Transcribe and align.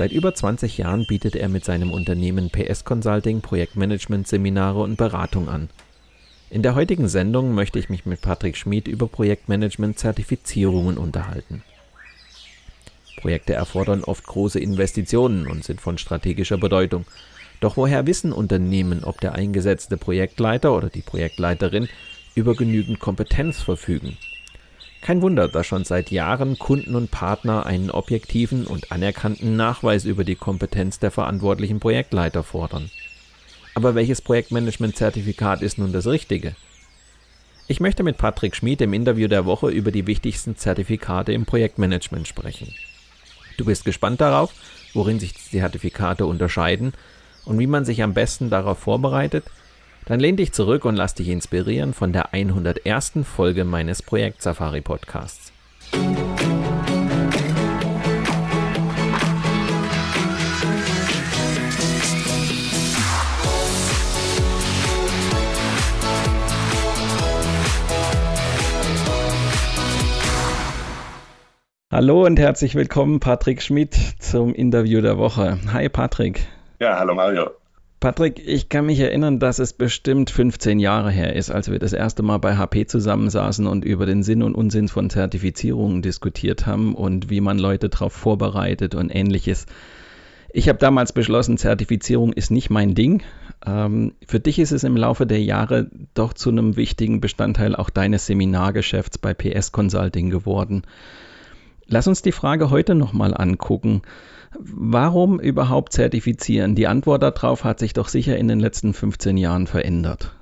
Seit 0.00 0.12
über 0.12 0.34
20 0.34 0.78
Jahren 0.78 1.04
bietet 1.04 1.36
er 1.36 1.50
mit 1.50 1.62
seinem 1.62 1.92
Unternehmen 1.92 2.48
PS 2.48 2.86
Consulting 2.86 3.42
Projektmanagement-Seminare 3.42 4.80
und 4.80 4.96
Beratung 4.96 5.50
an. 5.50 5.68
In 6.48 6.62
der 6.62 6.74
heutigen 6.74 7.06
Sendung 7.06 7.54
möchte 7.54 7.78
ich 7.78 7.90
mich 7.90 8.06
mit 8.06 8.22
Patrick 8.22 8.56
Schmid 8.56 8.88
über 8.88 9.08
Projektmanagement-Zertifizierungen 9.08 10.96
unterhalten. 10.96 11.62
Projekte 13.18 13.52
erfordern 13.52 14.02
oft 14.02 14.24
große 14.24 14.58
Investitionen 14.58 15.46
und 15.46 15.64
sind 15.64 15.82
von 15.82 15.98
strategischer 15.98 16.56
Bedeutung. 16.56 17.04
Doch 17.60 17.76
woher 17.76 18.06
wissen 18.06 18.32
Unternehmen, 18.32 19.04
ob 19.04 19.20
der 19.20 19.34
eingesetzte 19.34 19.98
Projektleiter 19.98 20.74
oder 20.74 20.88
die 20.88 21.02
Projektleiterin 21.02 21.90
über 22.34 22.54
genügend 22.54 23.00
Kompetenz 23.00 23.60
verfügen? 23.60 24.16
Kein 25.00 25.22
Wunder, 25.22 25.48
dass 25.48 25.66
schon 25.66 25.84
seit 25.84 26.10
Jahren 26.10 26.58
Kunden 26.58 26.94
und 26.94 27.10
Partner 27.10 27.64
einen 27.64 27.90
objektiven 27.90 28.66
und 28.66 28.92
anerkannten 28.92 29.56
Nachweis 29.56 30.04
über 30.04 30.24
die 30.24 30.34
Kompetenz 30.34 30.98
der 30.98 31.10
verantwortlichen 31.10 31.80
Projektleiter 31.80 32.42
fordern. 32.42 32.90
Aber 33.74 33.94
welches 33.94 34.20
Projektmanagement-Zertifikat 34.20 35.62
ist 35.62 35.78
nun 35.78 35.92
das 35.92 36.06
richtige? 36.06 36.54
Ich 37.66 37.80
möchte 37.80 38.02
mit 38.02 38.18
Patrick 38.18 38.56
Schmid 38.56 38.80
im 38.82 38.92
Interview 38.92 39.28
der 39.28 39.46
Woche 39.46 39.70
über 39.70 39.90
die 39.90 40.06
wichtigsten 40.06 40.56
Zertifikate 40.56 41.32
im 41.32 41.46
Projektmanagement 41.46 42.28
sprechen. 42.28 42.74
Du 43.56 43.64
bist 43.64 43.84
gespannt 43.84 44.20
darauf, 44.20 44.52
worin 44.92 45.18
sich 45.20 45.32
die 45.32 45.58
Zertifikate 45.58 46.26
unterscheiden 46.26 46.92
und 47.46 47.58
wie 47.58 47.68
man 47.68 47.84
sich 47.84 48.02
am 48.02 48.12
besten 48.12 48.50
darauf 48.50 48.78
vorbereitet– 48.78 49.44
dann 50.06 50.20
lehn 50.20 50.36
dich 50.36 50.52
zurück 50.52 50.84
und 50.84 50.96
lass 50.96 51.14
dich 51.14 51.28
inspirieren 51.28 51.94
von 51.94 52.12
der 52.12 52.32
101. 52.32 53.12
Folge 53.24 53.64
meines 53.64 54.02
Projekt 54.02 54.42
Safari 54.42 54.80
Podcasts. 54.80 55.52
Hallo 71.92 72.24
und 72.24 72.38
herzlich 72.38 72.76
willkommen, 72.76 73.20
Patrick 73.20 73.60
Schmidt, 73.60 73.94
zum 74.20 74.54
Interview 74.54 75.00
der 75.00 75.18
Woche. 75.18 75.58
Hi, 75.72 75.88
Patrick. 75.88 76.46
Ja, 76.78 76.98
hallo 76.98 77.14
Mario. 77.14 77.59
Patrick, 78.00 78.40
ich 78.42 78.70
kann 78.70 78.86
mich 78.86 78.98
erinnern, 78.98 79.38
dass 79.38 79.58
es 79.58 79.74
bestimmt 79.74 80.30
15 80.30 80.78
Jahre 80.78 81.10
her 81.10 81.36
ist, 81.36 81.50
als 81.50 81.70
wir 81.70 81.78
das 81.78 81.92
erste 81.92 82.22
Mal 82.22 82.38
bei 82.38 82.56
HP 82.56 82.86
zusammensaßen 82.86 83.66
und 83.66 83.84
über 83.84 84.06
den 84.06 84.22
Sinn 84.22 84.42
und 84.42 84.54
Unsinn 84.54 84.88
von 84.88 85.10
Zertifizierungen 85.10 86.00
diskutiert 86.00 86.66
haben 86.66 86.94
und 86.94 87.28
wie 87.28 87.42
man 87.42 87.58
Leute 87.58 87.90
darauf 87.90 88.14
vorbereitet 88.14 88.94
und 88.94 89.14
ähnliches. 89.14 89.66
Ich 90.50 90.70
habe 90.70 90.78
damals 90.78 91.12
beschlossen, 91.12 91.58
Zertifizierung 91.58 92.32
ist 92.32 92.50
nicht 92.50 92.70
mein 92.70 92.94
Ding. 92.94 93.22
Ähm, 93.66 94.14
für 94.26 94.40
dich 94.40 94.58
ist 94.58 94.72
es 94.72 94.82
im 94.82 94.96
Laufe 94.96 95.26
der 95.26 95.42
Jahre 95.42 95.90
doch 96.14 96.32
zu 96.32 96.48
einem 96.48 96.76
wichtigen 96.76 97.20
Bestandteil 97.20 97.76
auch 97.76 97.90
deines 97.90 98.24
Seminargeschäfts 98.24 99.18
bei 99.18 99.34
PS 99.34 99.72
Consulting 99.72 100.30
geworden. 100.30 100.82
Lass 101.86 102.08
uns 102.08 102.22
die 102.22 102.32
Frage 102.32 102.70
heute 102.70 102.94
nochmal 102.94 103.34
angucken. 103.36 104.00
Warum 104.58 105.38
überhaupt 105.38 105.92
zertifizieren? 105.92 106.74
Die 106.74 106.86
Antwort 106.86 107.22
darauf 107.22 107.64
hat 107.64 107.78
sich 107.78 107.92
doch 107.92 108.08
sicher 108.08 108.36
in 108.36 108.48
den 108.48 108.60
letzten 108.60 108.94
15 108.94 109.36
Jahren 109.36 109.66
verändert. 109.66 110.34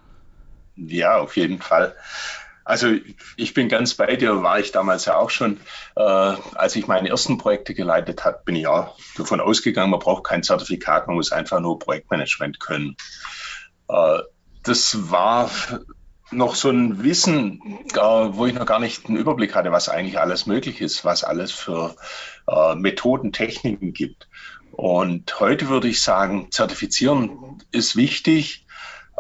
Ja, 0.77 1.19
auf 1.19 1.37
jeden 1.37 1.61
Fall. 1.61 1.95
Also 2.65 2.89
ich 3.37 3.55
bin 3.55 3.69
ganz 3.69 3.95
bei 3.95 4.17
dir, 4.17 4.43
war 4.43 4.61
ich 4.61 4.73
damals 4.73 5.07
ja 5.07 5.17
auch 5.17 5.31
schon. 5.31 5.59
Äh, 5.97 6.03
als 6.03 6.77
ich 6.77 6.87
meine 6.87 7.09
ersten 7.09 7.39
Projekte 7.39 7.75
geleitet 7.75 8.25
habe, 8.25 8.41
bin 8.45 8.57
ich 8.57 8.67
auch 8.67 8.99
davon 9.17 9.41
ausgegangen, 9.41 9.91
man 9.91 10.01
braucht 10.01 10.25
kein 10.25 10.43
Zertifikat, 10.43 11.07
man 11.07 11.17
muss 11.17 11.33
einfach 11.33 11.61
nur 11.61 11.79
Projektmanagement 11.79 12.61
können. 12.61 12.97
Äh, 13.89 14.19
das 14.63 15.11
war 15.11 15.51
noch 16.31 16.55
so 16.55 16.71
ein 16.71 17.03
Wissen, 17.03 17.61
äh, 17.95 17.99
wo 17.99 18.47
ich 18.47 18.55
noch 18.55 18.67
gar 18.67 18.81
nicht 18.81 19.07
einen 19.07 19.17
Überblick 19.17 19.55
hatte, 19.55 19.73
was 19.73 19.89
eigentlich 19.89 20.19
alles 20.19 20.47
möglich 20.47 20.81
ist, 20.81 21.05
was 21.05 21.25
alles 21.25 21.53
für 21.53 21.97
äh, 22.47 22.75
Methoden, 22.75 23.33
Techniken 23.33 23.93
gibt. 23.93 24.29
Und 24.73 25.41
heute 25.41 25.69
würde 25.69 25.89
ich 25.89 26.03
sagen, 26.03 26.49
zertifizieren 26.51 27.63
ist 27.73 27.97
wichtig, 27.97 28.67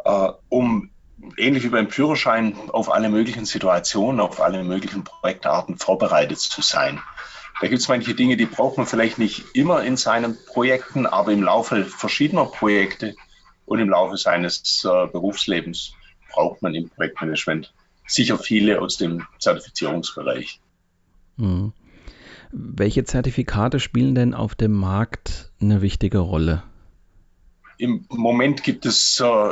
äh, 0.04 0.28
um 0.48 0.90
ähnlich 1.36 1.64
wie 1.64 1.70
beim 1.70 1.90
Führerschein 1.90 2.56
auf 2.68 2.92
alle 2.92 3.08
möglichen 3.08 3.44
Situationen, 3.44 4.20
auf 4.20 4.40
alle 4.40 4.62
möglichen 4.62 5.04
Projektarten 5.04 5.78
vorbereitet 5.78 6.38
zu 6.38 6.62
sein. 6.62 7.00
Da 7.60 7.66
gibt 7.66 7.80
es 7.80 7.88
manche 7.88 8.14
Dinge, 8.14 8.36
die 8.36 8.46
braucht 8.46 8.76
man 8.76 8.86
vielleicht 8.86 9.18
nicht 9.18 9.46
immer 9.54 9.82
in 9.82 9.96
seinen 9.96 10.38
Projekten, 10.46 11.06
aber 11.06 11.32
im 11.32 11.42
Laufe 11.42 11.84
verschiedener 11.84 12.44
Projekte 12.44 13.16
und 13.66 13.80
im 13.80 13.88
Laufe 13.88 14.16
seines 14.16 14.82
Berufslebens 14.84 15.92
braucht 16.38 16.62
man 16.62 16.72
im 16.76 16.88
Projektmanagement 16.88 17.74
sicher 18.06 18.38
viele 18.38 18.80
aus 18.80 18.96
dem 18.96 19.26
Zertifizierungsbereich. 19.40 20.60
Mhm. 21.36 21.72
Welche 22.52 23.02
Zertifikate 23.02 23.80
spielen 23.80 24.14
denn 24.14 24.34
auf 24.34 24.54
dem 24.54 24.72
Markt 24.72 25.50
eine 25.60 25.82
wichtige 25.82 26.18
Rolle? 26.18 26.62
Im 27.76 28.06
Moment 28.08 28.62
gibt 28.62 28.86
es 28.86 29.18
äh, 29.18 29.50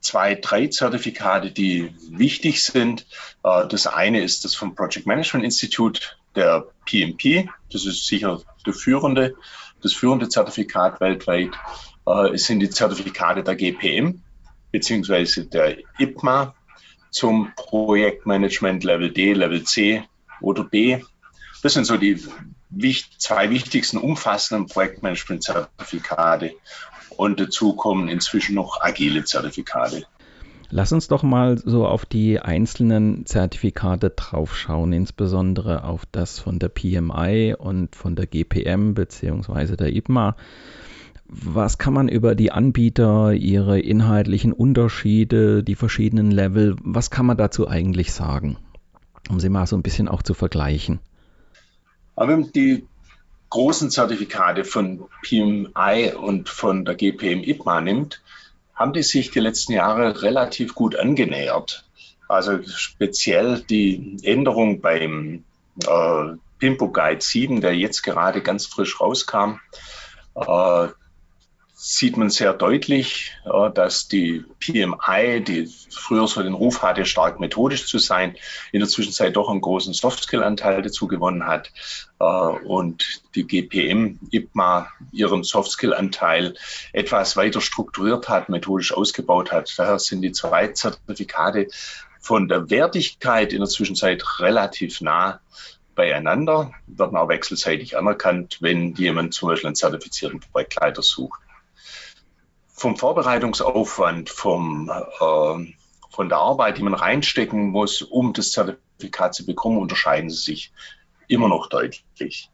zwei, 0.00 0.34
drei 0.34 0.66
Zertifikate, 0.66 1.50
die 1.52 1.94
wichtig 2.10 2.62
sind. 2.62 3.06
Äh, 3.42 3.66
das 3.66 3.86
eine 3.86 4.22
ist 4.22 4.44
das 4.44 4.54
vom 4.54 4.74
Project 4.74 5.06
Management 5.06 5.46
Institute, 5.46 6.02
der 6.36 6.66
PMP. 6.84 7.48
Das 7.72 7.86
ist 7.86 8.06
sicher 8.06 8.42
der 8.66 8.74
führende, 8.74 9.34
das 9.82 9.94
führende 9.94 10.28
Zertifikat 10.28 11.00
weltweit. 11.00 11.52
Äh, 12.06 12.34
es 12.34 12.44
sind 12.44 12.60
die 12.60 12.68
Zertifikate 12.68 13.42
der 13.42 13.56
GPM 13.56 14.22
beziehungsweise 14.74 15.44
der 15.44 15.76
IPMA 16.00 16.52
zum 17.12 17.52
Projektmanagement 17.54 18.82
Level 18.82 19.12
D, 19.12 19.32
Level 19.32 19.62
C 19.62 20.02
oder 20.40 20.64
B. 20.64 20.98
Das 21.62 21.74
sind 21.74 21.84
so 21.84 21.96
die 21.96 22.20
zwei 23.18 23.50
wichtigsten 23.50 23.98
umfassenden 23.98 24.66
Projektmanagement-Zertifikate. 24.66 26.54
Und 27.10 27.38
dazu 27.38 27.76
kommen 27.76 28.08
inzwischen 28.08 28.56
noch 28.56 28.80
agile 28.80 29.22
Zertifikate. 29.22 30.06
Lass 30.70 30.90
uns 30.90 31.06
doch 31.06 31.22
mal 31.22 31.56
so 31.56 31.86
auf 31.86 32.04
die 32.04 32.40
einzelnen 32.40 33.26
Zertifikate 33.26 34.10
draufschauen, 34.10 34.92
insbesondere 34.92 35.84
auf 35.84 36.02
das 36.10 36.40
von 36.40 36.58
der 36.58 36.68
PMI 36.68 37.54
und 37.56 37.94
von 37.94 38.16
der 38.16 38.26
GPM 38.26 38.94
bzw. 38.94 39.76
der 39.76 39.94
IPMA. 39.94 40.34
Was 41.42 41.78
kann 41.78 41.94
man 41.94 42.08
über 42.08 42.36
die 42.36 42.52
Anbieter, 42.52 43.32
ihre 43.32 43.80
inhaltlichen 43.80 44.52
Unterschiede, 44.52 45.64
die 45.64 45.74
verschiedenen 45.74 46.30
Level, 46.30 46.76
was 46.82 47.10
kann 47.10 47.26
man 47.26 47.36
dazu 47.36 47.66
eigentlich 47.66 48.12
sagen? 48.12 48.56
Um 49.28 49.40
sie 49.40 49.48
mal 49.48 49.66
so 49.66 49.76
ein 49.76 49.82
bisschen 49.82 50.06
auch 50.06 50.22
zu 50.22 50.34
vergleichen. 50.34 51.00
Aber 52.14 52.28
wenn 52.28 52.40
man 52.40 52.52
die 52.52 52.86
großen 53.50 53.90
Zertifikate 53.90 54.64
von 54.64 55.04
PMI 55.22 56.12
und 56.16 56.48
von 56.48 56.84
der 56.84 56.94
GPM 56.94 57.42
IPMA 57.42 57.80
nimmt, 57.80 58.22
haben 58.74 58.92
die 58.92 59.02
sich 59.02 59.32
die 59.32 59.40
letzten 59.40 59.72
Jahre 59.72 60.22
relativ 60.22 60.74
gut 60.74 60.94
angenähert. 60.94 61.84
Also 62.28 62.62
speziell 62.64 63.60
die 63.60 64.18
Änderung 64.22 64.80
beim 64.80 65.42
äh, 65.84 66.36
Pimpo 66.58 66.90
Guide 66.90 67.20
7, 67.20 67.60
der 67.60 67.76
jetzt 67.76 68.02
gerade 68.02 68.40
ganz 68.40 68.66
frisch 68.66 69.00
rauskam, 69.00 69.58
äh, 70.36 70.88
sieht 71.86 72.16
man 72.16 72.30
sehr 72.30 72.54
deutlich, 72.54 73.36
dass 73.74 74.08
die 74.08 74.42
PMI, 74.58 75.44
die 75.46 75.70
früher 75.90 76.26
so 76.26 76.42
den 76.42 76.54
Ruf 76.54 76.82
hatte, 76.82 77.04
stark 77.04 77.40
methodisch 77.40 77.86
zu 77.86 77.98
sein, 77.98 78.36
in 78.72 78.80
der 78.80 78.88
Zwischenzeit 78.88 79.36
doch 79.36 79.50
einen 79.50 79.60
großen 79.60 79.92
Softskill-Anteil 79.92 80.80
dazu 80.80 81.06
gewonnen 81.06 81.46
hat 81.46 81.70
äh, 82.20 82.24
und 82.24 83.22
die 83.34 83.46
GPM 83.46 84.18
IPMA 84.30 84.88
ihren 85.12 85.44
Softskill-Anteil 85.44 86.54
etwas 86.94 87.36
weiter 87.36 87.60
strukturiert 87.60 88.30
hat, 88.30 88.48
methodisch 88.48 88.94
ausgebaut 88.94 89.52
hat. 89.52 89.70
Daher 89.76 89.98
sind 89.98 90.22
die 90.22 90.32
zwei 90.32 90.68
Zertifikate 90.68 91.68
von 92.18 92.48
der 92.48 92.70
Wertigkeit 92.70 93.52
in 93.52 93.58
der 93.58 93.68
Zwischenzeit 93.68 94.24
relativ 94.40 95.02
nah 95.02 95.40
beieinander, 95.94 96.72
werden 96.86 97.18
auch 97.18 97.28
wechselseitig 97.28 97.98
anerkannt, 97.98 98.56
wenn 98.60 98.94
jemand 98.94 99.34
zum 99.34 99.50
Beispiel 99.50 99.68
einen 99.68 99.76
zertifizierten 99.76 100.40
Projektleiter 100.40 101.02
sucht. 101.02 101.43
Vom 102.84 102.98
Vorbereitungsaufwand, 102.98 104.28
vom, 104.28 104.90
äh, 104.90 105.72
von 106.10 106.28
der 106.28 106.36
Arbeit, 106.36 106.76
die 106.76 106.82
man 106.82 106.92
reinstecken 106.92 107.70
muss, 107.70 108.02
um 108.02 108.34
das 108.34 108.50
Zertifikat 108.50 109.34
zu 109.34 109.46
bekommen, 109.46 109.78
unterscheiden 109.78 110.28
sie 110.28 110.36
sich 110.36 110.72
immer 111.26 111.48
noch 111.48 111.70
deutlich. 111.70 112.50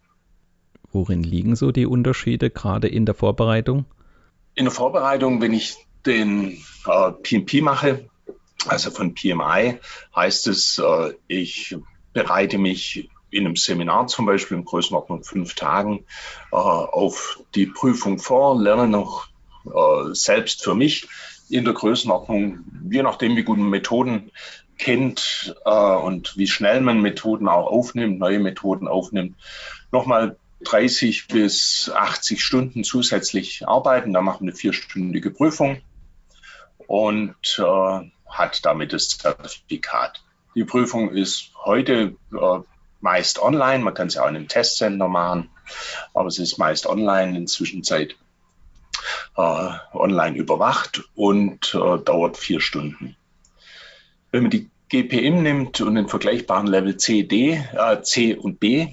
Worin 0.93 1.25
liegen 1.25 1.57
so 1.57 1.73
die 1.73 1.85
Unterschiede 1.85 2.49
gerade 2.49 2.87
in 2.87 3.07
der 3.07 3.17
Vorbereitung? 3.17 3.87
In 4.55 4.67
der 4.67 4.73
Vorbereitung, 4.73 5.41
wenn 5.41 5.53
ich 5.53 5.75
den 6.07 6.63
äh, 6.87 7.11
PMP 7.11 7.61
mache, 7.61 8.09
also 8.69 8.93
von 8.93 9.17
PMI, 9.17 9.81
heißt 10.15 10.47
es, 10.47 10.79
äh, 10.79 11.15
ich 11.27 11.77
bereite 12.13 12.59
mich 12.59 13.11
in 13.31 13.47
einem 13.47 13.57
Seminar 13.57 14.07
zum 14.07 14.27
Beispiel 14.27 14.59
in 14.59 14.65
Größenordnung 14.65 15.25
fünf 15.25 15.57
Tagen 15.57 16.05
äh, 16.53 16.55
auf 16.55 17.41
die 17.57 17.67
Prüfung 17.67 18.21
vor, 18.21 18.57
lerne 18.57 18.87
noch 18.87 19.30
äh, 19.67 20.15
selbst 20.15 20.63
für 20.63 20.75
mich 20.75 21.09
in 21.49 21.65
der 21.65 21.75
Größenordnung, 21.75 22.61
je 22.91 23.03
nachdem, 23.03 23.37
wie 23.37 23.43
gut 23.43 23.59
man 23.59 23.71
Methoden 23.71 24.31
kennt 24.79 25.55
äh, 25.65 25.71
und 25.71 26.37
wie 26.37 26.47
schnell 26.47 26.81
man 26.81 27.01
Methoden 27.01 27.49
auch 27.49 27.67
aufnimmt, 27.67 28.19
neue 28.19 28.39
Methoden 28.39 28.89
aufnimmt, 28.89 29.37
nochmal 29.93 30.37
30 30.65 31.29
bis 31.29 31.91
80 31.93 32.43
Stunden 32.43 32.85
zusätzlich 32.85 33.67
arbeiten. 33.67 34.13
Da 34.13 34.21
machen 34.21 34.47
wir 34.47 34.53
eine 34.53 34.57
vierstündige 34.57 35.31
Prüfung 35.31 35.81
und 36.87 37.35
äh, 37.59 38.11
hat 38.27 38.65
damit 38.65 38.93
das 38.93 39.09
Zertifikat. 39.09 40.23
Die 40.55 40.65
Prüfung 40.65 41.11
ist 41.11 41.53
heute 41.65 42.17
äh, 42.33 42.59
meist 43.01 43.41
online. 43.41 43.85
Man 43.85 43.95
kann 43.95 44.09
ja 44.09 44.23
auch 44.23 44.29
in 44.29 44.37
einem 44.37 44.49
Testcenter 44.49 45.09
machen, 45.09 45.51
aber 46.15 46.29
es 46.29 46.39
ist 46.39 46.59
meist 46.59 46.87
online 46.87 47.37
in 47.37 47.47
Zwischenzeit 47.47 48.13
äh, 48.13 48.30
online 49.93 50.37
überwacht 50.37 51.03
und 51.15 51.75
äh, 51.75 51.99
dauert 51.99 52.37
vier 52.37 52.61
Stunden. 52.61 53.17
Wenn 54.31 54.43
man 54.43 54.51
die 54.51 54.71
GPM 54.89 55.43
nimmt 55.43 55.81
und 55.81 55.95
den 55.95 56.09
vergleichbaren 56.09 56.67
Level 56.67 56.97
C, 56.97 57.23
D, 57.23 57.53
äh, 57.73 58.03
C 58.03 58.35
und 58.35 58.61
B 58.61 58.89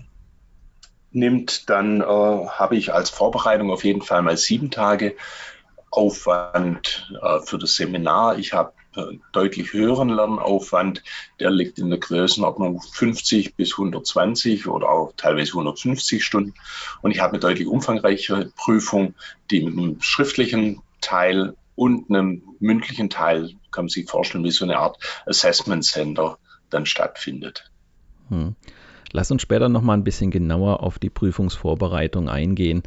nimmt, 1.12 1.70
dann 1.70 2.02
äh, 2.02 2.04
habe 2.04 2.76
ich 2.76 2.94
als 2.94 3.10
Vorbereitung 3.10 3.72
auf 3.72 3.84
jeden 3.84 4.02
Fall 4.02 4.22
mal 4.22 4.38
sieben 4.38 4.72
Tage 4.72 5.16
Aufwand 5.90 7.12
äh, 7.22 7.40
für 7.40 7.58
das 7.58 7.76
Seminar. 7.76 8.38
Ich 8.38 8.54
habe 8.54 8.74
deutlich 9.32 9.74
höheren 9.74 10.10
Lernaufwand. 10.10 11.04
Der 11.40 11.52
liegt 11.52 11.80
in 11.80 11.90
der 11.90 12.00
Größenordnung 12.00 12.82
50 12.82 13.56
bis 13.56 13.74
120 13.74 14.68
oder 14.68 14.90
auch 14.90 15.14
teilweise 15.18 15.52
150 15.52 16.24
Stunden. 16.24 16.54
Und 17.02 17.12
ich 17.12 17.20
habe 17.20 17.34
eine 17.34 17.40
deutlich 17.40 17.68
umfangreichere 17.68 18.52
Prüfung, 18.56 19.14
die 19.52 19.64
mit 19.64 19.74
einem 19.74 20.02
schriftlichen 20.02 20.82
Teil 21.02 21.56
und 21.76 22.10
einem 22.10 22.42
mündlichen 22.60 23.10
Teil, 23.10 23.52
kann 23.72 23.86
man 23.86 23.90
sich 23.90 24.10
vorstellen, 24.10 24.44
wie 24.44 24.52
so 24.52 24.66
eine 24.66 24.80
Art 24.80 24.98
Assessment 25.26 25.86
Center 25.86 26.38
dann 26.70 26.86
stattfindet. 26.86 27.72
Hm. 28.30 28.56
Lass 29.12 29.32
uns 29.32 29.42
später 29.42 29.70
noch 29.70 29.82
mal 29.82 29.94
ein 29.94 30.04
bisschen 30.04 30.32
genauer 30.32 30.84
auf 30.84 31.00
die 31.00 31.10
Prüfungsvorbereitung 31.10 32.30
eingehen. 32.30 32.84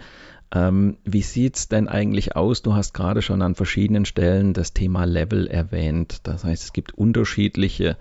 Ähm, 0.53 0.97
wie 1.05 1.23
sieht 1.23 1.57
es 1.57 1.69
denn 1.69 1.89
eigentlich 1.89 2.35
aus? 2.35 2.63
Du 2.63 2.75
hast 2.75 2.93
gerade 2.93 3.23
schon 3.23 3.43
an 3.43 3.55
verschiedenen 3.55 4.05
Stellen 4.05 4.53
das 4.53 4.73
Thema 4.73 5.05
Level 5.05 5.47
erwähnt. 5.47 6.21
Das 6.25 6.45
heißt, 6.45 6.65
es 6.65 6.73
gibt 6.73 6.93
unterschiedliche 6.93 7.97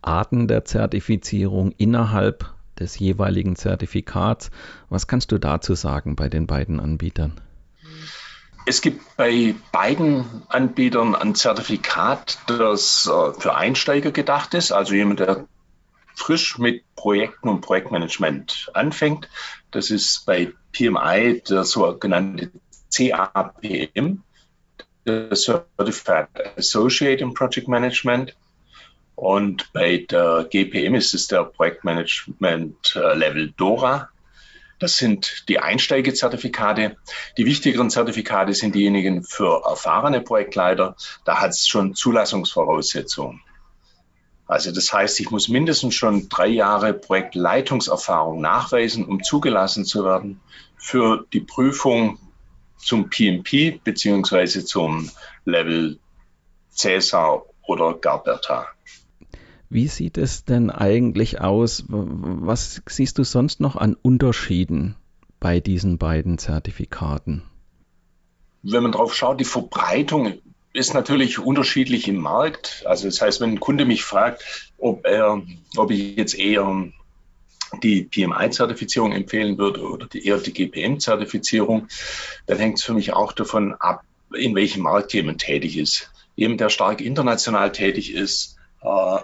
Arten 0.00 0.46
der 0.46 0.64
Zertifizierung 0.64 1.72
innerhalb 1.76 2.52
des 2.78 2.98
jeweiligen 2.98 3.56
Zertifikats. 3.56 4.50
Was 4.88 5.08
kannst 5.08 5.32
du 5.32 5.38
dazu 5.38 5.74
sagen 5.74 6.14
bei 6.14 6.28
den 6.28 6.46
beiden 6.46 6.78
Anbietern? 6.78 7.32
Es 8.64 8.82
gibt 8.82 9.16
bei 9.16 9.54
beiden 9.72 10.24
Anbietern 10.48 11.16
ein 11.16 11.34
Zertifikat, 11.34 12.38
das 12.46 13.10
äh, 13.10 13.40
für 13.40 13.56
Einsteiger 13.56 14.12
gedacht 14.12 14.54
ist, 14.54 14.72
also 14.72 14.94
jemand, 14.94 15.20
der 15.20 15.46
frisch 16.18 16.58
mit 16.58 16.82
Projekten 16.96 17.48
und 17.48 17.60
Projektmanagement 17.60 18.70
anfängt. 18.74 19.28
Das 19.70 19.90
ist 19.90 20.26
bei 20.26 20.52
PMI 20.72 21.42
der 21.48 21.64
sogenannte 21.64 22.50
CAPM, 22.94 24.22
der 25.06 25.34
Certified 25.34 26.28
Associate 26.56 27.22
in 27.22 27.34
Project 27.34 27.68
Management. 27.68 28.36
Und 29.14 29.72
bei 29.72 30.06
der 30.08 30.46
GPM 30.50 30.94
ist 30.94 31.14
es 31.14 31.26
der 31.28 31.44
Projektmanagement 31.44 32.96
äh, 32.96 33.14
Level 33.14 33.52
DORA. 33.56 34.10
Das 34.78 34.96
sind 34.96 35.48
die 35.48 35.58
Einsteigezertifikate. 35.58 36.96
Die 37.36 37.46
wichtigeren 37.46 37.90
Zertifikate 37.90 38.54
sind 38.54 38.74
diejenigen 38.74 39.24
für 39.24 39.64
erfahrene 39.68 40.20
Projektleiter. 40.20 40.94
Da 41.24 41.40
hat 41.40 41.50
es 41.50 41.66
schon 41.66 41.94
Zulassungsvoraussetzungen. 41.94 43.40
Also 44.48 44.72
das 44.72 44.92
heißt, 44.92 45.20
ich 45.20 45.30
muss 45.30 45.48
mindestens 45.48 45.94
schon 45.94 46.30
drei 46.30 46.48
Jahre 46.48 46.94
Projektleitungserfahrung 46.94 48.40
nachweisen, 48.40 49.04
um 49.04 49.22
zugelassen 49.22 49.84
zu 49.84 50.04
werden 50.04 50.40
für 50.78 51.26
die 51.34 51.40
Prüfung 51.40 52.18
zum 52.78 53.10
PMP 53.10 53.84
beziehungsweise 53.84 54.64
zum 54.64 55.10
Level 55.44 55.98
Cäsar 56.70 57.42
oder 57.66 57.92
Garberta. 57.94 58.66
Wie 59.68 59.88
sieht 59.88 60.16
es 60.16 60.46
denn 60.46 60.70
eigentlich 60.70 61.42
aus? 61.42 61.84
Was 61.88 62.80
siehst 62.88 63.18
du 63.18 63.24
sonst 63.24 63.60
noch 63.60 63.76
an 63.76 63.94
Unterschieden 64.00 64.96
bei 65.40 65.60
diesen 65.60 65.98
beiden 65.98 66.38
Zertifikaten? 66.38 67.42
Wenn 68.62 68.82
man 68.82 68.92
drauf 68.92 69.14
schaut, 69.14 69.40
die 69.40 69.44
Verbreitung 69.44 70.40
ist 70.78 70.94
natürlich 70.94 71.38
unterschiedlich 71.40 72.06
im 72.08 72.18
Markt. 72.18 72.84
Also 72.86 73.06
das 73.08 73.20
heißt, 73.20 73.40
wenn 73.40 73.50
ein 73.50 73.60
Kunde 73.60 73.84
mich 73.84 74.04
fragt, 74.04 74.70
ob 74.78 75.04
er, 75.04 75.42
ob 75.76 75.90
ich 75.90 76.16
jetzt 76.16 76.34
eher 76.38 76.88
die 77.82 78.02
PMI-Zertifizierung 78.04 79.12
empfehlen 79.12 79.58
würde 79.58 79.82
oder 79.82 80.06
die, 80.06 80.24
eher 80.24 80.38
die 80.38 80.52
GPM-Zertifizierung, 80.52 81.88
dann 82.46 82.58
hängt 82.58 82.78
es 82.78 82.84
für 82.84 82.94
mich 82.94 83.12
auch 83.12 83.32
davon 83.32 83.74
ab, 83.74 84.04
in 84.32 84.54
welchem 84.54 84.82
Markt 84.82 85.12
jemand 85.12 85.40
tätig 85.40 85.76
ist. 85.76 86.10
Jemand, 86.36 86.60
der 86.60 86.70
stark 86.70 87.00
international 87.00 87.72
tätig 87.72 88.14
ist, 88.14 88.56
äh, 88.82 89.18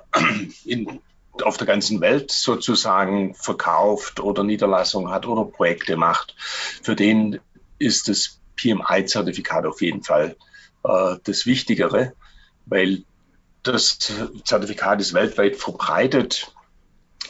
in, 0.65 1.01
auf 1.43 1.57
der 1.57 1.69
ganzen 1.69 2.01
Welt 2.01 2.33
sozusagen 2.33 3.35
verkauft 3.35 4.19
oder 4.19 4.43
Niederlassungen 4.43 5.13
hat 5.13 5.27
oder 5.27 5.45
Projekte 5.45 5.97
macht, 5.97 6.35
für 6.83 6.97
den 6.97 7.39
ist 7.79 8.09
das 8.09 8.41
PMI-Zertifikat 8.57 9.67
auf 9.67 9.81
jeden 9.81 10.03
Fall 10.03 10.37
äh, 10.85 11.17
das 11.25 11.47
Wichtigere, 11.47 12.13
weil 12.67 13.05
das 13.63 13.99
Zertifikat 14.45 15.01
ist 15.01 15.15
weltweit 15.15 15.57
verbreitet. 15.57 16.53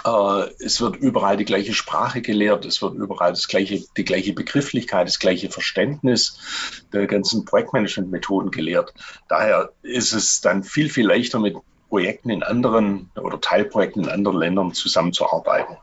Äh, 0.05 0.49
es 0.59 0.81
wird 0.81 0.97
überall 0.97 1.37
die 1.37 1.45
gleiche 1.45 1.73
Sprache 1.73 2.21
gelehrt, 2.21 2.65
es 2.65 2.83
wird 2.83 2.95
überall 2.95 3.31
das 3.31 3.49
gleiche, 3.49 3.83
die 3.97 4.05
gleiche 4.05 4.33
Begrifflichkeit, 4.33 5.07
das 5.07 5.19
gleiche 5.19 5.51
Verständnis 5.51 6.83
der 6.93 7.07
ganzen 7.07 7.45
Projektmanagement-Methoden 7.45 8.51
gelehrt. 8.51 8.93
Daher 9.29 9.73
ist 9.83 10.13
es 10.13 10.41
dann 10.41 10.65
viel, 10.65 10.91
viel 10.91 11.07
leichter 11.07 11.39
mit 11.39 11.57
Projekten 11.89 12.31
in 12.31 12.43
anderen 12.43 13.11
oder 13.15 13.41
Teilprojekten 13.41 14.05
in 14.05 14.11
anderen 14.11 14.39
Ländern 14.39 14.73
zusammenzuarbeiten. 14.75 15.77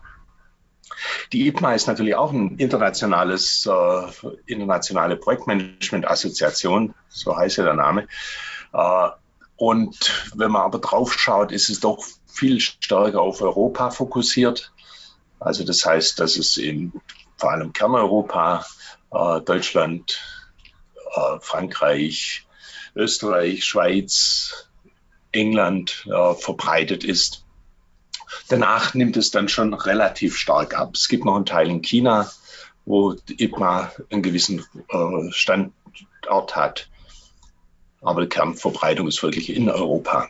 Die 1.32 1.48
IPMA 1.48 1.74
ist 1.74 1.88
natürlich 1.88 2.16
auch 2.16 2.32
ein 2.32 2.58
internationales, 2.58 3.66
äh, 3.66 4.30
internationale 4.46 5.16
Projektmanagement-Assoziation, 5.18 6.94
so 7.10 7.36
heißt 7.36 7.58
ja 7.58 7.64
der 7.64 7.74
Name. 7.74 8.08
Äh, 8.74 9.10
und 9.58 10.32
wenn 10.36 10.52
man 10.52 10.64
aber 10.64 10.80
drauf 10.80 11.14
schaut, 11.14 11.52
ist 11.52 11.70
es 11.70 11.80
doch 11.80 12.04
viel 12.26 12.60
stärker 12.60 13.22
auf 13.22 13.42
Europa 13.42 13.92
fokussiert. 13.92 14.72
Also 15.40 15.64
das 15.64 15.86
heißt, 15.86 16.20
dass 16.20 16.38
es 16.38 16.58
in 16.58 16.94
vor 17.38 17.52
allem 17.52 17.74
Kerneuropa, 17.74 18.66
äh, 19.12 19.42
Deutschland, 19.42 20.22
äh, 21.16 21.40
Frankreich, 21.42 22.46
Österreich, 22.96 23.66
Schweiz, 23.66 24.70
England 25.32 26.06
äh, 26.08 26.34
verbreitet 26.36 27.04
ist. 27.04 27.46
Danach 28.50 28.94
nimmt 28.94 29.18
es 29.18 29.32
dann 29.32 29.50
schon 29.50 29.74
relativ 29.74 30.38
stark 30.38 30.78
ab. 30.78 30.92
Es 30.96 31.08
gibt 31.08 31.26
noch 31.26 31.36
einen 31.36 31.46
Teil 31.46 31.70
in 31.70 31.82
China, 31.82 32.30
wo 32.86 33.16
IPMA 33.28 33.92
einen 34.10 34.22
gewissen 34.22 34.66
äh, 34.90 35.32
Stand, 35.32 35.74
Standort 36.22 36.56
hat. 36.56 36.90
Aber 38.02 38.22
die 38.22 38.30
Kernverbreitung 38.30 39.08
ist 39.08 39.22
wirklich 39.22 39.56
in 39.56 39.70
Europa. 39.70 40.28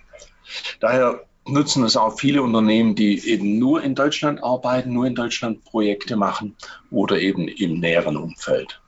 Daher 0.79 1.21
nutzen 1.47 1.83
es 1.83 1.95
auch 1.95 2.19
viele 2.19 2.43
Unternehmen, 2.43 2.95
die 2.95 3.27
eben 3.27 3.57
nur 3.59 3.81
in 3.81 3.95
Deutschland 3.95 4.43
arbeiten, 4.43 4.93
nur 4.93 5.05
in 5.05 5.15
Deutschland 5.15 5.63
Projekte 5.63 6.15
machen 6.15 6.55
oder 6.89 7.19
eben 7.19 7.47
im 7.47 7.79
näheren 7.79 8.17
Umfeld. 8.17 8.81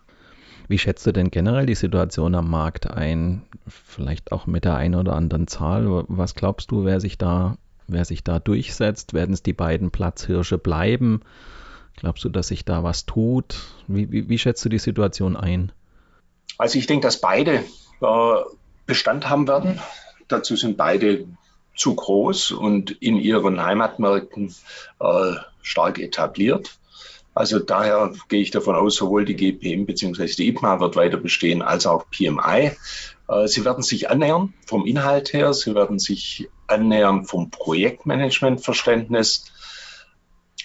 Wie 0.67 0.77
schätzt 0.77 1.05
du 1.05 1.11
denn 1.11 1.31
generell 1.31 1.65
die 1.65 1.75
Situation 1.75 2.35
am 2.35 2.49
Markt 2.49 2.89
ein? 2.89 3.43
Vielleicht 3.67 4.31
auch 4.31 4.47
mit 4.47 4.65
der 4.65 4.75
einen 4.75 4.95
oder 4.95 5.13
anderen 5.13 5.47
Zahl. 5.47 6.05
Was 6.07 6.35
glaubst 6.35 6.71
du, 6.71 6.85
wer 6.85 6.99
sich 6.99 7.17
da, 7.17 7.57
wer 7.87 8.05
sich 8.05 8.23
da 8.23 8.39
durchsetzt? 8.39 9.13
Werden 9.13 9.33
es 9.33 9.43
die 9.43 9.53
beiden 9.53 9.91
Platzhirsche 9.91 10.57
bleiben? 10.57 11.21
Glaubst 11.95 12.23
du, 12.23 12.29
dass 12.29 12.47
sich 12.47 12.65
da 12.65 12.83
was 12.83 13.05
tut? 13.05 13.55
Wie, 13.87 14.11
wie, 14.11 14.29
wie 14.29 14.37
schätzt 14.37 14.65
du 14.65 14.69
die 14.69 14.79
Situation 14.79 15.35
ein? 15.35 15.71
Also 16.57 16.79
ich 16.79 16.87
denke, 16.87 17.05
dass 17.05 17.21
beide 17.21 17.63
äh, 18.01 18.35
Bestand 18.85 19.29
haben 19.29 19.47
werden. 19.47 19.79
Dazu 20.27 20.55
sind 20.55 20.77
beide 20.77 21.25
zu 21.75 21.95
groß 21.95 22.51
und 22.51 22.91
in 22.91 23.17
ihren 23.17 23.63
Heimatmärkten 23.63 24.53
äh, 24.99 25.33
stark 25.61 25.99
etabliert. 25.99 26.77
Also 27.35 27.57
daher 27.59 28.13
gehe 28.29 28.41
ich 28.41 28.51
davon 28.51 28.75
aus, 28.75 28.95
sowohl 28.95 29.25
die 29.25 29.35
GPM 29.35 29.85
bzw. 29.85 30.27
die 30.27 30.49
IPMA 30.49 30.79
wird 30.79 30.95
weiter 30.95 31.17
bestehen, 31.17 31.63
als 31.63 31.87
auch 31.87 32.05
PMI. 32.11 32.71
Äh, 33.27 33.47
sie 33.47 33.65
werden 33.65 33.83
sich 33.83 34.09
annähern 34.09 34.53
vom 34.67 34.85
Inhalt 34.85 35.33
her, 35.33 35.53
sie 35.53 35.73
werden 35.73 35.97
sich 35.97 36.49
annähern 36.73 37.25
vom 37.25 37.49
Projektmanagementverständnis. 37.49 39.45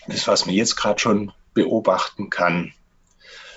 Das, 0.07 0.27
was 0.27 0.47
man 0.47 0.55
jetzt 0.55 0.77
gerade 0.77 0.99
schon 0.99 1.33
beobachten 1.55 2.31
kann. 2.31 2.73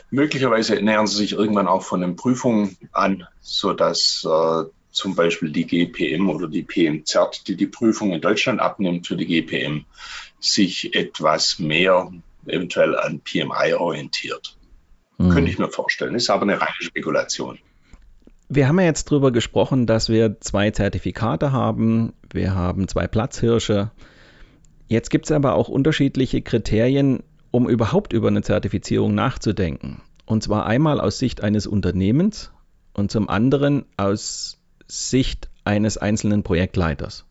Möglicherweise 0.09 0.75
nähern 0.81 1.07
sie 1.07 1.17
sich 1.17 1.33
irgendwann 1.33 1.67
auch 1.67 1.83
von 1.83 2.01
den 2.01 2.17
Prüfungen 2.17 2.77
an, 2.91 3.27
sodass 3.39 4.27
äh, 4.29 4.63
zum 4.91 5.15
Beispiel 5.15 5.51
die 5.51 5.65
GPM 5.65 6.29
oder 6.29 6.47
die 6.47 6.63
PMZ, 6.63 7.47
die 7.47 7.55
die 7.55 7.67
Prüfung 7.67 8.11
in 8.11 8.19
Deutschland 8.19 8.59
abnimmt 8.59 9.07
für 9.07 9.15
die 9.15 9.25
GPM, 9.25 9.85
sich 10.39 10.93
etwas 10.95 11.59
mehr 11.59 12.11
eventuell 12.45 12.97
an 12.97 13.21
PMI 13.21 13.73
orientiert. 13.73 14.57
Mhm. 15.17 15.29
Könnte 15.29 15.51
ich 15.51 15.59
mir 15.59 15.69
vorstellen, 15.69 16.15
ist 16.15 16.29
aber 16.29 16.43
eine 16.43 16.59
reine 16.59 16.81
Spekulation. 16.81 17.59
Wir 18.53 18.67
haben 18.67 18.81
ja 18.81 18.85
jetzt 18.85 19.09
darüber 19.09 19.31
gesprochen, 19.31 19.85
dass 19.85 20.09
wir 20.09 20.41
zwei 20.41 20.71
Zertifikate 20.71 21.53
haben, 21.53 22.11
wir 22.33 22.53
haben 22.53 22.89
zwei 22.89 23.07
Platzhirsche. 23.07 23.91
Jetzt 24.89 25.09
gibt 25.09 25.23
es 25.23 25.31
aber 25.31 25.55
auch 25.55 25.69
unterschiedliche 25.69 26.41
Kriterien, 26.41 27.23
um 27.51 27.69
überhaupt 27.69 28.11
über 28.11 28.27
eine 28.27 28.41
Zertifizierung 28.41 29.15
nachzudenken. 29.15 30.01
Und 30.25 30.43
zwar 30.43 30.65
einmal 30.65 30.99
aus 30.99 31.17
Sicht 31.17 31.41
eines 31.41 31.65
Unternehmens 31.65 32.51
und 32.93 33.09
zum 33.09 33.29
anderen 33.29 33.85
aus 33.95 34.57
Sicht 34.85 35.49
eines 35.63 35.97
einzelnen 35.97 36.43
Projektleiters. 36.43 37.23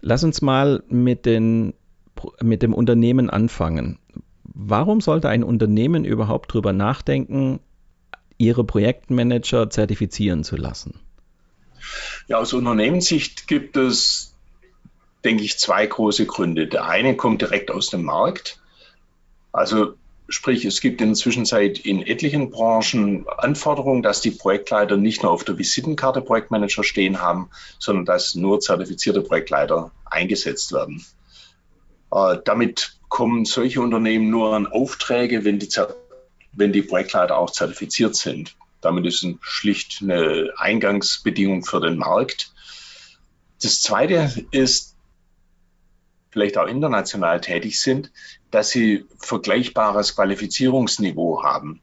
Lass 0.00 0.24
uns 0.24 0.42
mal 0.42 0.82
mit, 0.88 1.26
den, 1.26 1.74
mit 2.42 2.64
dem 2.64 2.74
Unternehmen 2.74 3.30
anfangen. 3.30 4.00
Warum 4.42 5.00
sollte 5.00 5.28
ein 5.28 5.44
Unternehmen 5.44 6.04
überhaupt 6.04 6.50
darüber 6.50 6.72
nachdenken, 6.72 7.60
ihre 8.38 8.64
Projektmanager 8.64 9.70
zertifizieren 9.70 10.44
zu 10.44 10.56
lassen? 10.56 11.00
Ja, 12.26 12.38
aus 12.38 12.52
Unternehmenssicht 12.52 13.46
gibt 13.46 13.76
es, 13.76 14.34
denke 15.24 15.44
ich, 15.44 15.58
zwei 15.58 15.86
große 15.86 16.26
Gründe. 16.26 16.66
Der 16.66 16.86
eine 16.86 17.16
kommt 17.16 17.42
direkt 17.42 17.70
aus 17.70 17.90
dem 17.90 18.02
Markt. 18.02 18.60
Also 19.52 19.94
Sprich, 20.28 20.64
es 20.64 20.80
gibt 20.80 21.00
in 21.00 21.08
der 21.08 21.16
Zwischenzeit 21.16 21.78
in 21.78 22.02
etlichen 22.02 22.50
Branchen 22.50 23.26
Anforderungen, 23.28 24.02
dass 24.02 24.20
die 24.20 24.32
Projektleiter 24.32 24.96
nicht 24.96 25.22
nur 25.22 25.30
auf 25.30 25.44
der 25.44 25.56
Visitenkarte 25.56 26.20
Projektmanager 26.20 26.82
stehen 26.82 27.22
haben, 27.22 27.48
sondern 27.78 28.06
dass 28.06 28.34
nur 28.34 28.58
zertifizierte 28.58 29.22
Projektleiter 29.22 29.92
eingesetzt 30.04 30.72
werden. 30.72 31.04
Äh, 32.10 32.38
damit 32.44 32.98
kommen 33.08 33.44
solche 33.44 33.80
Unternehmen 33.80 34.28
nur 34.28 34.52
an 34.52 34.66
Aufträge, 34.66 35.44
wenn 35.44 35.60
die, 35.60 35.68
wenn 36.56 36.72
die 36.72 36.82
Projektleiter 36.82 37.36
auch 37.36 37.50
zertifiziert 37.50 38.16
sind. 38.16 38.56
Damit 38.80 39.06
ist 39.06 39.22
es 39.22 39.34
schlicht 39.40 39.98
eine 40.02 40.50
Eingangsbedingung 40.56 41.64
für 41.64 41.80
den 41.80 41.98
Markt. 41.98 42.52
Das 43.62 43.80
Zweite 43.80 44.32
ist, 44.50 44.96
vielleicht 46.30 46.58
auch 46.58 46.66
international 46.66 47.40
tätig 47.40 47.80
sind, 47.80 48.10
dass 48.50 48.70
sie 48.70 49.06
vergleichbares 49.18 50.14
Qualifizierungsniveau 50.14 51.42
haben. 51.42 51.80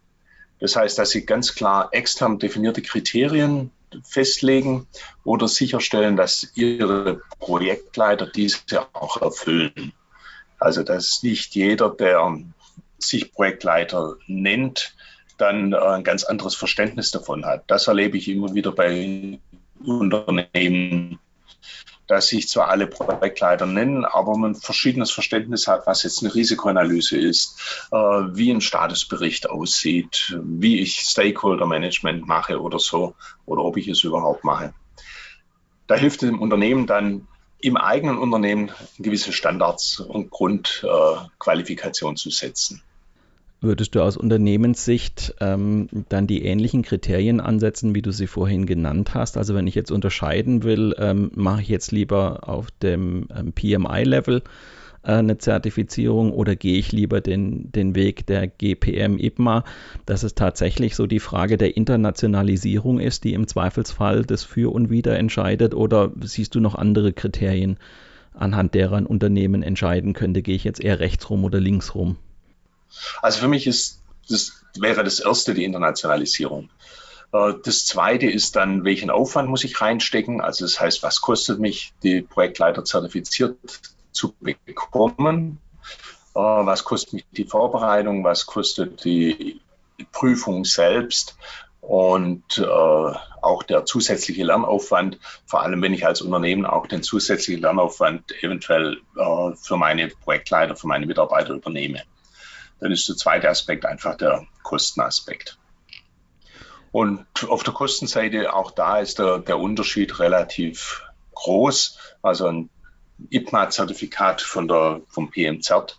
Das 0.60 0.75
heißt, 0.75 0.98
dass 0.98 1.10
sie 1.10 1.25
ganz 1.25 1.56
klar 1.56 1.89
extern 1.92 2.39
definierte 2.39 2.82
Kriterien 2.82 3.72
festlegen 4.03 4.88
oder 5.24 5.48
sicherstellen, 5.48 6.15
dass 6.15 6.51
ihre 6.56 7.22
Projektleiter 7.39 8.27
diese 8.27 8.60
auch 8.94 9.22
erfüllen. 9.22 9.94
Also 10.60 10.84
dass 10.84 11.24
nicht 11.24 11.56
jeder, 11.56 11.89
der 11.89 12.22
sich 13.07 13.31
Projektleiter 13.31 14.15
nennt, 14.27 14.95
dann 15.38 15.74
ein 15.74 16.03
ganz 16.03 16.24
anderes 16.24 16.55
Verständnis 16.55 17.12
davon 17.12 17.45
hat. 17.45 17.63
Das 17.67 17.88
erlebe 17.88 18.17
ich 18.17 18.27
immer 18.29 18.53
wieder 18.53 18.72
bei 18.72 19.39
Unternehmen, 19.83 21.19
dass 22.07 22.27
sich 22.27 22.48
zwar 22.48 22.69
alle 22.69 22.88
Projektleiter 22.88 23.65
nennen, 23.65 24.05
aber 24.05 24.38
man 24.38 24.51
ein 24.51 24.55
verschiedenes 24.55 25.12
Verständnis 25.12 25.67
hat, 25.67 25.88
was 25.88 26.03
jetzt 26.03 26.22
eine 26.22 26.36
Risikoanalyse 26.36 27.17
ist, 27.17 27.88
äh, 27.91 27.95
wie 27.95 28.51
ein 28.51 28.62
Statusbericht 28.62 29.50
aussieht, 29.50 30.38
wie 30.43 30.79
ich 30.79 31.00
Stakeholder 31.00 31.65
Management 31.65 32.27
mache 32.27 32.62
oder 32.62 32.79
so, 32.79 33.15
oder 33.45 33.63
ob 33.63 33.77
ich 33.77 33.88
es 33.88 34.03
überhaupt 34.03 34.43
mache. 34.43 34.74
Da 35.88 35.95
hilft 35.95 36.22
dem 36.22 36.39
Unternehmen 36.41 36.88
dann 36.88 37.27
im 37.60 37.77
eigenen 37.77 38.17
Unternehmen 38.17 38.72
gewisse 39.00 39.31
Standards 39.31 40.00
und 40.00 40.29
Grundqualifikationen 40.29 42.15
äh, 42.15 42.19
zu 42.19 42.29
setzen. 42.29 42.81
Würdest 43.63 43.96
du 43.96 44.01
aus 44.01 44.17
Unternehmenssicht 44.17 45.36
ähm, 45.39 45.88
dann 46.10 46.27
die 46.27 46.43
ähnlichen 46.43 46.82
Kriterien 46.82 47.39
ansetzen, 47.39 47.96
wie 47.96 48.01
du 48.01 48.12
sie 48.12 48.27
vorhin 48.27 48.65
genannt 48.65 49.13
hast? 49.13 49.38
Also 49.38 49.55
wenn 49.55 49.67
ich 49.67 49.74
jetzt 49.74 49.89
unterscheiden 49.89 50.63
will, 50.63 50.93
ähm, 51.00 51.32
mache 51.34 51.62
ich 51.62 51.70
jetzt 51.70 51.93
lieber 51.93 52.50
auf 52.50 52.72
dem 52.82 53.29
ähm, 53.34 53.53
PMI-Level 53.53 54.43
äh, 55.03 55.13
eine 55.13 55.38
Zertifizierung 55.38 56.34
oder 56.34 56.58
gehe 56.58 56.77
ich 56.77 56.91
lieber 56.91 57.22
den, 57.22 57.72
den 57.72 57.96
Weg 57.96 58.27
der 58.27 58.48
GPM 58.48 59.17
IPMA, 59.17 59.63
dass 60.05 60.24
es 60.24 60.36
tatsächlich 60.36 60.98
so 60.98 61.08
die 61.08 61.22
Frage 61.22 61.58
der 61.58 61.77
Internationalisierung 61.77 63.00
ist, 63.00 63.24
die 63.24 63.34
im 63.34 63.48
Zweifelsfall 63.48 64.25
das 64.25 64.43
Für 64.43 64.74
und 64.74 64.89
Wider 64.89 65.17
entscheidet? 65.17 65.74
Oder 65.74 66.12
siehst 66.20 66.55
du 66.55 66.60
noch 66.60 66.75
andere 66.75 67.13
Kriterien, 67.13 67.77
anhand 68.34 68.74
derer 68.74 68.98
ein 68.98 69.05
Unternehmen 69.05 69.63
entscheiden 69.63 70.12
könnte, 70.12 70.41
gehe 70.41 70.55
ich 70.55 70.65
jetzt 70.65 70.84
eher 70.84 71.00
rechts 71.00 71.29
rum 71.29 71.46
oder 71.46 71.62
links 71.62 71.96
rum? 71.96 72.17
Also 73.21 73.39
für 73.39 73.47
mich 73.47 73.67
ist 73.67 74.03
das 74.29 74.63
wäre 74.75 75.03
das 75.03 75.19
erste 75.19 75.53
die 75.53 75.63
Internationalisierung. 75.63 76.69
Äh, 77.31 77.53
das 77.63 77.85
zweite 77.85 78.27
ist 78.29 78.55
dann, 78.55 78.83
welchen 78.83 79.09
Aufwand 79.09 79.50
muss 79.50 79.63
ich 79.63 79.79
reinstecken? 79.81 80.41
Also 80.41 80.65
das 80.65 80.79
heißt, 80.79 81.03
was 81.03 81.21
kostet 81.21 81.59
mich, 81.59 81.93
die 82.03 82.21
Projektleiter 82.21 82.85
zertifiziert 82.85 83.57
zu 84.12 84.33
bekommen? 84.39 85.59
Äh, 86.35 86.39
was 86.39 86.83
kostet 86.83 87.13
mich 87.13 87.25
die 87.31 87.45
Vorbereitung? 87.45 88.23
Was 88.23 88.45
kostet 88.45 89.03
die 89.03 89.62
Prüfung 90.12 90.65
selbst? 90.65 91.38
Und 91.81 92.59
äh, 92.59 92.63
auch 92.65 93.63
der 93.63 93.85
zusätzliche 93.85 94.45
Lernaufwand, 94.45 95.19
vor 95.45 95.63
allem 95.63 95.81
wenn 95.81 95.93
ich 95.93 96.05
als 96.05 96.21
Unternehmen 96.21 96.65
auch 96.65 96.88
den 96.88 97.03
zusätzlichen 97.03 97.62
Lernaufwand 97.62 98.31
eventuell 98.41 99.01
für 99.62 99.75
meine 99.75 100.07
Projektleiter, 100.07 100.77
für 100.77 100.88
meine 100.88 101.05
Mitarbeiter 101.05 101.53
übernehme. 101.53 102.03
Dann 102.84 102.92
ist 102.92 103.08
der 103.08 103.16
zweite 103.16 103.48
Aspekt 103.50 103.86
einfach 103.86 104.18
der 104.18 104.46
Kostenaspekt. 104.62 105.58
Und 106.92 107.25
auf 107.48 107.63
der 107.63 107.74
Kostenseite, 107.74 108.54
auch 108.54 108.72
da 108.72 109.00
ist 109.00 109.20
der, 109.20 109.40
der 109.40 109.58
Unterschied 109.58 110.20
relativ 110.20 111.02
groß. 111.34 111.98
Also 112.22 112.48
ein 112.48 112.70
IPMA-Zertifikat 113.30 114.42
vom 114.42 115.32
PMZ 115.32 115.98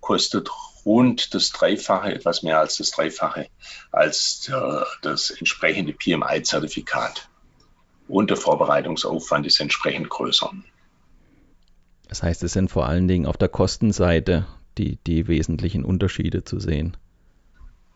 kostet 0.00 0.48
rund 0.86 1.34
das 1.34 1.50
Dreifache, 1.50 2.14
etwas 2.14 2.42
mehr 2.42 2.60
als 2.60 2.78
das 2.78 2.92
Dreifache, 2.92 3.48
als 3.90 4.40
der, 4.48 4.86
das 5.02 5.28
entsprechende 5.32 5.92
PMI-Zertifikat. 5.92 7.28
Und 8.08 8.30
der 8.30 8.38
Vorbereitungsaufwand 8.38 9.46
ist 9.46 9.60
entsprechend 9.60 10.08
größer. 10.08 10.50
Das 12.08 12.22
heißt, 12.22 12.42
es 12.42 12.54
sind 12.54 12.70
vor 12.70 12.86
allen 12.86 13.06
Dingen 13.06 13.26
auf 13.26 13.36
der 13.36 13.50
Kostenseite 13.50 14.46
die, 14.78 14.98
die 15.06 15.28
wesentlichen 15.28 15.84
Unterschiede 15.84 16.44
zu 16.44 16.58
sehen. 16.58 16.96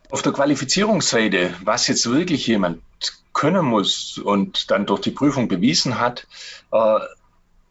Auf 0.09 0.21
der 0.21 0.31
Qualifizierungsseite, 0.31 1.53
was 1.63 1.87
jetzt 1.87 2.09
wirklich 2.09 2.47
jemand 2.47 2.81
können 3.33 3.65
muss 3.65 4.17
und 4.17 4.71
dann 4.71 4.85
durch 4.85 5.01
die 5.01 5.11
Prüfung 5.11 5.47
bewiesen 5.47 5.99
hat, 5.99 6.27
äh, 6.71 6.99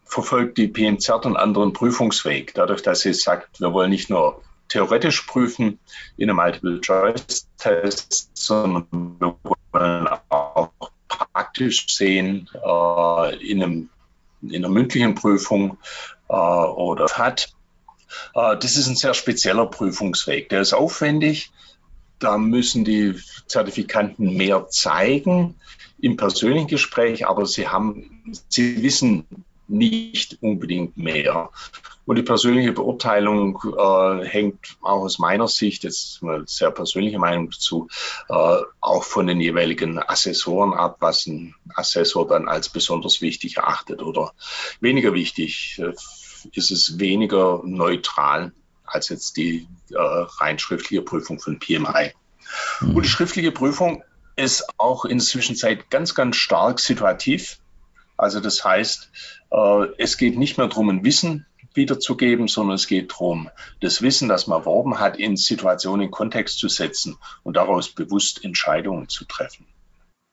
verfolgt 0.05 0.57
die 0.57 0.67
PNZ 0.67 1.09
einen 1.25 1.35
anderen 1.35 1.73
Prüfungsweg. 1.73 2.53
Dadurch, 2.53 2.81
dass 2.81 3.01
sie 3.01 3.13
sagt, 3.13 3.59
wir 3.59 3.73
wollen 3.73 3.89
nicht 3.89 4.09
nur 4.09 4.41
theoretisch 4.69 5.21
prüfen 5.23 5.79
in 6.15 6.29
einem 6.29 6.37
Multiple-Choice-Test, 6.37 8.31
sondern 8.33 8.87
wir 9.19 9.35
wollen 9.71 10.07
auch 10.29 10.71
praktisch 11.07 11.87
sehen 11.89 12.49
äh, 12.53 13.35
in, 13.45 13.63
einem, 13.63 13.89
in 14.41 14.55
einer 14.55 14.69
mündlichen 14.69 15.15
Prüfung 15.15 15.77
äh, 16.29 16.33
oder 16.33 17.07
hat. 17.07 17.53
Äh, 18.33 18.57
das 18.57 18.77
ist 18.77 18.87
ein 18.87 18.95
sehr 18.95 19.13
spezieller 19.13 19.65
Prüfungsweg. 19.65 20.49
Der 20.49 20.61
ist 20.61 20.73
aufwendig. 20.73 21.51
Da 22.19 22.37
müssen 22.37 22.83
die 22.83 23.15
Zertifikanten 23.47 24.35
mehr 24.35 24.67
zeigen 24.69 25.55
im 25.99 26.17
persönlichen 26.17 26.67
Gespräch, 26.67 27.27
aber 27.27 27.45
sie 27.45 27.67
haben, 27.67 28.23
sie 28.49 28.81
wissen 28.81 29.25
nicht 29.67 30.37
unbedingt 30.41 30.97
mehr. 30.97 31.49
Und 32.05 32.15
die 32.15 32.23
persönliche 32.23 32.71
Beurteilung 32.71 33.61
äh, 33.77 34.25
hängt 34.25 34.77
auch 34.81 35.01
aus 35.01 35.19
meiner 35.19 35.49
Sicht, 35.49 35.83
jetzt 35.83 36.23
eine 36.23 36.43
sehr 36.47 36.71
persönliche 36.71 37.19
Meinung 37.19 37.49
dazu, 37.49 37.89
äh, 38.29 38.57
auch 38.79 39.03
von 39.03 39.27
den 39.27 39.41
jeweiligen 39.41 39.99
Assessoren 39.99 40.73
ab, 40.73 40.97
was 41.01 41.27
ein 41.27 41.53
Assessor 41.75 42.25
dann 42.25 42.47
als 42.47 42.69
besonders 42.69 43.21
wichtig 43.21 43.57
erachtet 43.57 44.01
oder 44.01 44.31
weniger 44.79 45.13
wichtig. 45.13 45.81
Ist 46.53 46.71
es 46.71 46.99
weniger 46.99 47.61
neutral 47.63 48.51
als 48.87 49.09
jetzt 49.09 49.37
die 49.37 49.67
äh, 49.91 49.97
rein 49.97 50.57
schriftliche 50.57 51.01
Prüfung 51.01 51.39
von 51.39 51.59
PMI. 51.59 52.13
Mhm. 52.81 52.95
Und 52.95 53.03
die 53.03 53.09
schriftliche 53.09 53.51
Prüfung 53.51 54.03
ist 54.35 54.65
auch 54.77 55.05
in 55.05 55.17
der 55.17 55.27
Zwischenzeit 55.27 55.89
ganz, 55.89 56.15
ganz 56.15 56.37
stark 56.37 56.79
situativ. 56.79 57.59
Also 58.15 58.39
das 58.39 58.63
heißt, 58.63 59.11
äh, 59.51 59.85
es 59.97 60.17
geht 60.17 60.37
nicht 60.37 60.57
mehr 60.57 60.67
darum, 60.67 60.89
ein 60.89 61.03
Wissen 61.03 61.45
wiederzugeben, 61.73 62.47
sondern 62.47 62.75
es 62.75 62.87
geht 62.87 63.11
darum, 63.11 63.49
das 63.81 64.01
Wissen, 64.01 64.29
das 64.29 64.47
man 64.47 64.61
erworben 64.61 64.99
hat, 64.99 65.17
in 65.17 65.37
Situationen, 65.37 66.07
in 66.07 66.11
Kontext 66.11 66.57
zu 66.57 66.69
setzen 66.69 67.17
und 67.43 67.57
daraus 67.57 67.89
bewusst 67.89 68.43
Entscheidungen 68.43 69.09
zu 69.09 69.25
treffen. 69.25 69.67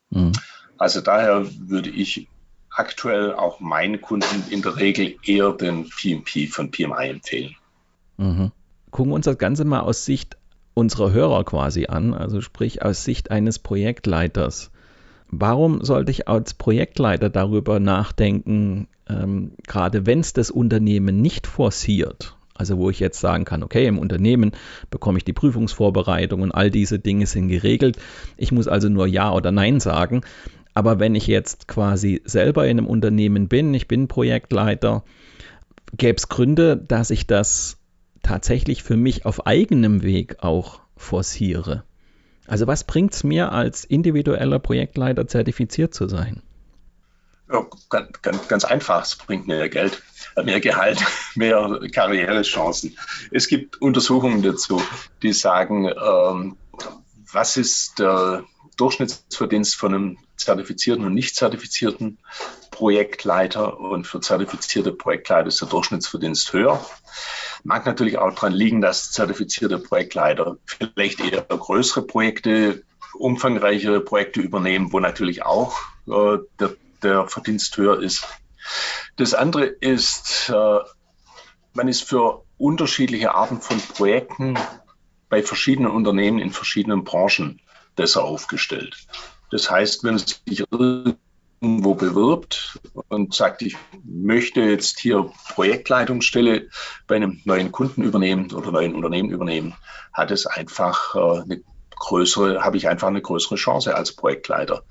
Mhm. 0.09 0.31
Also 0.77 1.01
daher 1.01 1.45
würde 1.59 1.89
ich 1.89 2.27
aktuell 2.75 3.33
auch 3.33 3.59
meinen 3.59 4.01
Kunden 4.01 4.43
in 4.49 4.61
der 4.61 4.77
Regel 4.77 5.15
eher 5.23 5.51
den 5.51 5.89
PMP 5.89 6.49
von 6.49 6.71
PMI 6.71 7.09
empfehlen. 7.09 7.55
Mhm. 8.17 8.51
Gucken 8.91 9.11
wir 9.11 9.15
uns 9.15 9.25
das 9.25 9.37
Ganze 9.37 9.65
mal 9.65 9.81
aus 9.81 10.05
Sicht 10.05 10.37
unserer 10.73 11.11
Hörer 11.11 11.43
quasi 11.43 11.87
an, 11.87 12.13
also 12.13 12.41
sprich 12.41 12.83
aus 12.83 13.03
Sicht 13.03 13.31
eines 13.31 13.59
Projektleiters. 13.59 14.71
Warum 15.29 15.83
sollte 15.83 16.11
ich 16.11 16.27
als 16.27 16.53
Projektleiter 16.53 17.29
darüber 17.29 17.79
nachdenken, 17.79 18.87
ähm, 19.09 19.53
gerade 19.65 20.05
wenn 20.05 20.19
es 20.19 20.33
das 20.33 20.51
Unternehmen 20.51 21.21
nicht 21.21 21.47
forciert, 21.47 22.35
also 22.53 22.77
wo 22.77 22.89
ich 22.89 22.99
jetzt 22.99 23.19
sagen 23.19 23.43
kann, 23.43 23.63
okay, 23.63 23.85
im 23.85 23.99
Unternehmen 23.99 24.51
bekomme 24.89 25.17
ich 25.17 25.25
die 25.25 25.33
Prüfungsvorbereitung 25.33 26.41
und 26.41 26.51
all 26.51 26.71
diese 26.71 26.99
Dinge 26.99 27.25
sind 27.25 27.49
geregelt. 27.49 27.97
Ich 28.37 28.51
muss 28.51 28.67
also 28.67 28.87
nur 28.87 29.07
Ja 29.07 29.33
oder 29.33 29.51
Nein 29.51 29.79
sagen. 29.79 30.21
Aber 30.75 30.99
wenn 30.99 31.15
ich 31.15 31.25
jetzt 31.25 31.67
quasi 31.67 32.21
selber 32.25 32.67
in 32.67 32.77
einem 32.77 32.87
Unternehmen 32.87 33.47
bin, 33.47 33.73
ich 33.73 33.87
bin 33.87 34.09
Projektleiter, 34.09 35.03
gäbe 35.93 36.17
es 36.17 36.27
Gründe, 36.27 36.75
dass 36.75 37.09
ich 37.09 37.25
das 37.25 37.77
tatsächlich 38.21 38.83
für 38.83 38.97
mich 38.97 39.25
auf 39.25 39.47
eigenem 39.47 40.03
Weg 40.03 40.43
auch 40.43 40.81
forciere. 40.97 41.85
Also 42.45 42.67
was 42.67 42.83
bringt 42.83 43.13
es 43.13 43.23
mir 43.23 43.53
als 43.53 43.85
individueller 43.85 44.59
Projektleiter 44.59 45.27
zertifiziert 45.27 45.93
zu 45.93 46.09
sein? 46.09 46.43
Ja, 47.49 47.65
ganz, 47.89 48.21
ganz, 48.21 48.47
ganz 48.49 48.65
einfach, 48.65 49.03
es 49.03 49.15
bringt 49.15 49.47
mehr 49.47 49.69
Geld, 49.69 50.01
mehr 50.43 50.59
Gehalt, 50.59 50.99
mehr 51.35 51.79
Karrierechancen. 51.93 52.97
Es 53.31 53.47
gibt 53.47 53.81
Untersuchungen 53.81 54.41
dazu, 54.41 54.81
die 55.21 55.31
sagen, 55.31 55.85
ähm, 55.85 56.57
was 57.31 57.55
ist 57.55 57.99
der 57.99 58.43
Durchschnittsverdienst 58.77 59.75
von 59.75 59.93
einem 59.93 60.17
zertifizierten 60.37 61.05
und 61.05 61.13
nicht 61.13 61.35
zertifizierten 61.35 62.19
Projektleiter 62.71 63.79
und 63.79 64.05
für 64.05 64.19
zertifizierte 64.19 64.91
Projektleiter 64.91 65.47
ist 65.47 65.61
der 65.61 65.69
Durchschnittsverdienst 65.69 66.51
höher. 66.53 66.85
Mag 67.63 67.85
natürlich 67.85 68.17
auch 68.17 68.33
daran 68.33 68.53
liegen, 68.53 68.81
dass 68.81 69.11
zertifizierte 69.11 69.79
Projektleiter 69.79 70.57
vielleicht 70.65 71.21
eher 71.21 71.41
größere 71.41 72.03
Projekte, 72.03 72.83
umfangreichere 73.13 74.01
Projekte 74.01 74.41
übernehmen, 74.41 74.91
wo 74.91 74.99
natürlich 74.99 75.43
auch 75.43 75.77
äh, 76.07 76.37
der 76.59 76.75
der 77.05 77.27
Verdienst 77.27 77.77
höher 77.77 78.01
ist. 78.01 78.27
Das 79.15 79.33
andere 79.33 79.65
ist, 79.65 80.49
äh, 80.49 80.79
man 81.73 81.87
ist 81.87 82.03
für 82.03 82.43
unterschiedliche 82.57 83.33
Arten 83.33 83.61
von 83.61 83.79
Projekten 83.79 84.57
bei 85.29 85.43
verschiedenen 85.43 85.91
Unternehmen 85.91 86.39
in 86.39 86.51
verschiedenen 86.51 87.03
Branchen 87.03 87.61
besser 87.95 88.23
aufgestellt. 88.23 88.97
Das 89.51 89.69
heißt, 89.69 90.03
wenn 90.03 90.15
es 90.15 90.41
sich 90.47 90.63
irgendwo 90.71 91.95
bewirbt 91.95 92.79
und 93.09 93.33
sagt, 93.33 93.61
ich 93.61 93.75
möchte 94.03 94.61
jetzt 94.61 94.99
hier 94.99 95.31
Projektleitungsstelle 95.53 96.69
bei 97.07 97.15
einem 97.15 97.41
neuen 97.45 97.71
Kunden 97.71 98.03
übernehmen 98.03 98.51
oder 98.51 98.71
neuen 98.71 98.95
Unternehmen 98.95 99.29
übernehmen, 99.29 99.75
hat 100.13 100.31
es 100.31 100.45
einfach 100.45 101.15
äh, 101.15 101.41
eine 101.41 101.61
größere, 101.95 102.63
habe 102.63 102.77
ich 102.77 102.87
einfach 102.87 103.07
eine 103.07 103.21
größere 103.21 103.55
Chance 103.55 103.95
als 103.95 104.13
Projektleiter 104.13 104.83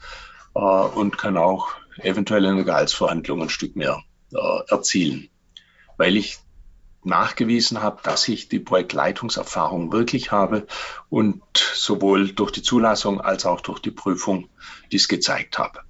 äh, 0.54 0.58
und 0.60 1.18
kann 1.18 1.36
auch 1.36 1.68
eventuell 1.98 2.44
in 2.44 2.56
der 2.56 2.64
Gehaltsverhandlung 2.64 3.42
ein 3.42 3.50
Stück 3.50 3.76
mehr 3.76 4.02
äh, 4.32 4.60
erzielen, 4.68 5.28
weil 5.96 6.16
ich 6.16 6.38
nachgewiesen 7.06 7.82
habe, 7.82 8.00
dass 8.02 8.28
ich 8.28 8.48
die 8.48 8.58
Projektleitungserfahrung 8.58 9.92
wirklich 9.92 10.32
habe 10.32 10.66
und 11.10 11.42
sowohl 11.56 12.32
durch 12.32 12.52
die 12.52 12.62
Zulassung 12.62 13.20
als 13.20 13.46
auch 13.46 13.60
durch 13.60 13.80
die 13.80 13.90
Prüfung 13.90 14.48
dies 14.92 15.08
gezeigt 15.08 15.58
habe. 15.58 15.80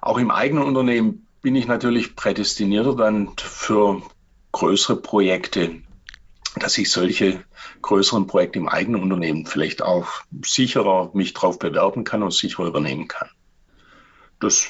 Auch 0.00 0.18
im 0.18 0.30
eigenen 0.30 0.64
Unternehmen 0.64 1.26
bin 1.42 1.56
ich 1.56 1.66
natürlich 1.66 2.16
prädestinierter 2.16 2.94
dann 2.94 3.32
für 3.36 4.02
größere 4.52 4.96
Projekte, 4.96 5.82
dass 6.56 6.78
ich 6.78 6.90
solche 6.90 7.44
größeren 7.82 8.26
Projekte 8.26 8.58
im 8.58 8.68
eigenen 8.68 9.02
Unternehmen 9.02 9.46
vielleicht 9.46 9.82
auch 9.82 10.08
sicherer 10.44 11.10
mich 11.14 11.34
darauf 11.34 11.58
bewerben 11.58 12.04
kann 12.04 12.22
und 12.22 12.32
sicherer 12.32 12.66
übernehmen 12.66 13.08
kann 13.08 13.28
das 14.40 14.68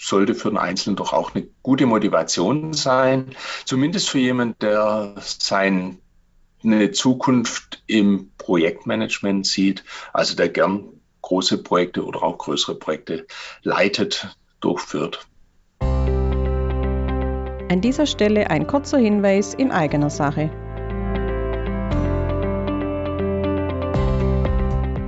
sollte 0.00 0.34
für 0.34 0.50
den 0.50 0.58
Einzelnen 0.58 0.96
doch 0.96 1.12
auch 1.12 1.34
eine 1.34 1.46
gute 1.62 1.86
Motivation 1.86 2.72
sein, 2.72 3.34
zumindest 3.64 4.08
für 4.08 4.18
jemanden, 4.18 4.58
der 4.60 5.14
seine 5.18 5.98
Zukunft 6.92 7.82
im 7.86 8.30
Projektmanagement 8.38 9.46
sieht, 9.46 9.84
also 10.12 10.36
der 10.36 10.48
gern 10.48 10.84
große 11.22 11.62
Projekte 11.62 12.04
oder 12.04 12.22
auch 12.22 12.38
größere 12.38 12.76
Projekte 12.76 13.26
leitet, 13.62 14.36
durchführt. 14.60 15.26
An 17.70 17.80
dieser 17.82 18.06
Stelle 18.06 18.50
ein 18.50 18.66
kurzer 18.66 18.98
Hinweis 18.98 19.52
in 19.52 19.70
eigener 19.70 20.10
Sache. 20.10 20.50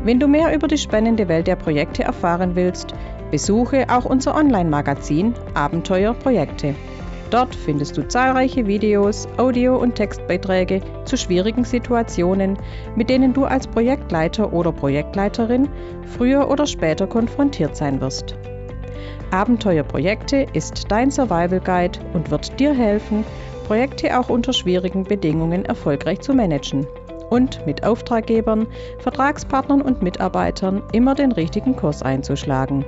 Wenn 0.03 0.19
du 0.19 0.29
mehr 0.29 0.55
über 0.55 0.67
die 0.67 0.79
spannende 0.79 1.29
Welt 1.29 1.47
der 1.47 1.57
Projekte 1.57 2.03
erfahren 2.03 2.57
willst, 2.57 2.95
Besuche 3.31 3.87
auch 3.89 4.05
unser 4.05 4.35
Online-Magazin 4.35 5.35
Abenteuer 5.55 6.15
Projekte. 6.15 6.75
Dort 7.31 7.55
findest 7.55 7.97
du 7.97 8.07
zahlreiche 8.09 8.67
Videos, 8.67 9.29
Audio- 9.37 9.79
und 9.79 9.95
Textbeiträge 9.95 10.81
zu 11.05 11.17
schwierigen 11.17 11.65
Situationen, 11.65 12.59
mit 12.97 13.09
denen 13.09 13.33
du 13.33 13.45
als 13.45 13.69
Projektleiter 13.69 14.53
oder 14.53 14.73
Projektleiterin 14.73 15.69
früher 16.17 16.51
oder 16.51 16.67
später 16.67 17.07
konfrontiert 17.07 17.77
sein 17.77 18.01
wirst. 18.01 18.35
Abenteuer 19.31 19.85
Projekte 19.85 20.47
ist 20.55 20.91
dein 20.91 21.13
Survival 21.13 21.61
Guide 21.61 22.01
und 22.15 22.33
wird 22.33 22.59
dir 22.59 22.75
helfen, 22.75 23.25
Projekte 23.65 24.19
auch 24.19 24.29
unter 24.29 24.53
schwierigen 24.53 25.05
Bedingungen 25.05 25.65
erfolgreich 25.65 26.21
zu 26.21 26.35
managen 26.35 26.85
und 27.31 27.65
mit 27.65 27.85
Auftraggebern, 27.85 28.67
Vertragspartnern 28.99 29.83
und 29.83 30.03
Mitarbeitern 30.03 30.83
immer 30.91 31.15
den 31.15 31.31
richtigen 31.31 31.77
Kurs 31.77 32.03
einzuschlagen. 32.03 32.85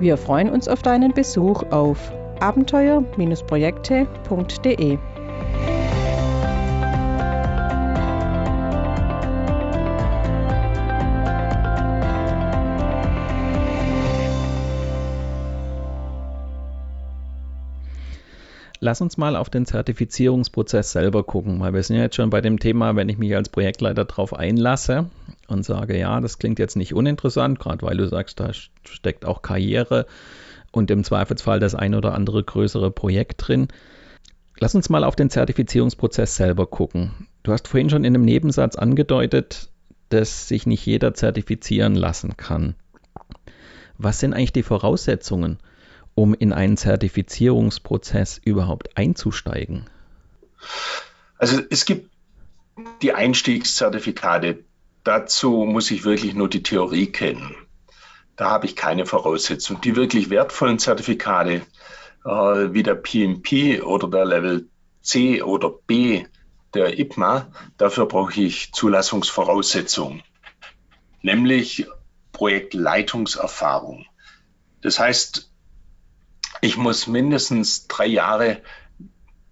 Wir 0.00 0.16
freuen 0.16 0.50
uns 0.50 0.68
auf 0.68 0.82
deinen 0.82 1.12
Besuch 1.12 1.64
auf 1.70 2.12
abenteuer-projekte.de. 2.40 4.98
Lass 18.80 19.00
uns 19.00 19.18
mal 19.18 19.34
auf 19.34 19.50
den 19.50 19.66
Zertifizierungsprozess 19.66 20.92
selber 20.92 21.24
gucken, 21.24 21.60
weil 21.60 21.74
wir 21.74 21.82
sind 21.82 21.96
ja 21.96 22.02
jetzt 22.02 22.14
schon 22.14 22.30
bei 22.30 22.40
dem 22.40 22.60
Thema, 22.60 22.94
wenn 22.94 23.08
ich 23.08 23.18
mich 23.18 23.34
als 23.34 23.48
Projektleiter 23.48 24.04
darauf 24.04 24.32
einlasse 24.32 25.06
und 25.48 25.64
sage, 25.64 25.98
ja, 25.98 26.20
das 26.20 26.38
klingt 26.38 26.58
jetzt 26.58 26.76
nicht 26.76 26.94
uninteressant, 26.94 27.58
gerade 27.58 27.84
weil 27.84 27.96
du 27.96 28.06
sagst, 28.06 28.38
da 28.38 28.52
steckt 28.52 29.24
auch 29.24 29.42
Karriere 29.42 30.06
und 30.70 30.90
im 30.90 31.02
Zweifelsfall 31.02 31.58
das 31.58 31.74
ein 31.74 31.94
oder 31.94 32.14
andere 32.14 32.44
größere 32.44 32.90
Projekt 32.90 33.48
drin. 33.48 33.68
Lass 34.60 34.74
uns 34.74 34.88
mal 34.88 35.04
auf 35.04 35.16
den 35.16 35.30
Zertifizierungsprozess 35.30 36.36
selber 36.36 36.66
gucken. 36.66 37.28
Du 37.42 37.52
hast 37.52 37.68
vorhin 37.68 37.90
schon 37.90 38.04
in 38.04 38.14
einem 38.14 38.24
Nebensatz 38.24 38.76
angedeutet, 38.76 39.70
dass 40.10 40.48
sich 40.48 40.66
nicht 40.66 40.84
jeder 40.84 41.14
zertifizieren 41.14 41.94
lassen 41.94 42.36
kann. 42.36 42.74
Was 43.96 44.20
sind 44.20 44.34
eigentlich 44.34 44.52
die 44.52 44.62
Voraussetzungen, 44.62 45.58
um 46.14 46.34
in 46.34 46.52
einen 46.52 46.76
Zertifizierungsprozess 46.76 48.38
überhaupt 48.38 48.96
einzusteigen? 48.96 49.86
Also 51.38 51.60
es 51.70 51.84
gibt 51.84 52.10
die 53.02 53.12
Einstiegszertifikate. 53.12 54.64
Dazu 55.08 55.64
muss 55.64 55.90
ich 55.90 56.04
wirklich 56.04 56.34
nur 56.34 56.50
die 56.50 56.62
Theorie 56.62 57.06
kennen. 57.06 57.56
Da 58.36 58.50
habe 58.50 58.66
ich 58.66 58.76
keine 58.76 59.06
Voraussetzung. 59.06 59.80
Die 59.80 59.96
wirklich 59.96 60.28
wertvollen 60.28 60.78
Zertifikate 60.78 61.62
äh, 62.26 62.28
wie 62.28 62.82
der 62.82 62.94
PMP 62.94 63.82
oder 63.82 64.06
der 64.08 64.26
Level 64.26 64.68
C 65.00 65.42
oder 65.42 65.70
B 65.70 66.26
der 66.74 66.98
IPMA, 66.98 67.50
dafür 67.78 68.04
brauche 68.04 68.38
ich 68.38 68.74
Zulassungsvoraussetzungen, 68.74 70.22
nämlich 71.22 71.86
Projektleitungserfahrung. 72.32 74.04
Das 74.82 75.00
heißt, 75.00 75.50
ich 76.60 76.76
muss 76.76 77.06
mindestens 77.06 77.86
drei 77.86 78.08
Jahre 78.08 78.60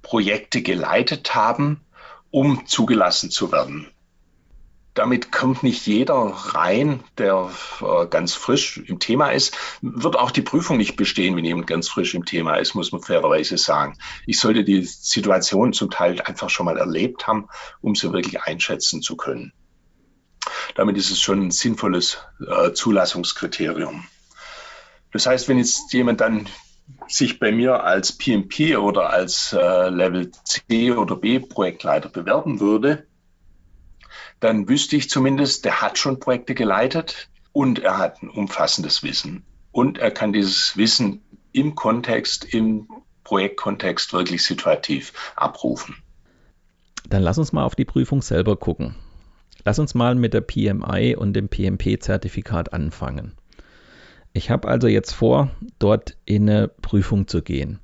Projekte 0.02 0.60
geleitet 0.60 1.34
haben, 1.34 1.80
um 2.30 2.66
zugelassen 2.66 3.30
zu 3.30 3.52
werden 3.52 3.90
damit 4.96 5.30
kommt 5.30 5.62
nicht 5.62 5.86
jeder 5.86 6.14
rein, 6.14 7.04
der 7.18 7.50
äh, 7.82 8.06
ganz 8.06 8.34
frisch 8.34 8.78
im 8.78 8.98
Thema 8.98 9.30
ist. 9.30 9.56
Wird 9.82 10.16
auch 10.16 10.30
die 10.30 10.42
Prüfung 10.42 10.78
nicht 10.78 10.96
bestehen, 10.96 11.36
wenn 11.36 11.44
jemand 11.44 11.66
ganz 11.66 11.88
frisch 11.88 12.14
im 12.14 12.24
Thema 12.24 12.56
ist, 12.56 12.74
muss 12.74 12.92
man 12.92 13.02
fairerweise 13.02 13.58
sagen. 13.58 13.98
Ich 14.26 14.40
sollte 14.40 14.64
die 14.64 14.82
Situation 14.82 15.74
zum 15.74 15.90
Teil 15.90 16.20
einfach 16.22 16.48
schon 16.48 16.66
mal 16.66 16.78
erlebt 16.78 17.26
haben, 17.26 17.48
um 17.82 17.94
sie 17.94 18.12
wirklich 18.12 18.42
einschätzen 18.42 19.02
zu 19.02 19.16
können. 19.16 19.52
Damit 20.74 20.96
ist 20.96 21.10
es 21.10 21.20
schon 21.20 21.46
ein 21.46 21.50
sinnvolles 21.50 22.18
äh, 22.40 22.72
Zulassungskriterium. 22.72 24.06
Das 25.12 25.26
heißt, 25.26 25.48
wenn 25.48 25.58
jetzt 25.58 25.92
jemand 25.92 26.22
dann 26.22 26.48
sich 27.06 27.38
bei 27.38 27.52
mir 27.52 27.84
als 27.84 28.16
PMP 28.16 28.78
oder 28.78 29.10
als 29.10 29.52
äh, 29.52 29.88
Level 29.90 30.30
C 30.44 30.92
oder 30.92 31.16
B 31.16 31.38
Projektleiter 31.38 32.08
bewerben 32.08 32.60
würde, 32.60 33.06
dann 34.40 34.68
wüsste 34.68 34.96
ich 34.96 35.08
zumindest, 35.08 35.64
der 35.64 35.80
hat 35.80 35.98
schon 35.98 36.20
Projekte 36.20 36.54
geleitet 36.54 37.28
und 37.52 37.78
er 37.78 37.98
hat 37.98 38.22
ein 38.22 38.28
umfassendes 38.28 39.02
Wissen. 39.02 39.44
Und 39.72 39.98
er 39.98 40.10
kann 40.10 40.32
dieses 40.32 40.76
Wissen 40.76 41.22
im 41.52 41.74
Kontext, 41.74 42.44
im 42.44 42.88
Projektkontext 43.24 44.12
wirklich 44.12 44.44
situativ 44.44 45.12
abrufen. 45.36 45.96
Dann 47.08 47.22
lass 47.22 47.38
uns 47.38 47.52
mal 47.52 47.64
auf 47.64 47.74
die 47.74 47.84
Prüfung 47.84 48.22
selber 48.22 48.56
gucken. 48.56 48.94
Lass 49.64 49.78
uns 49.78 49.94
mal 49.94 50.14
mit 50.14 50.34
der 50.34 50.42
PMI 50.42 51.16
und 51.16 51.32
dem 51.32 51.48
PMP-Zertifikat 51.48 52.72
anfangen. 52.72 53.34
Ich 54.32 54.50
habe 54.50 54.68
also 54.68 54.86
jetzt 54.86 55.12
vor, 55.12 55.50
dort 55.78 56.16
in 56.24 56.48
eine 56.48 56.68
Prüfung 56.68 57.26
zu 57.26 57.42
gehen. 57.42 57.80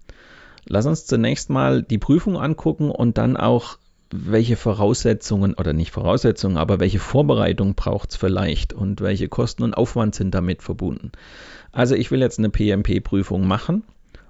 Lass 0.65 0.87
uns 0.87 1.07
zunächst 1.07 1.51
mal 1.51 1.83
die 1.83 1.99
Prüfung 1.99 2.37
angucken 2.37 2.91
und 2.91 3.19
dann 3.19 3.37
auch 3.37 3.79
welche 4.12 4.57
Voraussetzungen 4.57 5.55
oder 5.55 5.72
nicht 5.72 5.90
Voraussetzungen, 5.90 6.57
aber 6.57 6.81
welche 6.81 6.98
Vorbereitung 6.98 7.75
braucht 7.75 8.11
es 8.11 8.16
vielleicht 8.16 8.72
und 8.72 9.01
welche 9.01 9.29
Kosten 9.29 9.62
und 9.62 9.75
Aufwand 9.75 10.14
sind 10.14 10.35
damit 10.35 10.62
verbunden. 10.62 11.12
Also 11.72 11.94
ich 11.94 12.11
will 12.11 12.20
jetzt 12.20 12.38
eine 12.38 12.51
PMP-Prüfung 12.51 13.46
machen 13.46 13.83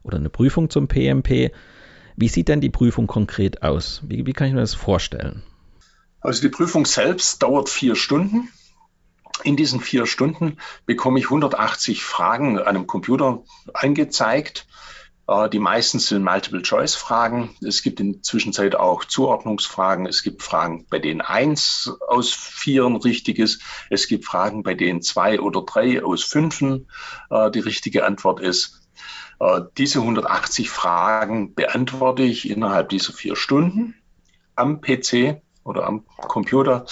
oder 0.02 0.16
eine 0.18 0.30
Prüfung 0.30 0.70
zum 0.70 0.88
PMP. 0.88 1.50
Wie 2.16 2.28
sieht 2.28 2.48
denn 2.48 2.60
die 2.60 2.70
Prüfung 2.70 3.06
konkret 3.06 3.62
aus? 3.62 4.02
Wie, 4.06 4.26
wie 4.26 4.32
kann 4.32 4.48
ich 4.48 4.54
mir 4.54 4.60
das 4.60 4.74
vorstellen? 4.74 5.42
Also 6.20 6.40
die 6.42 6.50
Prüfung 6.50 6.86
selbst 6.86 7.42
dauert 7.42 7.68
vier 7.68 7.96
Stunden. 7.96 8.48
In 9.44 9.56
diesen 9.56 9.80
vier 9.80 10.06
Stunden 10.06 10.58
bekomme 10.86 11.18
ich 11.18 11.24
180 11.24 12.04
Fragen 12.04 12.58
einem 12.58 12.86
Computer 12.86 13.42
angezeigt 13.74 14.66
äh, 14.68 14.71
die 15.52 15.60
meisten 15.60 16.00
sind 16.00 16.24
Multiple-Choice-Fragen. 16.24 17.54
Es 17.64 17.82
gibt 17.82 18.00
in 18.00 18.14
der 18.14 18.22
Zwischenzeit 18.22 18.74
auch 18.74 19.04
Zuordnungsfragen. 19.04 20.06
Es 20.06 20.22
gibt 20.22 20.42
Fragen, 20.42 20.84
bei 20.90 20.98
denen 20.98 21.20
eins 21.20 21.92
aus 22.08 22.32
vieren 22.32 22.96
richtig 22.96 23.38
ist. 23.38 23.62
Es 23.88 24.08
gibt 24.08 24.24
Fragen, 24.24 24.62
bei 24.64 24.74
denen 24.74 25.00
zwei 25.00 25.40
oder 25.40 25.62
drei 25.62 26.02
aus 26.02 26.24
fünfen 26.24 26.88
äh, 27.30 27.50
die 27.52 27.60
richtige 27.60 28.04
Antwort 28.04 28.40
ist. 28.40 28.82
Äh, 29.38 29.60
diese 29.78 30.00
180 30.00 30.70
Fragen 30.70 31.54
beantworte 31.54 32.24
ich 32.24 32.50
innerhalb 32.50 32.88
dieser 32.88 33.12
vier 33.12 33.36
Stunden 33.36 33.94
am 34.56 34.80
PC 34.80 35.40
oder 35.62 35.86
am 35.86 36.04
Computer 36.16 36.84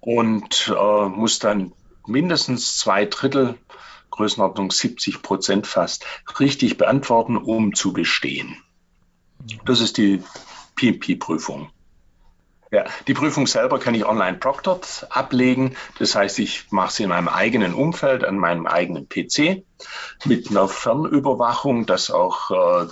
und 0.00 0.68
muss 0.68 1.38
dann 1.38 1.72
mindestens 2.06 2.76
zwei 2.76 3.06
Drittel 3.06 3.58
Größenordnung 4.14 4.70
70 4.70 5.22
Prozent 5.22 5.66
fast, 5.66 6.06
richtig 6.38 6.78
beantworten, 6.78 7.36
um 7.36 7.74
zu 7.74 7.92
bestehen. 7.92 8.56
Das 9.64 9.80
ist 9.80 9.96
die 9.96 10.22
PMP-Prüfung. 10.76 11.70
Ja, 12.70 12.84
die 13.06 13.14
Prüfung 13.14 13.46
selber 13.46 13.78
kann 13.78 13.94
ich 13.94 14.04
online 14.04 14.38
proctored 14.38 15.06
ablegen. 15.10 15.76
Das 15.98 16.14
heißt, 16.14 16.38
ich 16.38 16.70
mache 16.70 16.92
sie 16.92 17.02
in 17.04 17.08
meinem 17.08 17.28
eigenen 17.28 17.74
Umfeld, 17.74 18.24
an 18.24 18.38
meinem 18.38 18.66
eigenen 18.66 19.08
PC 19.08 19.64
mit 20.24 20.50
einer 20.50 20.68
Fernüberwachung, 20.68 21.86
dass 21.86 22.10
auch 22.10 22.50
äh, 22.50 22.88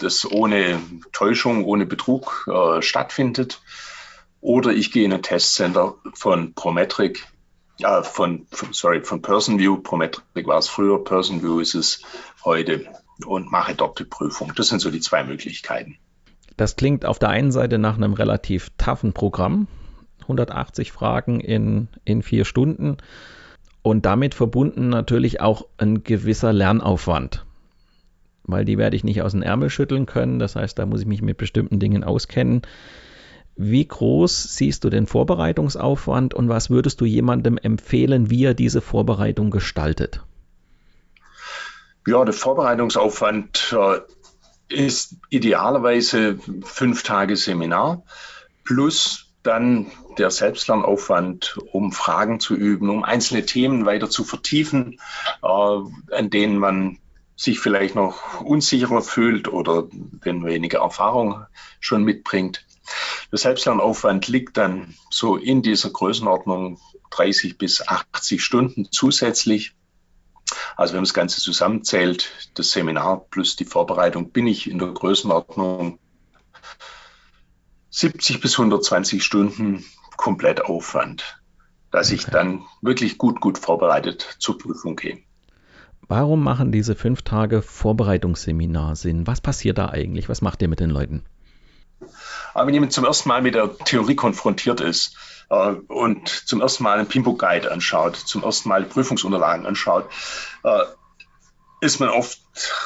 das 0.00 0.24
ohne 0.30 0.80
Täuschung, 1.12 1.64
ohne 1.64 1.86
Betrug 1.86 2.48
äh, 2.48 2.82
stattfindet. 2.82 3.60
Oder 4.40 4.72
ich 4.72 4.92
gehe 4.92 5.04
in 5.04 5.12
ein 5.12 5.22
Testcenter 5.22 5.96
von 6.14 6.54
Prometric 6.54 7.26
ja, 7.78 8.02
von, 8.02 8.46
von, 8.50 8.72
sorry, 8.72 9.02
von 9.02 9.22
Person 9.22 9.58
View, 9.58 9.76
Prometric 9.78 10.46
war 10.46 10.58
es 10.58 10.68
früher, 10.68 11.02
Person 11.02 11.42
View 11.42 11.60
ist 11.60 11.74
es 11.74 12.02
heute 12.44 12.86
und 13.26 13.50
mache 13.50 13.74
dort 13.74 13.98
die 13.98 14.04
Prüfung. 14.04 14.52
Das 14.56 14.68
sind 14.68 14.80
so 14.80 14.90
die 14.90 15.00
zwei 15.00 15.24
Möglichkeiten. 15.24 15.96
Das 16.56 16.76
klingt 16.76 17.06
auf 17.06 17.18
der 17.18 17.30
einen 17.30 17.52
Seite 17.52 17.78
nach 17.78 17.96
einem 17.96 18.12
relativ 18.12 18.70
toughen 18.78 19.12
Programm. 19.12 19.68
180 20.22 20.92
Fragen 20.92 21.40
in, 21.40 21.88
in 22.04 22.22
vier 22.22 22.44
Stunden 22.44 22.98
und 23.82 24.06
damit 24.06 24.34
verbunden 24.34 24.88
natürlich 24.88 25.40
auch 25.40 25.66
ein 25.76 26.04
gewisser 26.04 26.52
Lernaufwand, 26.52 27.44
weil 28.44 28.64
die 28.64 28.78
werde 28.78 28.96
ich 28.96 29.04
nicht 29.04 29.22
aus 29.22 29.32
dem 29.32 29.42
Ärmel 29.42 29.70
schütteln 29.70 30.06
können. 30.06 30.38
Das 30.38 30.54
heißt, 30.56 30.78
da 30.78 30.86
muss 30.86 31.00
ich 31.00 31.06
mich 31.06 31.22
mit 31.22 31.36
bestimmten 31.36 31.80
Dingen 31.80 32.04
auskennen. 32.04 32.62
Wie 33.56 33.86
groß 33.86 34.54
siehst 34.56 34.84
du 34.84 34.90
den 34.90 35.06
Vorbereitungsaufwand 35.06 36.34
und 36.34 36.48
was 36.48 36.70
würdest 36.70 37.00
du 37.00 37.04
jemandem 37.04 37.58
empfehlen, 37.58 38.30
wie 38.30 38.44
er 38.44 38.54
diese 38.54 38.80
Vorbereitung 38.80 39.50
gestaltet? 39.50 40.22
Ja, 42.06 42.24
der 42.24 42.34
Vorbereitungsaufwand 42.34 43.76
äh, 43.78 44.00
ist 44.68 45.16
idealerweise 45.28 46.38
fünf 46.62 47.02
Tage 47.02 47.36
Seminar 47.36 48.02
plus 48.64 49.26
dann 49.42 49.86
der 50.18 50.30
Selbstlernaufwand, 50.30 51.58
um 51.72 51.92
Fragen 51.92 52.40
zu 52.40 52.54
üben, 52.54 52.90
um 52.90 53.04
einzelne 53.04 53.44
Themen 53.44 53.86
weiter 53.86 54.08
zu 54.08 54.24
vertiefen, 54.24 54.98
äh, 55.42 55.46
an 55.46 56.30
denen 56.30 56.58
man 56.58 56.98
sich 57.36 57.58
vielleicht 57.58 57.94
noch 57.94 58.40
unsicherer 58.40 59.02
fühlt 59.02 59.48
oder 59.48 59.88
den 59.90 60.44
weniger 60.44 60.80
Erfahrung 60.80 61.44
schon 61.80 62.04
mitbringt. 62.04 62.64
Der 63.30 63.38
Selbstlernaufwand 63.38 64.28
liegt 64.28 64.56
dann 64.56 64.94
so 65.10 65.36
in 65.36 65.62
dieser 65.62 65.90
Größenordnung 65.90 66.78
30 67.10 67.58
bis 67.58 67.86
80 67.86 68.42
Stunden 68.42 68.88
zusätzlich. 68.90 69.74
Also 70.76 70.92
wenn 70.92 70.98
man 70.98 71.04
das 71.04 71.14
Ganze 71.14 71.40
zusammenzählt, 71.40 72.30
das 72.54 72.72
Seminar 72.72 73.26
plus 73.30 73.56
die 73.56 73.64
Vorbereitung, 73.64 74.30
bin 74.32 74.46
ich 74.46 74.70
in 74.70 74.78
der 74.78 74.88
Größenordnung 74.88 75.98
70 77.90 78.40
bis 78.40 78.58
120 78.58 79.22
Stunden 79.22 79.84
komplett 80.16 80.64
Aufwand, 80.64 81.40
dass 81.90 82.10
ich 82.10 82.24
dann 82.24 82.64
wirklich 82.80 83.18
gut, 83.18 83.40
gut 83.40 83.58
vorbereitet 83.58 84.36
zur 84.38 84.58
Prüfung 84.58 84.96
gehe. 84.96 85.18
Warum 86.08 86.42
machen 86.42 86.72
diese 86.72 86.94
fünf 86.94 87.22
Tage 87.22 87.62
Vorbereitungsseminar 87.62 88.96
Sinn? 88.96 89.26
Was 89.26 89.40
passiert 89.40 89.78
da 89.78 89.88
eigentlich? 89.88 90.28
Was 90.28 90.42
macht 90.42 90.60
ihr 90.62 90.68
mit 90.68 90.80
den 90.80 90.90
Leuten? 90.90 91.22
Aber 92.54 92.66
wenn 92.66 92.74
jemand 92.74 92.92
zum 92.92 93.04
ersten 93.04 93.28
Mal 93.28 93.42
mit 93.42 93.54
der 93.54 93.76
Theorie 93.78 94.14
konfrontiert 94.14 94.80
ist 94.80 95.16
äh, 95.50 95.72
und 95.88 96.28
zum 96.28 96.60
ersten 96.60 96.84
Mal 96.84 96.98
einen 96.98 97.08
Pimbo 97.08 97.34
Guide 97.34 97.70
anschaut, 97.70 98.16
zum 98.16 98.42
ersten 98.42 98.68
Mal 98.68 98.84
Prüfungsunterlagen 98.84 99.66
anschaut, 99.66 100.08
äh, 100.64 100.82
ist 101.80 101.98
man 101.98 102.10
oft 102.10 102.40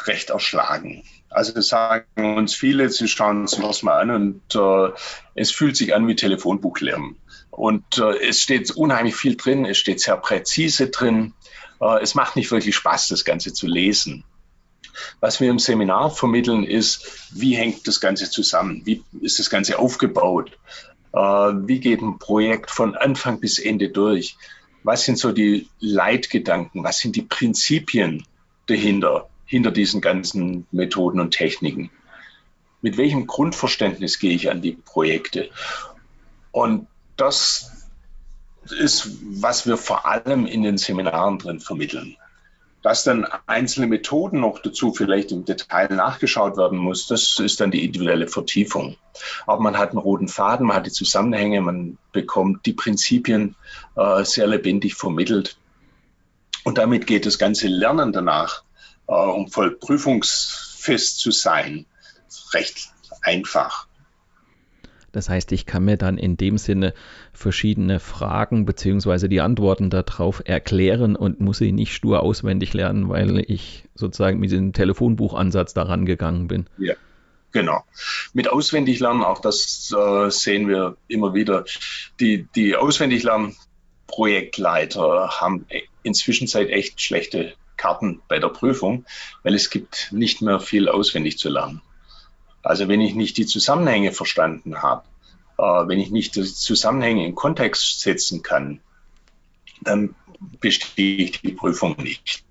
recht 0.07 0.31
erschlagen. 0.31 1.05
Also 1.29 1.52
das 1.52 1.68
sagen 1.68 2.37
uns 2.37 2.55
viele, 2.55 2.88
sie 2.88 3.09
schauen 3.09 3.46
zum 3.46 3.64
ersten 3.64 3.87
Mal 3.87 4.00
an 4.00 4.11
und 4.11 4.55
äh, 4.55 4.92
es 5.35 5.50
fühlt 5.50 5.76
sich 5.76 5.94
an 5.94 6.09
wie 6.09 6.16
Telefonbuchlärm. 6.16 7.16
Und 7.50 7.98
äh, 7.98 8.29
es 8.29 8.42
steht 8.42 8.70
unheimlich 8.70 9.16
viel 9.16 9.37
drin, 9.37 9.64
es 9.64 9.79
steht 9.79 10.00
sehr 10.00 10.16
präzise 10.16 10.88
drin. 10.88 11.35
Äh, 11.81 12.02
es 12.02 12.14
macht 12.14 12.37
nicht 12.37 12.50
wirklich 12.50 12.76
Spaß, 12.76 13.09
das 13.09 13.24
Ganze 13.24 13.52
zu 13.52 13.66
lesen. 13.66 14.24
Was 15.20 15.40
wir 15.40 15.51
im 15.51 15.59
Seminar 15.59 16.11
vermitteln, 16.11 16.64
ist, 16.64 17.31
wie 17.33 17.55
hängt 17.55 17.87
das 17.87 18.01
Ganze 18.01 18.31
zusammen? 18.31 18.83
Wie 18.85 19.03
ist 19.20 19.38
das 19.38 19.51
Ganze 19.51 19.79
aufgebaut? 19.79 20.59
Äh, 21.12 21.18
wie 21.18 21.81
geht 21.81 22.03
ein 22.03 22.18
Projekt 22.18 22.70
von 22.70 22.94
Anfang 22.94 23.40
bis 23.40 23.59
Ende 23.59 23.88
durch? 23.88 24.37
Was 24.83 25.05
sind 25.05 25.18
so 25.18 25.33
die 25.33 25.68
Leitgedanken? 25.81 26.85
Was 26.85 26.99
sind 26.99 27.16
die 27.16 27.22
Prinzipien 27.22 28.27
dahinter, 28.66 29.29
hinter 29.44 29.70
diesen 29.70 30.01
ganzen 30.01 30.66
Methoden 30.70 31.20
und 31.20 31.33
Techniken? 31.33 31.90
Mit 32.83 32.96
welchem 32.96 33.27
Grundverständnis 33.27 34.18
gehe 34.18 34.35
ich 34.35 34.51
an 34.51 34.62
die 34.62 34.72
Projekte? 34.72 35.51
Und 36.53 36.87
das 37.16 37.72
ist, 38.79 39.11
was 39.22 39.66
wir 39.66 39.77
vor 39.77 40.07
allem 40.07 40.46
in 40.46 40.62
den 40.62 40.79
Seminaren 40.79 41.38
drin 41.38 41.61
vermitteln. 41.61 42.16
Dass 42.87 43.03
dann 43.03 43.27
einzelne 43.49 43.88
Methoden 43.88 44.38
noch 44.38 44.61
dazu 44.61 44.94
vielleicht 44.94 45.33
im 45.33 45.44
Detail 45.44 45.92
nachgeschaut 45.92 46.57
werden 46.57 46.79
muss, 46.79 47.09
das 47.09 47.40
ist 47.40 47.61
dann 47.61 47.72
die 47.72 47.85
individuelle 47.85 48.29
Vertiefung. 48.29 48.96
Aber 49.44 49.61
man 49.61 49.77
hat 49.77 49.90
einen 49.90 49.99
roten 49.99 50.29
Faden, 50.29 50.68
man 50.68 50.77
hat 50.77 50.87
die 50.87 50.92
Zusammenhänge, 50.92 51.61
man 51.62 51.99
bekommt 52.12 52.64
die 52.64 52.75
Prinzipien 52.75 53.57
äh, 53.96 54.22
sehr 54.22 54.46
lebendig 54.46 54.94
vermittelt. 54.94 55.59
Und 56.62 56.79
damit 56.79 57.09
geht 57.09 57.27
das 57.27 57.40
ganze 57.40 57.66
Lernen 57.66 58.12
danach, 58.12 58.62
äh, 59.09 59.14
um 59.14 59.49
voll 59.49 59.72
prüfungsfest 59.72 61.18
zu 61.18 61.33
sein, 61.33 61.87
recht 62.53 62.90
einfach. 63.20 63.86
Das 65.16 65.29
heißt, 65.31 65.50
ich 65.52 65.64
kann 65.64 65.87
mir 65.87 65.96
dann 65.96 66.18
in 66.18 66.37
dem 66.37 66.59
Sinne 66.59 66.92
verschiedene 67.33 68.00
Fragen 68.00 68.66
bzw. 68.66 69.29
die 69.29 69.40
Antworten 69.40 69.88
darauf 69.88 70.42
erklären 70.44 71.16
und 71.16 71.40
muss 71.40 71.57
sie 71.57 71.72
nicht 71.72 71.94
stur 71.94 72.20
auswendig 72.20 72.74
lernen, 72.74 73.09
weil 73.09 73.38
ich 73.38 73.85
sozusagen 73.94 74.38
mit 74.38 74.50
dem 74.50 74.74
Telefonbuchansatz 74.74 75.72
daran 75.72 76.05
gegangen 76.05 76.48
bin. 76.48 76.66
Ja. 76.76 76.92
Genau. 77.52 77.83
Mit 78.35 78.50
Auswendiglernen, 78.50 79.22
auch 79.22 79.40
das 79.40 79.90
äh, 79.96 80.31
sehen 80.31 80.68
wir 80.68 80.98
immer 81.09 81.33
wieder. 81.33 81.64
Die, 82.20 82.46
die 82.55 82.76
Auswendiglernen-Projektleiter 82.76 85.31
haben 85.40 85.64
inzwischen 86.02 86.46
echt 86.68 87.00
schlechte 87.00 87.55
Karten 87.79 88.20
bei 88.29 88.38
der 88.38 88.48
Prüfung, 88.48 89.07
weil 89.42 89.55
es 89.55 89.70
gibt 89.70 90.12
nicht 90.12 90.42
mehr 90.42 90.61
viel 90.61 90.90
auswendig 90.90 91.38
zu 91.38 91.48
lernen. 91.48 91.81
Also 92.66 92.88
wenn 92.88 93.00
ich 93.00 93.14
nicht 93.14 93.37
die 93.37 93.46
Zusammenhänge 93.46 94.11
verstanden 94.11 94.83
habe, 94.83 95.05
äh, 95.57 95.62
wenn 95.62 96.00
ich 96.00 96.11
nicht 96.11 96.35
die 96.35 96.42
Zusammenhänge 96.42 97.24
in 97.24 97.37
Kontext 97.37 98.00
setzen 98.00 98.42
kann, 98.42 98.81
dann 99.83 100.16
bestehe 100.61 101.18
ich 101.18 101.40
die 101.40 101.52
Prüfung 101.52 101.96
nicht. 102.02 102.44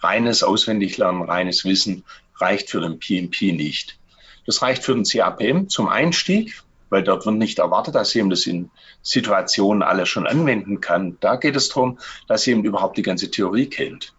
Reines 0.00 0.42
Auswendiglernen, 0.42 1.22
reines 1.22 1.66
Wissen 1.66 2.04
reicht 2.36 2.70
für 2.70 2.80
den 2.80 2.98
PMP 2.98 3.52
nicht. 3.52 3.98
Das 4.46 4.62
reicht 4.62 4.82
für 4.82 4.94
den 4.94 5.04
CAPM 5.04 5.68
zum 5.68 5.88
Einstieg, 5.88 6.62
weil 6.88 7.02
dort 7.02 7.26
wird 7.26 7.36
nicht 7.36 7.58
erwartet, 7.58 7.94
dass 7.94 8.14
jemand 8.14 8.32
das 8.32 8.46
in 8.46 8.70
Situationen 9.02 9.82
alle 9.82 10.06
schon 10.06 10.26
anwenden 10.26 10.80
kann. 10.80 11.18
Da 11.20 11.36
geht 11.36 11.56
es 11.56 11.68
darum, 11.68 11.98
dass 12.26 12.46
jemand 12.46 12.64
überhaupt 12.64 12.96
die 12.96 13.02
ganze 13.02 13.30
Theorie 13.30 13.66
kennt. 13.66 14.14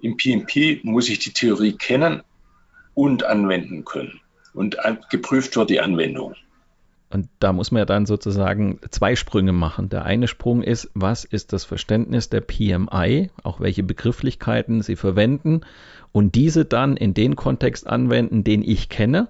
Im 0.00 0.16
PMP 0.16 0.84
muss 0.84 1.08
ich 1.08 1.18
die 1.18 1.32
Theorie 1.32 1.72
kennen, 1.72 2.22
und 2.96 3.24
anwenden 3.24 3.84
können. 3.84 4.20
Und 4.54 4.78
geprüft 5.10 5.56
wird 5.56 5.70
die 5.70 5.80
Anwendung. 5.80 6.34
Und 7.10 7.28
da 7.38 7.52
muss 7.52 7.70
man 7.70 7.80
ja 7.80 7.84
dann 7.84 8.06
sozusagen 8.06 8.80
zwei 8.90 9.14
Sprünge 9.14 9.52
machen. 9.52 9.88
Der 9.90 10.04
eine 10.04 10.26
Sprung 10.26 10.62
ist, 10.62 10.90
was 10.94 11.24
ist 11.24 11.52
das 11.52 11.64
Verständnis 11.64 12.30
der 12.30 12.40
PMI, 12.40 13.30
auch 13.44 13.60
welche 13.60 13.84
Begrifflichkeiten 13.84 14.82
sie 14.82 14.96
verwenden 14.96 15.60
und 16.10 16.34
diese 16.34 16.64
dann 16.64 16.96
in 16.96 17.14
den 17.14 17.36
Kontext 17.36 17.86
anwenden, 17.86 18.42
den 18.42 18.62
ich 18.62 18.88
kenne 18.88 19.28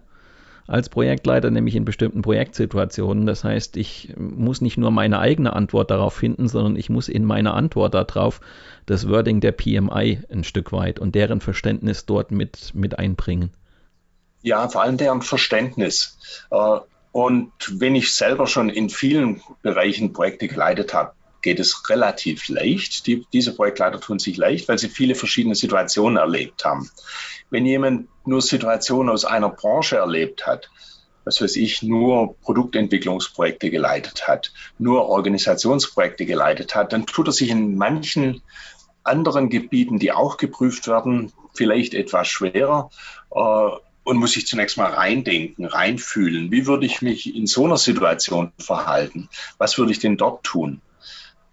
als 0.66 0.88
Projektleiter, 0.88 1.50
nämlich 1.50 1.76
in 1.76 1.84
bestimmten 1.84 2.22
Projektsituationen. 2.22 3.26
Das 3.26 3.44
heißt, 3.44 3.76
ich 3.76 4.14
muss 4.16 4.60
nicht 4.60 4.76
nur 4.76 4.90
meine 4.90 5.18
eigene 5.18 5.54
Antwort 5.54 5.90
darauf 5.90 6.14
finden, 6.14 6.48
sondern 6.48 6.76
ich 6.76 6.90
muss 6.90 7.08
in 7.08 7.24
meiner 7.24 7.54
Antwort 7.54 7.94
darauf 7.94 8.40
das 8.86 9.08
Wording 9.08 9.40
der 9.40 9.52
PMI 9.52 10.20
ein 10.30 10.44
Stück 10.44 10.72
weit 10.72 10.98
und 10.98 11.14
deren 11.14 11.40
Verständnis 11.40 12.06
dort 12.06 12.30
mit, 12.30 12.74
mit 12.74 12.98
einbringen. 12.98 13.50
Ja, 14.42 14.68
vor 14.68 14.82
allem 14.82 14.96
deren 14.96 15.22
Verständnis. 15.22 16.18
Äh, 16.50 16.78
und 17.12 17.52
wenn 17.80 17.94
ich 17.94 18.14
selber 18.14 18.46
schon 18.46 18.68
in 18.68 18.90
vielen 18.90 19.40
Bereichen 19.62 20.12
Projekte 20.12 20.48
geleitet 20.48 20.92
habe, 20.92 21.12
geht 21.46 21.60
es 21.60 21.88
relativ 21.88 22.48
leicht. 22.48 23.06
Die, 23.06 23.24
diese 23.32 23.54
Projektleiter 23.54 24.00
tun 24.00 24.18
sich 24.18 24.36
leicht, 24.36 24.66
weil 24.66 24.78
sie 24.78 24.88
viele 24.88 25.14
verschiedene 25.14 25.54
Situationen 25.54 26.16
erlebt 26.16 26.64
haben. 26.64 26.90
Wenn 27.50 27.64
jemand 27.64 28.08
nur 28.26 28.42
Situationen 28.42 29.12
aus 29.12 29.24
einer 29.24 29.48
Branche 29.48 29.96
erlebt 29.96 30.44
hat, 30.44 30.68
was 31.24 31.40
weiß 31.40 31.54
ich, 31.54 31.84
nur 31.84 32.34
Produktentwicklungsprojekte 32.40 33.70
geleitet 33.70 34.26
hat, 34.26 34.52
nur 34.76 35.06
Organisationsprojekte 35.08 36.26
geleitet 36.26 36.74
hat, 36.74 36.92
dann 36.92 37.06
tut 37.06 37.28
er 37.28 37.32
sich 37.32 37.50
in 37.50 37.76
manchen 37.76 38.42
anderen 39.04 39.48
Gebieten, 39.48 40.00
die 40.00 40.10
auch 40.10 40.38
geprüft 40.38 40.88
werden, 40.88 41.32
vielleicht 41.54 41.94
etwas 41.94 42.26
schwerer 42.26 42.90
äh, 43.30 43.68
und 44.02 44.16
muss 44.16 44.32
sich 44.32 44.48
zunächst 44.48 44.78
mal 44.78 44.90
reindenken, 44.90 45.64
reinfühlen. 45.64 46.50
Wie 46.50 46.66
würde 46.66 46.86
ich 46.86 47.02
mich 47.02 47.36
in 47.36 47.46
so 47.46 47.66
einer 47.66 47.76
Situation 47.76 48.50
verhalten? 48.58 49.28
Was 49.58 49.78
würde 49.78 49.92
ich 49.92 50.00
denn 50.00 50.16
dort 50.16 50.42
tun? 50.42 50.80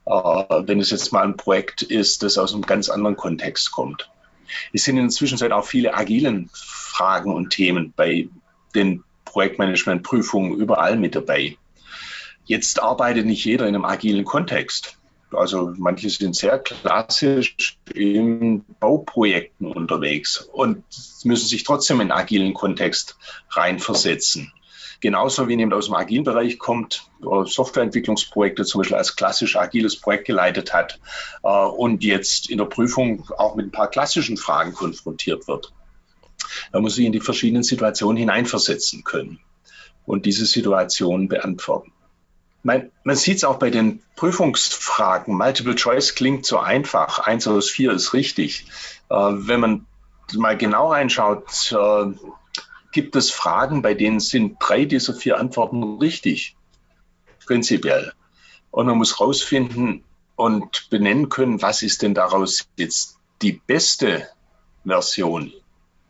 Äh, 0.06 0.12
wenn 0.12 0.80
es 0.80 0.92
jetzt 0.92 1.12
mal 1.12 1.24
ein 1.24 1.38
Projekt 1.38 1.82
ist, 1.82 2.24
das 2.24 2.38
aus 2.38 2.54
einem 2.54 2.64
ganz 2.64 2.90
anderen 2.90 3.16
Kontext 3.16 3.72
kommt. 3.72 4.10
Es 4.72 4.84
sind 4.84 4.98
in 4.98 5.04
der 5.04 5.12
Zwischenzeit 5.12 5.52
auch 5.52 5.66
viele 5.66 5.94
agilen 5.96 6.50
Fragen 6.54 7.34
und 7.34 7.50
Themen 7.50 7.94
bei 7.96 8.30
den 8.76 9.04
Projektmanagement-Prüfungen 9.26 10.54
überall 10.54 10.98
mit 10.98 11.16
dabei. 11.16 11.58
Jetzt 12.46 12.82
arbeitet 12.82 13.26
nicht 13.26 13.46
jeder 13.46 13.68
in 13.68 13.76
einem 13.76 13.86
agilen 13.86 14.26
Kontext. 14.26 14.98
Also 15.32 15.74
manche 15.78 16.10
sind 16.10 16.36
sehr 16.36 16.60
klassisch 16.60 17.78
in 17.94 18.64
Bauprojekten 18.80 19.72
unterwegs 19.72 20.38
und 20.38 20.84
müssen 21.24 21.48
sich 21.48 21.64
trotzdem 21.64 22.02
in 22.02 22.12
agilen 22.12 22.54
Kontext 22.54 23.18
reinversetzen. 23.50 24.52
Genauso 25.04 25.50
wie 25.50 25.58
jemand 25.58 25.74
aus 25.74 25.88
dem 25.88 25.96
agilen 25.96 26.24
Bereich 26.24 26.58
kommt, 26.58 27.10
Softwareentwicklungsprojekte 27.20 28.64
zum 28.64 28.80
Beispiel 28.80 28.96
als 28.96 29.18
klassisch 29.18 29.58
agiles 29.58 29.98
Projekt 29.98 30.24
geleitet 30.24 30.74
hat 30.74 31.02
äh, 31.44 31.50
und 31.50 32.06
jetzt 32.06 32.50
in 32.50 32.58
der 32.58 32.68
Prüfung 32.68 33.30
auch 33.38 33.56
mit 33.56 33.66
ein 33.66 33.72
paar 33.72 33.90
klassischen 33.90 34.38
Fragen 34.38 34.74
konfrontiert 34.74 35.50
wird. 35.50 35.74
Da 36.72 36.80
muss 36.80 36.98
ich 36.98 37.06
in 37.06 37.12
die 37.12 37.20
verschiedenen 37.20 37.64
Situationen 37.64 38.16
hineinversetzen 38.16 39.04
können 39.04 39.40
und 40.06 40.26
diese 40.26 40.46
Situationen 40.46 41.28
beantworten. 41.28 41.92
Man, 42.64 42.90
man 43.04 43.18
sieht 43.18 43.36
es 43.36 43.44
auch 43.44 43.60
bei 43.60 43.72
den 43.72 44.02
Prüfungsfragen. 44.16 45.36
Multiple 45.36 45.76
Choice 45.76 46.16
klingt 46.16 46.46
so 46.46 46.60
einfach. 46.60 47.20
Eins 47.20 47.46
aus 47.46 47.70
vier 47.70 47.92
ist 47.92 48.14
richtig. 48.14 48.68
Äh, 49.10 49.16
wenn 49.16 49.60
man 49.60 49.86
mal 50.34 50.56
genau 50.58 50.94
reinschaut, 50.94 51.74
äh, 51.74 52.06
gibt 52.94 53.16
es 53.16 53.32
Fragen, 53.32 53.82
bei 53.82 53.96
denen 53.96 54.20
sind 54.20 54.58
drei 54.60 54.86
dieser 54.86 55.14
vier 55.14 55.40
Antworten 55.40 55.98
richtig, 55.98 56.56
prinzipiell. 57.46 58.14
Und 58.72 58.86
man 58.86 58.98
muss 58.98 59.20
herausfinden 59.20 60.04
und 60.36 60.90
benennen 60.90 61.30
können, 61.30 61.62
was 61.62 61.82
ist 61.82 62.02
denn 62.02 62.14
daraus 62.14 62.68
jetzt 62.78 63.18
die 63.42 63.54
beste 63.54 64.28
Version 64.86 65.52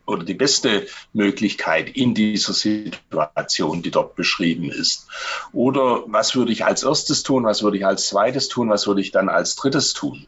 oder 0.05 0.23
die 0.23 0.33
beste 0.33 0.87
Möglichkeit 1.13 1.89
in 1.89 2.13
dieser 2.13 2.53
Situation, 2.53 3.81
die 3.81 3.91
dort 3.91 4.15
beschrieben 4.15 4.69
ist. 4.69 5.07
Oder 5.53 6.03
was 6.07 6.35
würde 6.35 6.51
ich 6.51 6.65
als 6.65 6.83
erstes 6.83 7.23
tun, 7.23 7.45
was 7.45 7.63
würde 7.63 7.77
ich 7.77 7.85
als 7.85 8.07
zweites 8.07 8.49
tun, 8.49 8.69
was 8.69 8.85
würde 8.85 9.01
ich 9.01 9.11
dann 9.11 9.29
als 9.29 9.55
drittes 9.55 9.93
tun. 9.93 10.27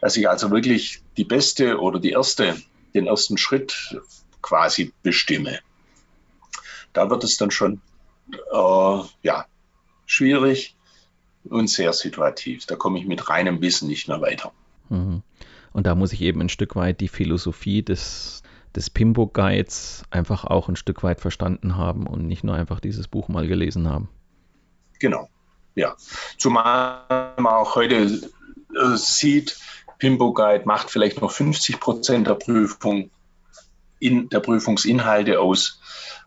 Dass 0.00 0.16
ich 0.16 0.28
also 0.28 0.50
wirklich 0.50 1.02
die 1.18 1.24
beste 1.24 1.78
oder 1.78 2.00
die 2.00 2.10
erste, 2.10 2.56
den 2.94 3.06
ersten 3.06 3.36
Schritt 3.36 4.00
quasi 4.40 4.92
bestimme 5.02 5.60
da 6.92 7.10
wird 7.10 7.24
es 7.24 7.36
dann 7.36 7.50
schon 7.50 7.80
äh, 8.52 9.00
ja, 9.22 9.46
schwierig 10.06 10.76
und 11.44 11.68
sehr 11.68 11.92
situativ. 11.92 12.66
Da 12.66 12.76
komme 12.76 12.98
ich 12.98 13.06
mit 13.06 13.28
reinem 13.28 13.60
Wissen 13.60 13.88
nicht 13.88 14.08
mehr 14.08 14.20
weiter. 14.20 14.52
Mhm. 14.88 15.22
Und 15.72 15.86
da 15.86 15.94
muss 15.94 16.12
ich 16.12 16.20
eben 16.20 16.40
ein 16.40 16.48
Stück 16.48 16.76
weit 16.76 17.00
die 17.00 17.08
Philosophie 17.08 17.82
des, 17.82 18.42
des 18.76 18.90
Pimbo-Guides 18.90 20.04
einfach 20.10 20.44
auch 20.44 20.68
ein 20.68 20.76
Stück 20.76 21.02
weit 21.02 21.20
verstanden 21.20 21.76
haben 21.76 22.06
und 22.06 22.26
nicht 22.26 22.44
nur 22.44 22.54
einfach 22.54 22.80
dieses 22.80 23.08
Buch 23.08 23.28
mal 23.28 23.48
gelesen 23.48 23.88
haben. 23.88 24.08
Genau, 24.98 25.28
ja. 25.74 25.96
Zumal 26.38 27.34
man 27.36 27.54
auch 27.54 27.74
heute 27.74 27.96
äh, 27.96 28.96
sieht, 28.96 29.58
Pimbo 29.98 30.32
Guide 30.32 30.64
macht 30.66 30.90
vielleicht 30.90 31.20
noch 31.20 31.30
50 31.30 31.80
Prozent 31.80 32.26
der 32.26 32.34
Prüfung 32.34 33.10
in 33.98 34.28
der 34.28 34.40
Prüfungsinhalte 34.40 35.40
aus. 35.40 35.80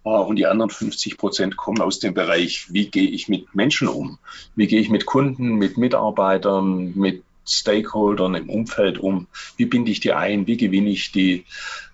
Äh, 0.05 0.09
und 0.09 0.37
die 0.37 0.45
anderen 0.45 0.69
50 0.69 1.17
Prozent 1.17 1.57
kommen 1.57 1.81
aus 1.81 1.99
dem 1.99 2.13
Bereich, 2.13 2.67
wie 2.69 2.87
gehe 2.89 3.09
ich 3.09 3.27
mit 3.27 3.53
Menschen 3.53 3.87
um? 3.87 4.19
Wie 4.55 4.67
gehe 4.67 4.79
ich 4.79 4.89
mit 4.89 5.05
Kunden, 5.05 5.55
mit 5.55 5.77
Mitarbeitern, 5.77 6.93
mit 6.95 7.23
Stakeholdern 7.47 8.35
im 8.35 8.49
Umfeld 8.49 8.99
um? 8.99 9.27
Wie 9.57 9.65
binde 9.65 9.91
ich 9.91 9.99
die 9.99 10.13
ein? 10.13 10.47
Wie 10.47 10.57
gewinne 10.57 10.89
ich 10.89 11.11
die? 11.11 11.45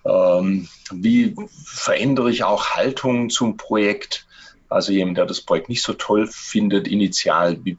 Ähm, 0.04 0.68
wie 0.92 1.34
verändere 1.64 2.30
ich 2.30 2.44
auch 2.44 2.70
Haltung 2.70 3.30
zum 3.30 3.56
Projekt? 3.56 4.26
Also 4.68 4.92
jemand, 4.92 5.18
der 5.18 5.26
das 5.26 5.42
Projekt 5.42 5.68
nicht 5.68 5.82
so 5.82 5.92
toll 5.92 6.26
findet, 6.30 6.88
initial, 6.88 7.58
wie 7.64 7.76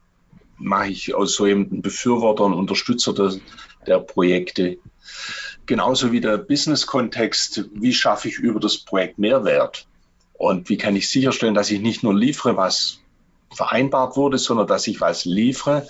mache 0.58 0.90
ich 0.90 1.16
aus 1.16 1.34
so 1.34 1.48
jemandem 1.48 1.82
Befürworter 1.82 2.44
und 2.46 2.54
Unterstützer 2.54 3.14
der, 3.14 3.34
der 3.88 4.00
Projekte. 4.00 4.78
Genauso 5.66 6.12
wie 6.12 6.22
der 6.22 6.38
Business-Kontext, 6.38 7.70
wie 7.74 7.94
schaffe 7.94 8.28
ich 8.28 8.38
über 8.38 8.60
das 8.60 8.78
Projekt 8.78 9.18
Mehrwert? 9.18 9.88
Und 10.44 10.68
wie 10.68 10.76
kann 10.76 10.98
ich 10.98 11.10
sicherstellen, 11.10 11.54
dass 11.54 11.72
ich 11.72 11.80
nicht 11.80 12.04
nur 12.04 12.14
liefere, 12.14 12.58
was 12.58 13.00
vereinbart 13.50 14.18
wurde, 14.18 14.38
sondern 14.38 14.68
dass 14.68 14.88
ich 14.88 15.00
was 15.00 15.24
liefere, 15.24 15.88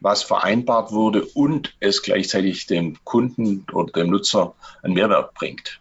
was 0.00 0.24
vereinbart 0.24 0.90
wurde 0.90 1.24
und 1.24 1.76
es 1.78 2.02
gleichzeitig 2.02 2.66
dem 2.66 2.96
Kunden 3.04 3.64
oder 3.72 3.92
dem 3.92 4.10
Nutzer 4.10 4.56
einen 4.82 4.94
Mehrwert 4.94 5.34
bringt. 5.34 5.80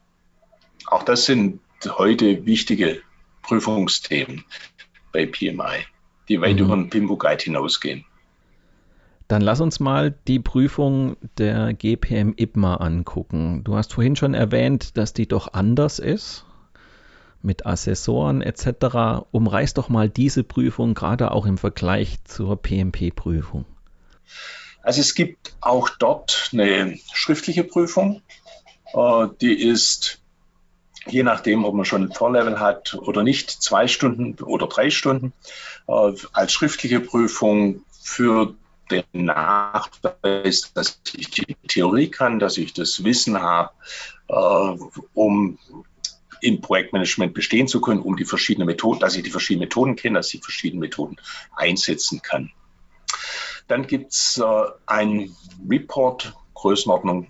Auch 0.86 1.02
das 1.02 1.26
sind 1.26 1.60
heute 1.88 2.46
wichtige 2.46 3.02
Prüfungsthemen 3.42 4.46
bei 5.12 5.26
PMI, 5.26 5.88
die 6.30 6.40
weit 6.40 6.58
mhm. 6.58 6.66
über 6.66 6.76
den 6.76 6.90
Pimbo 6.92 7.18
Guide 7.18 7.44
hinausgehen. 7.44 8.06
Dann 9.28 9.42
lass 9.42 9.60
uns 9.60 9.80
mal 9.80 10.16
die 10.28 10.40
Prüfung 10.40 11.18
der 11.40 11.74
GPM 11.74 12.36
IPMA 12.38 12.76
angucken. 12.76 13.64
Du 13.64 13.76
hast 13.76 13.96
vorhin 13.96 14.16
schon 14.16 14.36
erwähnt, 14.36 14.98
dass 14.98 15.14
die 15.14 15.28
doch 15.28 15.52
anders 15.54 15.98
ist 15.98 16.46
mit 17.44 17.66
Assessoren 17.66 18.42
etc. 18.42 19.26
Umreiß 19.32 19.74
doch 19.74 19.90
mal 19.90 20.10
diese 20.10 20.44
Prüfung 20.44 20.94
gerade 20.94 21.32
auch 21.32 21.46
im 21.46 21.58
Vergleich 21.58 22.24
zur 22.24 22.62
PMP-Prüfung. 22.62 23.66
Also 24.82 25.02
es 25.02 25.16
gibt 25.16 25.56
auch 25.62 25.90
dort 25.90 26.50
eine 26.54 26.98
schriftliche 27.14 27.64
Prüfung. 27.64 28.22
Äh, 28.94 29.28
die 29.42 29.54
ist 29.54 30.20
je 31.06 31.24
nachdem, 31.24 31.66
ob 31.66 31.76
man 31.76 31.86
schon 31.86 32.04
ein 32.04 32.12
Vorlevel 32.12 32.60
hat 32.60 32.96
oder 32.96 33.24
nicht, 33.24 33.50
zwei 33.52 33.88
Stunden 33.88 34.42
oder 34.42 34.68
drei 34.68 34.90
Stunden 34.90 35.34
äh, 35.88 36.14
als 36.32 36.54
schriftliche 36.54 37.00
Prüfung 37.00 37.84
für 38.02 38.56
den 38.92 39.04
Nachweis, 39.26 40.72
dass 40.74 41.02
ich 41.16 41.32
die 41.32 41.56
Theorie 41.68 42.10
kann, 42.10 42.40
dass 42.40 42.58
ich 42.58 42.74
das 42.74 43.04
Wissen 43.04 43.42
habe, 43.42 43.72
äh, 44.28 44.78
um 45.14 45.58
im 46.44 46.62
Projektmanagement 46.62 47.34
bestehen 47.34 47.68
zu 47.68 47.82
können, 47.82 48.02
um 48.02 48.18
die 48.18 48.26
verschiedenen 48.26 48.68
Methoden, 48.68 49.00
dass 49.00 49.16
ich 49.16 49.24
die 49.24 49.32
verschiedenen 49.32 49.68
Methoden 49.68 49.96
kenne, 49.96 50.20
dass 50.20 50.34
ich 50.34 50.42
verschiedene 50.42 50.82
Methoden 50.82 51.16
einsetzen 51.56 52.22
kann. 52.22 52.52
Dann 53.68 53.88
gibt 53.88 54.12
es 54.12 54.38
äh, 54.38 54.64
ein 54.86 55.36
Report, 55.70 56.34
Größenordnung 56.54 57.28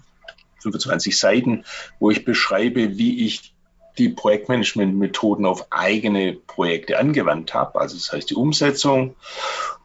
25 0.62 1.18
Seiten, 1.18 1.64
wo 2.00 2.10
ich 2.10 2.26
beschreibe, 2.26 2.98
wie 2.98 3.26
ich 3.26 3.54
die 4.00 4.10
Projektmanagement-Methoden 4.10 5.46
auf 5.46 5.68
eigene 5.70 6.34
Projekte 6.34 6.98
angewandt 6.98 7.54
habe, 7.54 7.80
also 7.80 7.96
das 7.96 8.12
heißt 8.12 8.30
die 8.32 8.36
Umsetzung 8.36 9.16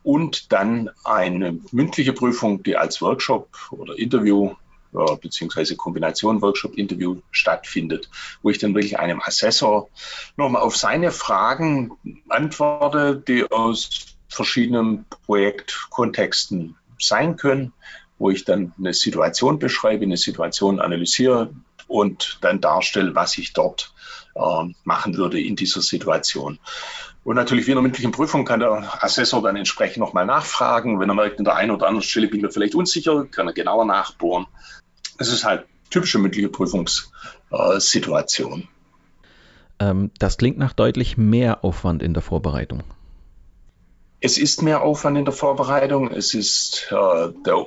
und 0.02 0.52
dann 0.52 0.88
eine 1.04 1.58
mündliche 1.72 2.14
Prüfung, 2.14 2.62
die 2.62 2.76
als 2.76 3.02
Workshop 3.02 3.48
oder 3.70 3.98
Interview 3.98 4.54
äh, 4.94 5.16
beziehungsweise 5.20 5.76
Kombination 5.76 6.40
Workshop-Interview 6.42 7.20
stattfindet, 7.30 8.08
wo 8.42 8.50
ich 8.50 8.58
dann 8.58 8.74
wirklich 8.74 8.98
einem 8.98 9.20
Assessor 9.20 9.88
nochmal 10.36 10.62
auf 10.62 10.76
seine 10.76 11.12
Fragen 11.12 11.92
antworte, 12.28 13.22
die 13.26 13.50
aus 13.50 14.16
verschiedenen 14.28 15.04
Projektkontexten 15.26 16.76
sein 16.98 17.36
können, 17.36 17.72
wo 18.18 18.30
ich 18.30 18.44
dann 18.44 18.72
eine 18.78 18.94
Situation 18.94 19.58
beschreibe, 19.58 20.04
eine 20.04 20.16
Situation 20.16 20.80
analysiere 20.80 21.54
und 21.86 22.38
dann 22.40 22.60
darstelle, 22.60 23.14
was 23.14 23.38
ich 23.38 23.52
dort 23.52 23.92
äh, 24.34 24.64
machen 24.84 25.16
würde 25.16 25.40
in 25.40 25.56
dieser 25.56 25.82
Situation. 25.82 26.58
Und 27.28 27.36
natürlich 27.36 27.66
wie 27.66 27.72
in 27.72 27.76
einer 27.76 27.82
mündlichen 27.82 28.10
Prüfung 28.10 28.46
kann 28.46 28.60
der 28.60 29.04
Assessor 29.04 29.42
dann 29.42 29.54
entsprechend 29.54 29.98
nochmal 29.98 30.24
nachfragen. 30.24 30.98
Wenn 30.98 31.10
er 31.10 31.14
merkt, 31.14 31.38
in 31.38 31.44
der 31.44 31.56
einen 31.56 31.72
oder 31.72 31.86
anderen 31.86 32.02
Stelle 32.02 32.26
bin 32.26 32.38
ich 32.38 32.42
mir 32.42 32.50
vielleicht 32.50 32.74
unsicher, 32.74 33.26
kann 33.26 33.46
er 33.46 33.52
genauer 33.52 33.84
nachbohren. 33.84 34.46
Es 35.18 35.30
ist 35.30 35.44
halt 35.44 35.66
typische 35.90 36.18
mündliche 36.18 36.48
Prüfungssituation. 36.48 38.66
Ähm, 39.78 40.10
das 40.18 40.38
klingt 40.38 40.56
nach 40.56 40.72
deutlich 40.72 41.18
mehr 41.18 41.66
Aufwand 41.66 42.02
in 42.02 42.14
der 42.14 42.22
Vorbereitung. 42.22 42.82
Es 44.20 44.38
ist 44.38 44.62
mehr 44.62 44.80
Aufwand 44.80 45.18
in 45.18 45.26
der 45.26 45.34
Vorbereitung. 45.34 46.10
Es 46.10 46.32
ist 46.32 46.90
äh, 46.90 47.28
der 47.44 47.66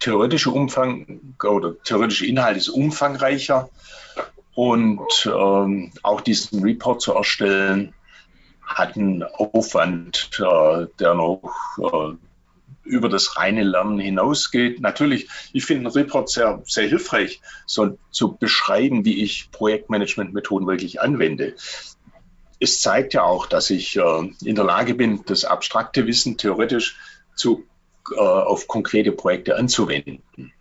theoretische 0.00 0.50
Umfang 0.50 1.20
oder 1.44 1.80
theoretische 1.84 2.26
Inhalt 2.26 2.56
ist 2.56 2.70
umfangreicher 2.70 3.70
und 4.56 5.30
ähm, 5.32 5.92
auch 6.02 6.22
diesen 6.22 6.64
Report 6.64 7.00
zu 7.00 7.12
erstellen 7.12 7.92
hat 8.66 8.96
einen 8.96 9.22
Aufwand, 9.22 10.30
äh, 10.38 10.86
der 10.98 11.14
noch 11.14 11.42
äh, 11.78 12.16
über 12.86 13.08
das 13.08 13.36
reine 13.36 13.62
Lernen 13.62 13.98
hinausgeht. 13.98 14.80
Natürlich, 14.80 15.28
ich 15.52 15.64
finde 15.64 15.88
einen 15.88 15.94
Report 15.94 16.28
sehr, 16.28 16.62
sehr 16.66 16.88
hilfreich, 16.88 17.40
so 17.66 17.98
zu 18.10 18.36
beschreiben, 18.36 19.04
wie 19.04 19.22
ich 19.22 19.50
Projektmanagement-Methoden 19.50 20.66
wirklich 20.66 21.00
anwende. 21.00 21.54
Es 22.58 22.80
zeigt 22.80 23.14
ja 23.14 23.22
auch, 23.22 23.46
dass 23.46 23.70
ich 23.70 23.96
äh, 23.96 24.30
in 24.44 24.54
der 24.54 24.64
Lage 24.64 24.94
bin, 24.94 25.22
das 25.26 25.44
abstrakte 25.44 26.06
Wissen 26.06 26.38
theoretisch 26.38 26.96
zu, 27.34 27.64
äh, 28.12 28.20
auf 28.20 28.66
konkrete 28.66 29.12
Projekte 29.12 29.56
anzuwenden. 29.56 30.52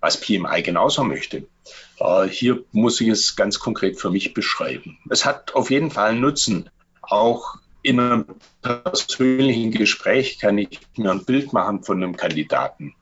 Was 0.00 0.20
PMI 0.20 0.62
genauso 0.62 1.02
möchte. 1.04 1.46
Äh, 1.98 2.28
hier 2.28 2.64
muss 2.72 3.00
ich 3.00 3.08
es 3.08 3.36
ganz 3.36 3.58
konkret 3.58 4.00
für 4.00 4.10
mich 4.10 4.32
beschreiben. 4.32 4.98
Es 5.10 5.24
hat 5.24 5.54
auf 5.54 5.70
jeden 5.70 5.90
Fall 5.90 6.10
einen 6.10 6.20
Nutzen, 6.20 6.70
auch 7.08 7.56
in 7.82 8.00
einem 8.00 8.24
persönlichen 8.62 9.70
Gespräch 9.70 10.38
kann 10.38 10.58
ich 10.58 10.80
mir 10.96 11.10
ein 11.10 11.24
Bild 11.24 11.52
machen 11.52 11.82
von 11.82 12.02
einem 12.02 12.16
Kandidaten. 12.16 12.94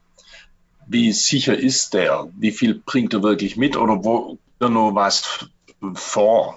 Wie 0.86 1.12
sicher 1.12 1.58
ist 1.58 1.94
der? 1.94 2.28
Wie 2.36 2.52
viel 2.52 2.74
bringt 2.74 3.12
er 3.14 3.22
wirklich 3.22 3.56
mit 3.56 3.76
oder 3.76 4.04
wo 4.04 4.38
er 4.60 4.68
nur 4.68 4.94
was 4.94 5.48
vor? 5.94 6.56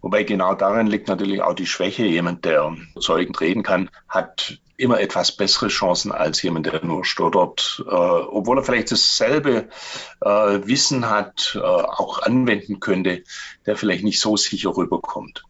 Wobei 0.00 0.22
genau 0.22 0.54
darin 0.54 0.86
liegt 0.86 1.08
natürlich 1.08 1.42
auch 1.42 1.54
die 1.54 1.66
Schwäche. 1.66 2.04
Jemand, 2.04 2.44
der 2.44 2.74
überzeugend 2.92 3.40
reden 3.40 3.62
kann, 3.62 3.90
hat 4.08 4.58
immer 4.76 5.00
etwas 5.00 5.32
bessere 5.32 5.68
Chancen 5.68 6.12
als 6.12 6.42
jemand, 6.42 6.66
der 6.66 6.84
nur 6.84 7.04
stottert, 7.04 7.82
äh, 7.86 7.90
obwohl 7.90 8.58
er 8.58 8.64
vielleicht 8.64 8.92
dasselbe 8.92 9.68
äh, 10.20 10.28
Wissen 10.28 11.08
hat, 11.08 11.52
äh, 11.54 11.60
auch 11.60 12.22
anwenden 12.22 12.80
könnte, 12.80 13.22
der 13.66 13.76
vielleicht 13.76 14.04
nicht 14.04 14.20
so 14.20 14.36
sicher 14.36 14.76
rüberkommt. 14.76 15.44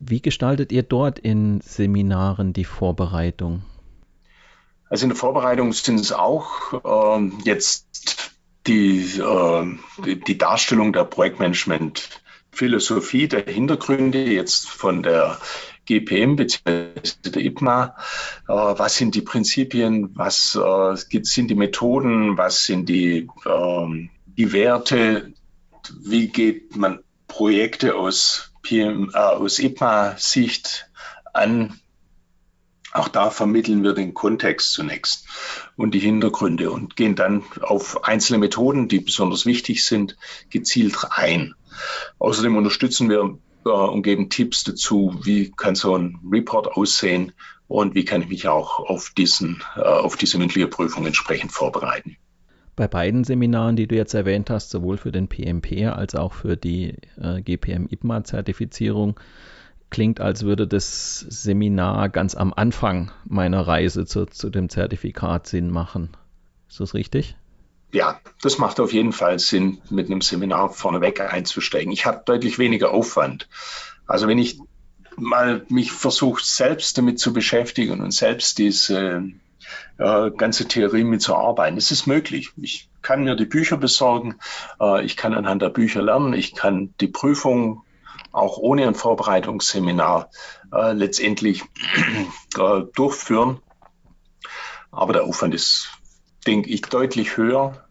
Wie 0.00 0.20
gestaltet 0.22 0.72
ihr 0.72 0.82
dort 0.82 1.18
in 1.18 1.60
Seminaren 1.60 2.54
die 2.54 2.64
Vorbereitung? 2.64 3.62
Also 4.88 5.04
in 5.04 5.10
der 5.10 5.18
Vorbereitung 5.18 5.74
sind 5.74 6.00
es 6.00 6.10
auch 6.10 7.18
äh, 7.18 7.30
jetzt 7.44 8.32
die, 8.66 9.20
äh, 9.20 9.76
die 10.26 10.38
Darstellung 10.38 10.94
der 10.94 11.04
Projektmanagement-Philosophie, 11.04 13.28
der 13.28 13.44
Hintergründe 13.44 14.24
jetzt 14.24 14.70
von 14.70 15.02
der 15.02 15.38
GPM 15.84 16.36
bzw. 16.36 16.92
der 17.26 17.42
IPMA. 17.42 17.94
Äh, 18.48 18.52
was 18.52 18.96
sind 18.96 19.14
die 19.14 19.22
Prinzipien? 19.22 20.16
Was 20.16 20.56
äh, 20.56 20.96
sind 21.22 21.50
die 21.50 21.54
Methoden? 21.54 22.38
Was 22.38 22.64
sind 22.64 22.88
die, 22.88 23.28
ähm, 23.46 24.08
die 24.24 24.52
Werte? 24.52 25.34
Wie 26.02 26.28
geht 26.28 26.74
man 26.74 27.00
Projekte 27.28 27.96
aus 27.96 28.49
PM, 28.62 29.10
äh, 29.14 29.18
aus 29.18 29.58
IPMA-Sicht 29.58 30.90
an. 31.32 31.80
Auch 32.92 33.08
da 33.08 33.30
vermitteln 33.30 33.84
wir 33.84 33.92
den 33.92 34.14
Kontext 34.14 34.72
zunächst 34.72 35.26
und 35.76 35.92
die 35.94 36.00
Hintergründe 36.00 36.72
und 36.72 36.96
gehen 36.96 37.14
dann 37.14 37.44
auf 37.60 38.04
einzelne 38.04 38.38
Methoden, 38.38 38.88
die 38.88 38.98
besonders 38.98 39.46
wichtig 39.46 39.84
sind, 39.84 40.16
gezielt 40.50 40.96
ein. 41.10 41.54
Außerdem 42.18 42.56
unterstützen 42.56 43.08
wir 43.08 43.38
äh, 43.64 43.68
und 43.68 44.02
geben 44.02 44.30
Tipps 44.30 44.64
dazu, 44.64 45.20
wie 45.22 45.52
kann 45.52 45.74
so 45.74 45.96
ein 45.96 46.18
Report 46.30 46.68
aussehen 46.68 47.32
und 47.68 47.94
wie 47.94 48.04
kann 48.04 48.22
ich 48.22 48.28
mich 48.28 48.48
auch 48.48 48.80
auf, 48.80 49.12
diesen, 49.16 49.62
äh, 49.76 49.80
auf 49.80 50.16
diese 50.16 50.38
mündliche 50.38 50.66
Prüfung 50.66 51.06
entsprechend 51.06 51.52
vorbereiten. 51.52 52.16
Bei 52.80 52.88
beiden 52.88 53.24
Seminaren, 53.24 53.76
die 53.76 53.86
du 53.86 53.94
jetzt 53.94 54.14
erwähnt 54.14 54.48
hast, 54.48 54.70
sowohl 54.70 54.96
für 54.96 55.12
den 55.12 55.28
PMP 55.28 55.86
als 55.94 56.14
auch 56.14 56.32
für 56.32 56.56
die 56.56 56.94
äh, 57.20 57.42
GPM-IPMA-Zertifizierung, 57.42 59.20
klingt, 59.90 60.18
als 60.22 60.44
würde 60.44 60.66
das 60.66 61.18
Seminar 61.28 62.08
ganz 62.08 62.34
am 62.34 62.54
Anfang 62.54 63.10
meiner 63.26 63.60
Reise 63.60 64.06
zu, 64.06 64.24
zu 64.24 64.48
dem 64.48 64.70
Zertifikat 64.70 65.46
Sinn 65.46 65.68
machen. 65.68 66.16
Ist 66.70 66.80
das 66.80 66.94
richtig? 66.94 67.36
Ja, 67.92 68.18
das 68.40 68.56
macht 68.56 68.80
auf 68.80 68.94
jeden 68.94 69.12
Fall 69.12 69.38
Sinn, 69.38 69.82
mit 69.90 70.06
einem 70.06 70.22
Seminar 70.22 70.70
vorneweg 70.70 71.20
einzusteigen. 71.20 71.92
Ich 71.92 72.06
habe 72.06 72.22
deutlich 72.24 72.58
weniger 72.58 72.92
Aufwand. 72.92 73.50
Also 74.06 74.26
wenn 74.26 74.38
ich 74.38 74.58
mal 75.18 75.66
mich 75.68 75.92
versuche, 75.92 76.40
selbst 76.42 76.96
damit 76.96 77.18
zu 77.18 77.34
beschäftigen 77.34 78.00
und 78.00 78.12
selbst 78.12 78.56
diese 78.56 79.22
äh, 79.98 80.30
ganze 80.30 80.66
Theorie 80.66 81.04
mitzuarbeiten. 81.04 81.78
Es 81.78 81.90
ist 81.90 82.06
möglich. 82.06 82.50
Ich 82.56 82.88
kann 83.02 83.24
mir 83.24 83.36
die 83.36 83.46
Bücher 83.46 83.76
besorgen, 83.76 84.36
äh, 84.80 85.04
ich 85.04 85.16
kann 85.16 85.34
anhand 85.34 85.62
der 85.62 85.70
Bücher 85.70 86.02
lernen, 86.02 86.32
ich 86.32 86.54
kann 86.54 86.94
die 87.00 87.08
Prüfung 87.08 87.82
auch 88.32 88.58
ohne 88.58 88.86
ein 88.86 88.94
Vorbereitungsseminar 88.94 90.30
äh, 90.72 90.92
letztendlich 90.92 91.62
äh, 92.58 92.82
durchführen. 92.94 93.60
Aber 94.90 95.12
der 95.12 95.24
Aufwand 95.24 95.54
ist, 95.54 95.90
denke 96.46 96.70
ich, 96.70 96.82
deutlich 96.82 97.36
höher. 97.36 97.84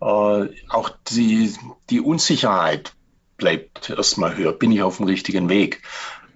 Äh, 0.00 0.48
auch 0.68 0.90
die, 1.10 1.54
die 1.90 2.00
Unsicherheit 2.00 2.94
bleibt 3.36 3.90
erstmal 3.90 4.36
höher. 4.36 4.52
Bin 4.52 4.72
ich 4.72 4.82
auf 4.82 4.98
dem 4.98 5.06
richtigen 5.06 5.48
Weg? 5.48 5.82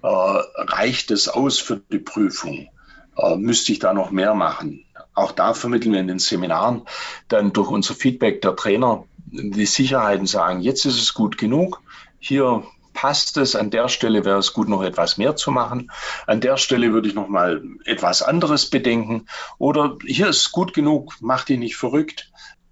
Äh, 0.02 0.06
reicht 0.06 1.10
es 1.10 1.28
aus 1.28 1.58
für 1.58 1.76
die 1.76 1.98
Prüfung? 1.98 2.68
Äh, 3.18 3.36
müsste 3.36 3.72
ich 3.72 3.78
da 3.80 3.92
noch 3.92 4.10
mehr 4.10 4.34
machen? 4.34 4.84
Auch 5.14 5.32
da 5.32 5.52
vermitteln 5.52 5.92
wir 5.92 6.00
in 6.00 6.08
den 6.08 6.20
Seminaren 6.20 6.82
dann 7.26 7.52
durch 7.52 7.70
unser 7.70 7.94
Feedback 7.94 8.40
der 8.40 8.54
Trainer 8.54 9.04
die 9.30 9.66
Sicherheiten 9.66 10.26
sagen, 10.26 10.60
jetzt 10.60 10.86
ist 10.86 11.00
es 11.00 11.12
gut 11.12 11.36
genug. 11.36 11.82
Hier 12.18 12.62
passt 12.94 13.36
es. 13.36 13.56
An 13.56 13.70
der 13.70 13.88
Stelle 13.88 14.24
wäre 14.24 14.38
es 14.38 14.52
gut, 14.52 14.68
noch 14.68 14.82
etwas 14.82 15.18
mehr 15.18 15.36
zu 15.36 15.50
machen. 15.50 15.90
An 16.26 16.40
der 16.40 16.56
Stelle 16.56 16.92
würde 16.92 17.08
ich 17.08 17.14
noch 17.14 17.28
mal 17.28 17.62
etwas 17.84 18.22
anderes 18.22 18.70
bedenken. 18.70 19.26
Oder 19.58 19.98
hier 20.04 20.28
ist 20.28 20.52
gut 20.52 20.72
genug, 20.72 21.14
mach 21.20 21.44
dich 21.44 21.58
nicht 21.58 21.76
verrückt. 21.76 22.30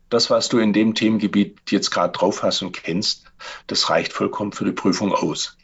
Das, 0.08 0.30
was 0.30 0.48
du 0.48 0.58
in 0.58 0.72
dem 0.72 0.94
Themengebiet 0.94 1.58
jetzt 1.70 1.90
gerade 1.90 2.12
drauf 2.12 2.44
hast 2.44 2.62
und 2.62 2.72
kennst, 2.72 3.24
das 3.66 3.90
reicht 3.90 4.12
vollkommen 4.12 4.52
für 4.52 4.64
die 4.64 4.72
Prüfung 4.72 5.12
aus. 5.12 5.56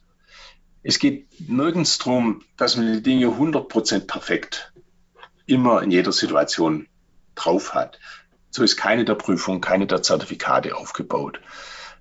Es 0.82 0.98
geht 0.98 1.28
nirgends 1.48 1.98
darum, 1.98 2.42
dass 2.56 2.76
man 2.76 2.92
die 2.92 3.02
Dinge 3.02 3.26
100% 3.26 4.06
perfekt 4.06 4.71
immer 5.46 5.82
in 5.82 5.90
jeder 5.90 6.12
Situation 6.12 6.88
drauf 7.34 7.74
hat. 7.74 7.98
So 8.50 8.62
ist 8.62 8.76
keine 8.76 9.04
der 9.04 9.14
Prüfungen, 9.14 9.60
keine 9.60 9.86
der 9.86 10.02
Zertifikate 10.02 10.76
aufgebaut. 10.76 11.40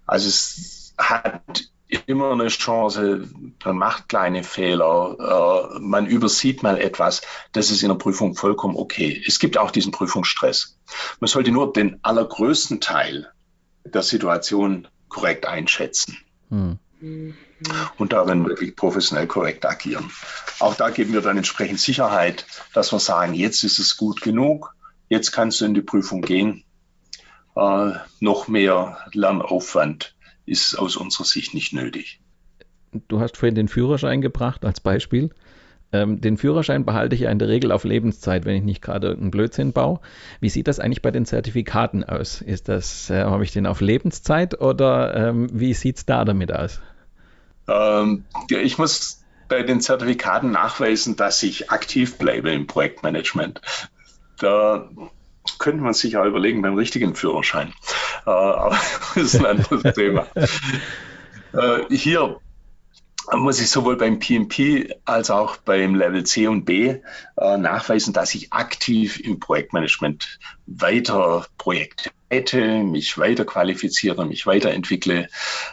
Also 0.06 0.28
es 0.28 0.94
hat 0.98 1.72
immer 2.08 2.32
eine 2.32 2.48
Chance, 2.48 3.28
man 3.64 3.78
macht 3.78 4.10
kleine 4.10 4.44
Fehler, 4.44 5.70
äh, 5.76 5.80
man 5.80 6.08
übersieht 6.08 6.64
mal 6.64 6.80
etwas, 6.80 7.22
das 7.52 7.72
ist 7.72 7.84
in 7.84 7.90
der 7.90 7.96
Prüfung 7.96 8.36
vollkommen 8.36 8.76
okay. 8.76 9.22
Es 9.26 9.40
gibt 9.40 9.58
auch 9.58 9.72
diesen 9.72 9.92
Prüfungsstress. 9.92 10.78
Man 11.20 11.28
sollte 11.28 11.52
nur 11.52 11.74
den 11.74 12.00
allergrößten 12.02 12.80
Teil 12.82 13.30
der 13.84 14.04
Situation 14.04 14.88
korrekt 15.10 15.46
einschätzen. 15.46 16.18
Hm. 16.50 16.78
Und 17.98 18.14
darin 18.14 18.46
wirklich 18.46 18.76
professionell 18.76 19.28
korrekt 19.28 19.66
agieren. 19.66 20.10
Auch 20.60 20.76
da 20.76 20.90
geben 20.90 21.14
wir 21.14 21.22
dann 21.22 21.38
entsprechend 21.38 21.80
Sicherheit, 21.80 22.46
dass 22.74 22.92
wir 22.92 23.00
sagen, 23.00 23.34
jetzt 23.34 23.64
ist 23.64 23.80
es 23.80 23.98
gut 23.98 24.22
genug, 24.22 24.76
jetzt 25.10 25.32
kannst 25.32 25.62
du 25.62 25.66
in 25.66 25.74
die 25.74 25.82
Prüfung 25.82 26.22
gehen. 26.22 26.64
Äh, 27.56 27.92
noch 28.20 28.48
mehr 28.48 28.98
Lernaufwand 29.14 30.16
ist 30.46 30.78
aus 30.78 30.96
unserer 30.96 31.26
Sicht 31.26 31.54
nicht 31.54 31.74
nötig. 31.74 32.22
Du 33.08 33.20
hast 33.20 33.38
vorhin 33.38 33.56
den 33.56 33.68
Führerschein 33.68 34.22
gebracht 34.22 34.66
als 34.66 34.80
Beispiel. 34.80 35.30
Ähm, 35.94 36.22
den 36.22 36.38
Führerschein 36.38 36.86
behalte 36.86 37.16
ich 37.16 37.22
ja 37.22 37.32
in 37.32 37.40
der 37.40 37.50
Regel 37.50 37.72
auf 37.72 37.84
Lebenszeit, 37.84 38.46
wenn 38.46 38.56
ich 38.56 38.64
nicht 38.64 38.82
gerade 38.82 39.08
irgendeinen 39.08 39.32
Blödsinn 39.32 39.74
baue. 39.74 40.00
Wie 40.40 40.50
sieht 40.50 40.68
das 40.68 40.80
eigentlich 40.80 41.02
bei 41.02 41.12
den 41.12 41.26
Zertifikaten 41.26 42.04
aus? 42.04 42.42
Ist 42.42 42.70
das, 42.70 43.10
äh, 43.10 43.24
habe 43.24 43.44
ich 43.44 43.52
den 43.52 43.66
auf 43.66 43.82
Lebenszeit 43.82 44.60
oder 44.62 45.16
ähm, 45.16 45.50
wie 45.52 45.74
sieht 45.74 45.98
es 45.98 46.06
da 46.06 46.24
damit 46.24 46.54
aus? 46.54 46.82
Ähm, 47.68 48.26
ja, 48.50 48.60
ich 48.60 48.78
muss 48.78 49.24
bei 49.48 49.64
den 49.64 49.82
Zertifikaten 49.82 50.52
nachweisen, 50.52 51.16
dass 51.16 51.44
ich 51.44 51.72
aktiv 51.72 52.18
bleibe 52.18 52.52
im 52.52 52.68
Projektmanagement. 52.68 53.62
Da 54.40 54.90
könnte 55.60 55.84
man 55.84 55.94
sich 55.94 56.14
ja 56.14 56.26
überlegen 56.26 56.62
beim 56.62 56.76
richtigen 56.76 57.16
Führerschein. 57.16 57.74
Äh, 58.26 58.30
aber 58.30 58.80
das 59.16 59.24
ist 59.24 59.36
ein 59.36 59.46
anderes 59.46 59.94
Thema. 59.94 60.28
Äh, 61.54 61.94
hier 61.94 62.40
muss 63.38 63.62
ich 63.62 63.70
sowohl 63.70 63.98
beim 63.98 64.20
PMP 64.20 64.94
als 65.06 65.30
auch 65.30 65.58
beim 65.58 65.96
Level 65.96 66.24
C 66.24 66.48
und 66.48 66.66
B 66.66 66.98
äh, 67.38 67.58
nachweisen, 67.58 68.14
dass 68.14 68.36
ich 68.36 68.52
aktiv 68.52 69.20
im 69.20 69.40
Projektmanagement 69.40 70.40
weiter 70.66 71.46
Projekte 71.58 72.12
leite, 72.32 72.84
mich 72.84 73.18
weiter 73.18 73.46
qualifiziere, 73.46 74.26
mich 74.26 74.46
weiterentwickle, 74.46 75.28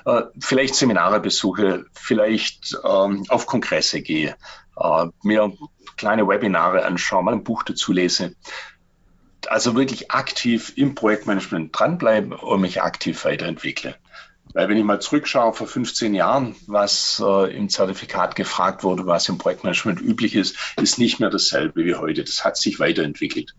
äh, 0.05 0.23
vielleicht 0.41 0.75
Seminare 0.75 1.21
besuche, 1.21 1.87
vielleicht 1.93 2.77
ähm, 2.85 3.25
auf 3.29 3.47
Kongresse 3.47 4.03
gehe, 4.03 4.37
äh, 4.77 5.07
mir 5.23 5.53
kleine 5.97 6.27
Webinare 6.27 6.85
anschaue, 6.85 7.23
mal 7.23 7.35
ein 7.35 7.45
Buch 7.45 7.63
dazu 7.63 7.93
lese 7.93 8.35
also 9.51 9.77
wirklich 9.77 10.11
aktiv 10.11 10.73
im 10.77 10.95
Projektmanagement 10.95 11.79
dranbleiben 11.79 12.33
und 12.33 12.61
mich 12.61 12.83
aktiv 12.83 13.25
weiterentwickle. 13.25 13.95
Weil 14.59 14.69
wenn 14.69 14.77
ich 14.77 14.83
mal 14.83 15.01
zurückschaue 15.01 15.53
vor 15.53 15.69
15 15.69 16.15
Jahren, 16.15 16.57
was 16.67 17.23
äh, 17.25 17.57
im 17.57 17.69
Zertifikat 17.69 18.35
gefragt 18.35 18.83
wurde, 18.83 19.07
was 19.07 19.29
im 19.29 19.39
Projektmanagement 19.39 20.01
üblich 20.01 20.35
ist, 20.35 20.57
ist 20.77 20.99
nicht 20.99 21.21
mehr 21.21 21.31
dasselbe 21.31 21.85
wie 21.85 21.95
heute. 21.95 22.25
Das 22.25 22.45
hat 22.45 22.57
sich 22.57 22.81
weiterentwickelt. 22.81 23.55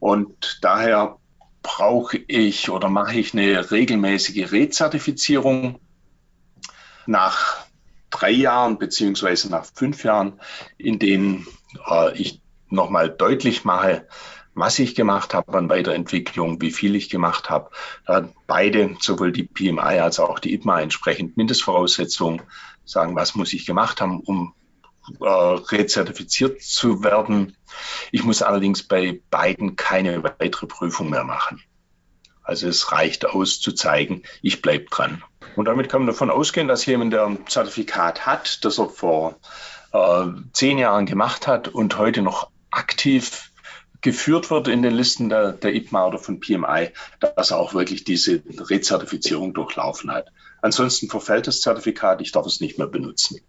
Und 0.00 0.58
daher 0.60 1.18
brauche 1.62 2.18
ich 2.26 2.68
oder 2.68 2.88
mache 2.88 3.20
ich 3.20 3.32
eine 3.32 3.70
regelmäßige 3.70 4.50
Rezertifizierung 4.50 5.78
nach 7.06 7.58
drei 8.10 8.32
Jahren 8.32 8.76
beziehungsweise 8.76 9.50
nach 9.50 9.66
fünf 9.72 10.02
Jahren, 10.02 10.40
in 10.78 10.98
denen 10.98 11.46
äh, 11.88 12.12
ich 12.20 12.42
nochmal 12.70 13.08
deutlich 13.08 13.64
mache, 13.64 14.08
was 14.60 14.78
ich 14.78 14.94
gemacht 14.94 15.34
habe 15.34 15.56
an 15.56 15.68
Weiterentwicklung, 15.68 16.60
wie 16.60 16.70
viel 16.70 16.94
ich 16.94 17.08
gemacht 17.08 17.50
habe. 17.50 17.70
Da 18.06 18.28
beide, 18.46 18.96
sowohl 19.00 19.32
die 19.32 19.44
PMI 19.44 19.98
als 19.98 20.20
auch 20.20 20.38
die 20.38 20.54
IPMA 20.54 20.80
entsprechend 20.80 21.36
Mindestvoraussetzungen 21.36 22.42
sagen, 22.84 23.16
was 23.16 23.34
muss 23.34 23.52
ich 23.52 23.66
gemacht 23.66 24.00
haben, 24.00 24.20
um 24.20 24.54
äh, 25.20 25.24
rezertifiziert 25.26 26.62
zu 26.62 27.02
werden. 27.02 27.56
Ich 28.12 28.22
muss 28.24 28.42
allerdings 28.42 28.82
bei 28.82 29.20
beiden 29.30 29.76
keine 29.76 30.22
weitere 30.22 30.66
Prüfung 30.66 31.10
mehr 31.10 31.24
machen. 31.24 31.62
Also 32.42 32.68
es 32.68 32.92
reicht 32.92 33.26
aus 33.26 33.60
zu 33.60 33.72
zeigen, 33.72 34.22
ich 34.42 34.60
bleibe 34.60 34.86
dran. 34.86 35.22
Und 35.56 35.66
damit 35.66 35.88
kann 35.88 36.02
man 36.02 36.08
davon 36.08 36.30
ausgehen, 36.30 36.68
dass 36.68 36.86
jemand, 36.86 37.12
der 37.12 37.26
ein 37.26 37.46
Zertifikat 37.46 38.26
hat, 38.26 38.64
das 38.64 38.78
er 38.78 38.88
vor 38.88 39.36
äh, 39.92 40.26
zehn 40.52 40.78
Jahren 40.78 41.06
gemacht 41.06 41.46
hat 41.46 41.68
und 41.68 41.98
heute 41.98 42.22
noch 42.22 42.50
aktiv 42.70 43.49
geführt 44.00 44.50
wird 44.50 44.68
in 44.68 44.82
den 44.82 44.94
Listen 44.94 45.28
der, 45.28 45.52
der 45.52 45.74
IPMA 45.74 46.06
oder 46.06 46.18
von 46.18 46.40
PMI, 46.40 46.90
dass 47.20 47.50
er 47.50 47.58
auch 47.58 47.74
wirklich 47.74 48.04
diese 48.04 48.42
Rezertifizierung 48.58 49.54
durchlaufen 49.54 50.10
hat. 50.10 50.28
Ansonsten 50.62 51.08
verfällt 51.08 51.46
das 51.46 51.60
Zertifikat, 51.60 52.20
ich 52.20 52.32
darf 52.32 52.46
es 52.46 52.60
nicht 52.60 52.78
mehr 52.78 52.86
benutzen. 52.86 53.40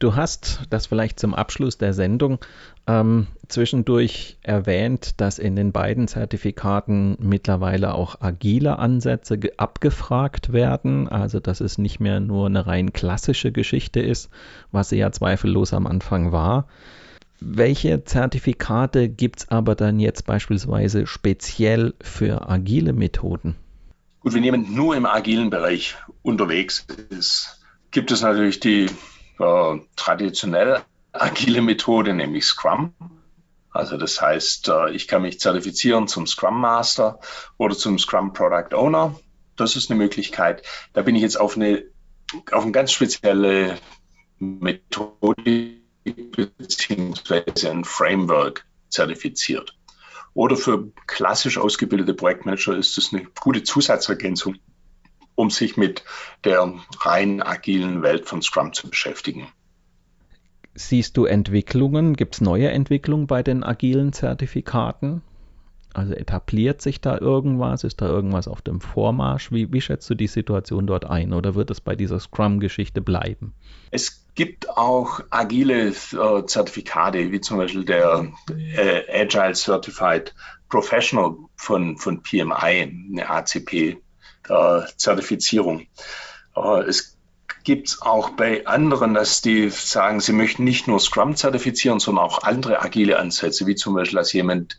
Du 0.00 0.16
hast 0.16 0.60
das 0.70 0.86
vielleicht 0.86 1.20
zum 1.20 1.34
Abschluss 1.34 1.76
der 1.76 1.92
Sendung 1.92 2.38
ähm, 2.86 3.26
zwischendurch 3.48 4.38
erwähnt, 4.40 5.20
dass 5.20 5.38
in 5.38 5.56
den 5.56 5.72
beiden 5.72 6.08
Zertifikaten 6.08 7.18
mittlerweile 7.20 7.92
auch 7.92 8.16
agile 8.18 8.78
Ansätze 8.78 9.38
abgefragt 9.58 10.54
werden, 10.54 11.06
also 11.06 11.38
dass 11.38 11.60
es 11.60 11.76
nicht 11.76 12.00
mehr 12.00 12.18
nur 12.18 12.46
eine 12.46 12.66
rein 12.66 12.94
klassische 12.94 13.52
Geschichte 13.52 14.00
ist, 14.00 14.30
was 14.72 14.88
sie 14.88 14.96
ja 14.96 15.12
zweifellos 15.12 15.74
am 15.74 15.86
Anfang 15.86 16.32
war. 16.32 16.66
Welche 17.40 18.04
Zertifikate 18.04 19.08
gibt 19.08 19.40
es 19.40 19.48
aber 19.48 19.74
dann 19.74 19.98
jetzt 19.98 20.26
beispielsweise 20.26 21.06
speziell 21.06 21.94
für 22.02 22.50
agile 22.50 22.92
Methoden? 22.92 23.56
Gut, 24.20 24.34
wenn 24.34 24.44
jemand 24.44 24.70
nur 24.74 24.94
im 24.94 25.06
agilen 25.06 25.48
Bereich 25.48 25.96
unterwegs 26.20 26.86
ist, 27.08 27.62
gibt 27.90 28.10
es 28.10 28.20
natürlich 28.20 28.60
die 28.60 28.90
äh, 29.38 29.78
traditionell 29.96 30.82
agile 31.12 31.62
Methode, 31.62 32.12
nämlich 32.12 32.44
Scrum. 32.44 32.92
Also 33.70 33.96
das 33.96 34.20
heißt, 34.20 34.68
äh, 34.68 34.90
ich 34.90 35.08
kann 35.08 35.22
mich 35.22 35.40
zertifizieren 35.40 36.08
zum 36.08 36.26
Scrum 36.26 36.60
Master 36.60 37.20
oder 37.56 37.74
zum 37.74 37.98
Scrum 37.98 38.34
Product 38.34 38.74
Owner. 38.74 39.18
Das 39.56 39.76
ist 39.76 39.90
eine 39.90 39.98
Möglichkeit. 39.98 40.62
Da 40.92 41.00
bin 41.00 41.16
ich 41.16 41.22
jetzt 41.22 41.40
auf 41.40 41.56
eine, 41.56 41.84
auf 42.52 42.64
eine 42.64 42.72
ganz 42.72 42.92
spezielle 42.92 43.78
Methode 44.38 45.79
beziehungsweise 46.12 47.70
ein 47.70 47.84
Framework 47.84 48.66
zertifiziert. 48.88 49.76
Oder 50.34 50.56
für 50.56 50.92
klassisch 51.06 51.58
ausgebildete 51.58 52.14
Projektmanager 52.14 52.76
ist 52.76 52.96
es 52.98 53.12
eine 53.12 53.26
gute 53.40 53.62
Zusatzergänzung, 53.62 54.56
um 55.34 55.50
sich 55.50 55.76
mit 55.76 56.04
der 56.44 56.72
rein 57.00 57.42
agilen 57.42 58.02
Welt 58.02 58.26
von 58.26 58.42
Scrum 58.42 58.72
zu 58.72 58.88
beschäftigen. 58.88 59.48
Siehst 60.74 61.16
du 61.16 61.24
Entwicklungen? 61.24 62.14
Gibt 62.14 62.36
es 62.36 62.40
neue 62.40 62.70
Entwicklungen 62.70 63.26
bei 63.26 63.42
den 63.42 63.64
agilen 63.64 64.12
Zertifikaten? 64.12 65.22
Also 65.92 66.14
etabliert 66.14 66.80
sich 66.80 67.00
da 67.00 67.18
irgendwas? 67.18 67.82
Ist 67.82 68.00
da 68.00 68.06
irgendwas 68.06 68.46
auf 68.46 68.62
dem 68.62 68.80
Vormarsch? 68.80 69.50
Wie, 69.50 69.72
wie 69.72 69.80
schätzt 69.80 70.08
du 70.08 70.14
die 70.14 70.28
Situation 70.28 70.86
dort 70.86 71.04
ein? 71.04 71.32
Oder 71.32 71.56
wird 71.56 71.70
es 71.72 71.80
bei 71.80 71.96
dieser 71.96 72.20
Scrum-Geschichte 72.20 73.00
bleiben? 73.00 73.54
Es 73.90 74.19
gibt 74.34 74.70
auch 74.70 75.20
agile 75.30 75.88
äh, 75.88 76.46
Zertifikate, 76.46 77.32
wie 77.32 77.40
zum 77.40 77.56
Beispiel 77.58 77.84
der 77.84 78.32
äh, 78.48 79.22
Agile 79.22 79.54
Certified 79.54 80.34
Professional 80.68 81.34
von, 81.56 81.98
von 81.98 82.22
PMI, 82.22 83.10
eine 83.12 83.28
ACP-Zertifizierung. 83.28 85.88
Äh, 86.56 86.82
es 86.88 87.16
gibt 87.64 87.88
es 87.88 88.00
auch 88.02 88.30
bei 88.30 88.66
anderen, 88.66 89.14
dass 89.14 89.40
die 89.42 89.70
sagen, 89.70 90.20
sie 90.20 90.32
möchten 90.32 90.64
nicht 90.64 90.88
nur 90.88 91.00
Scrum 91.00 91.36
zertifizieren, 91.36 92.00
sondern 92.00 92.24
auch 92.24 92.42
andere 92.42 92.82
agile 92.82 93.18
Ansätze, 93.18 93.66
wie 93.66 93.74
zum 93.74 93.94
Beispiel, 93.94 94.16
dass 94.16 94.32
jemand 94.32 94.78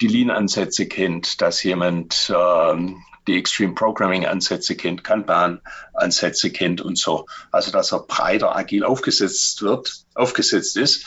die 0.00 0.08
Lean-Ansätze 0.08 0.86
kennt, 0.86 1.40
dass 1.40 1.62
jemand 1.62 2.32
ähm, 2.34 3.02
die 3.26 3.36
Extreme 3.36 3.74
Programming-Ansätze 3.74 4.76
kennt, 4.76 5.04
Kanban-Ansätze 5.04 6.50
kennt 6.50 6.80
und 6.80 6.98
so. 6.98 7.26
Also 7.52 7.70
dass 7.70 7.92
er 7.92 8.00
breiter 8.00 8.56
agil 8.56 8.84
aufgesetzt 8.84 9.62
wird, 9.62 10.04
aufgesetzt 10.14 10.76
ist. 10.76 11.06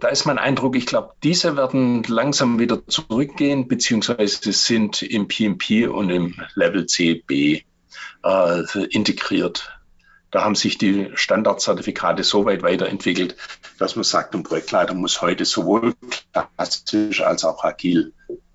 Da 0.00 0.08
ist 0.08 0.24
mein 0.24 0.38
Eindruck, 0.38 0.74
ich 0.74 0.86
glaube, 0.86 1.12
diese 1.22 1.56
werden 1.56 2.02
langsam 2.04 2.58
wieder 2.58 2.86
zurückgehen, 2.86 3.68
beziehungsweise 3.68 4.52
sind 4.52 5.02
im 5.02 5.28
PMP 5.28 5.88
und 5.88 6.08
im 6.08 6.34
Level 6.54 6.86
CB 6.86 7.64
äh, 8.24 8.84
integriert. 8.90 9.81
Da 10.32 10.44
haben 10.44 10.54
sich 10.54 10.78
die 10.78 11.10
Standardzertifikate 11.14 12.24
so 12.24 12.46
weit 12.46 12.62
weiterentwickelt, 12.62 13.36
dass 13.78 13.96
man 13.96 14.02
sagt, 14.02 14.34
ein 14.34 14.42
Projektleiter 14.42 14.94
muss 14.94 15.20
heute 15.20 15.44
sowohl 15.44 15.94
klassisch 16.56 17.20
als 17.20 17.44
auch 17.44 17.62
agil 17.62 18.14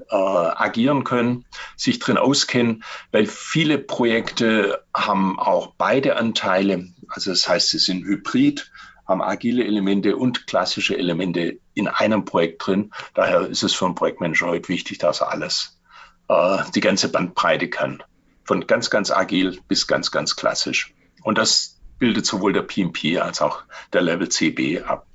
äh, 0.09 0.15
agieren 0.15 1.03
können, 1.03 1.45
sich 1.75 1.99
drin 1.99 2.17
auskennen, 2.17 2.83
weil 3.11 3.27
viele 3.27 3.77
Projekte 3.77 4.83
haben 4.93 5.39
auch 5.39 5.73
beide 5.77 6.17
Anteile. 6.17 6.87
Also 7.09 7.29
das 7.29 7.47
heißt, 7.47 7.69
sie 7.69 7.79
sind 7.79 8.03
hybrid, 8.05 8.71
haben 9.07 9.21
agile 9.21 9.63
Elemente 9.63 10.17
und 10.17 10.47
klassische 10.47 10.97
Elemente 10.97 11.59
in 11.75 11.87
einem 11.87 12.25
Projekt 12.25 12.65
drin. 12.65 12.91
Daher 13.13 13.41
ist 13.41 13.63
es 13.63 13.73
für 13.73 13.85
einen 13.85 13.95
Projektmanager 13.95 14.47
heute 14.47 14.69
wichtig, 14.69 14.97
dass 14.97 15.21
er 15.21 15.31
alles, 15.31 15.79
äh, 16.27 16.57
die 16.73 16.81
ganze 16.81 17.09
Bandbreite 17.09 17.69
kann. 17.69 18.01
Von 18.45 18.65
ganz, 18.65 18.89
ganz 18.89 19.11
agil 19.11 19.59
bis 19.67 19.85
ganz, 19.85 20.09
ganz 20.09 20.35
klassisch. 20.35 20.93
Und 21.27 21.37
das 21.37 21.77
bildet 21.99 22.25
sowohl 22.25 22.53
der 22.53 22.61
PMP 22.61 23.19
als 23.19 23.41
auch 23.41 23.63
der 23.91 24.01
Level 24.01 24.29
CB 24.29 24.83
ab. 24.83 25.07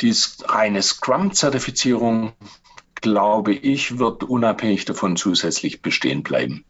Die 0.00 0.14
reine 0.44 0.80
Scrum-Zertifizierung, 0.80 2.34
glaube 2.94 3.52
ich, 3.52 3.98
wird 3.98 4.22
unabhängig 4.22 4.84
davon 4.84 5.16
zusätzlich 5.16 5.82
bestehen 5.82 6.22
bleiben. 6.22 6.64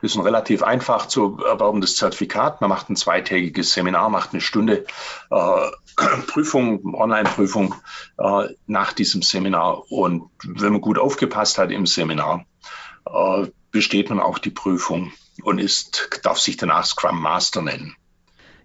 Das 0.00 0.12
ist 0.12 0.16
ein 0.16 0.22
relativ 0.22 0.62
einfach 0.62 1.08
zu 1.08 1.38
erwerbendes 1.44 1.96
Zertifikat. 1.96 2.62
Man 2.62 2.70
macht 2.70 2.88
ein 2.88 2.96
zweitägiges 2.96 3.74
Seminar, 3.74 4.08
macht 4.08 4.32
eine 4.32 4.40
Stunde 4.40 4.86
äh, 5.30 5.70
Prüfung, 6.28 6.94
Online-Prüfung 6.94 7.74
äh, 8.16 8.48
nach 8.66 8.94
diesem 8.94 9.20
Seminar. 9.20 9.92
Und 9.92 10.30
wenn 10.42 10.72
man 10.72 10.80
gut 10.80 10.98
aufgepasst 10.98 11.58
hat 11.58 11.70
im 11.70 11.84
Seminar, 11.84 12.46
äh, 13.04 13.48
besteht 13.76 14.08
man 14.08 14.20
auch 14.20 14.38
die 14.38 14.50
Prüfung 14.50 15.12
und 15.42 15.58
ist, 15.58 16.08
darf 16.22 16.38
sich 16.38 16.56
danach 16.56 16.86
Scrum 16.86 17.20
Master 17.20 17.60
nennen. 17.60 17.94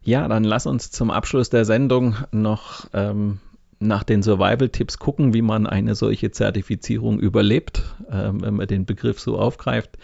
Ja, 0.04 0.26
dann 0.30 0.46
lass 0.46 0.66
uns 0.66 0.90
zum 0.90 1.12
Abschluss 1.12 1.50
der 1.50 1.66
Sendung 1.66 2.16
noch 2.32 2.88
ähm, 2.94 3.40
nach 3.78 4.04
den 4.04 4.24
Survival-Tipps 4.24 5.00
gucken, 5.00 5.34
wie 5.34 5.42
man 5.42 5.68
eine 5.68 5.96
solche 5.96 6.32
Zertifizierung 6.32 7.20
überlebt, 7.20 7.84
ähm, 8.10 8.42
wenn 8.42 8.54
man 8.54 8.68
den 8.68 8.86
Begriff 8.86 9.20
so 9.20 9.38
aufgreift. 9.38 9.98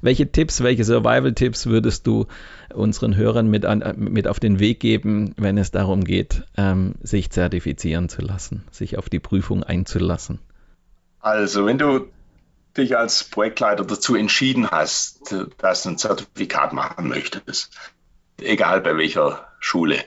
Welche 0.00 0.30
Tipps, 0.30 0.62
welche 0.62 0.84
Survival-Tipps 0.84 1.66
würdest 1.66 2.06
du 2.06 2.26
unseren 2.72 3.16
Hörern 3.16 3.48
mit, 3.48 3.64
an, 3.64 3.82
mit 3.96 4.28
auf 4.28 4.38
den 4.38 4.60
Weg 4.60 4.78
geben, 4.78 5.34
wenn 5.36 5.58
es 5.58 5.72
darum 5.72 6.04
geht, 6.04 6.44
ähm, 6.56 6.94
sich 7.02 7.30
zertifizieren 7.30 8.08
zu 8.08 8.22
lassen, 8.22 8.62
sich 8.70 8.96
auf 8.96 9.08
die 9.08 9.18
Prüfung 9.18 9.64
einzulassen? 9.64 10.38
Also, 11.18 11.66
wenn 11.66 11.78
du 11.78 12.06
dich 12.76 12.96
als 12.96 13.24
Projektleiter 13.24 13.84
dazu 13.84 14.14
entschieden 14.14 14.70
hast, 14.70 15.34
dass 15.58 15.82
du 15.82 15.88
ein 15.90 15.98
Zertifikat 15.98 16.72
machen 16.72 17.08
möchtest, 17.08 17.76
egal 18.40 18.80
bei 18.80 18.96
welcher 18.96 19.46
Schule, 19.60 20.04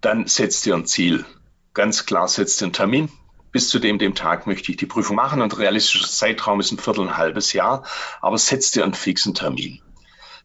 dann 0.00 0.26
setzt 0.26 0.66
dir 0.66 0.74
ein 0.74 0.86
Ziel. 0.86 1.24
Ganz 1.72 2.06
klar 2.06 2.28
setzt 2.28 2.60
dir 2.60 2.66
einen 2.66 2.72
Termin. 2.72 3.08
Bis 3.52 3.68
zu 3.68 3.78
dem, 3.78 3.98
dem 3.98 4.14
Tag 4.16 4.46
möchte 4.48 4.72
ich 4.72 4.76
die 4.76 4.86
Prüfung 4.86 5.16
machen 5.16 5.40
und 5.40 5.56
realistischer 5.58 6.08
Zeitraum 6.08 6.58
ist 6.58 6.72
ein 6.72 6.78
Viertel, 6.78 7.06
ein 7.06 7.16
halbes 7.16 7.52
Jahr, 7.52 7.84
aber 8.20 8.36
setzt 8.36 8.74
dir 8.74 8.82
einen 8.82 8.94
fixen 8.94 9.34
Termin. 9.34 9.80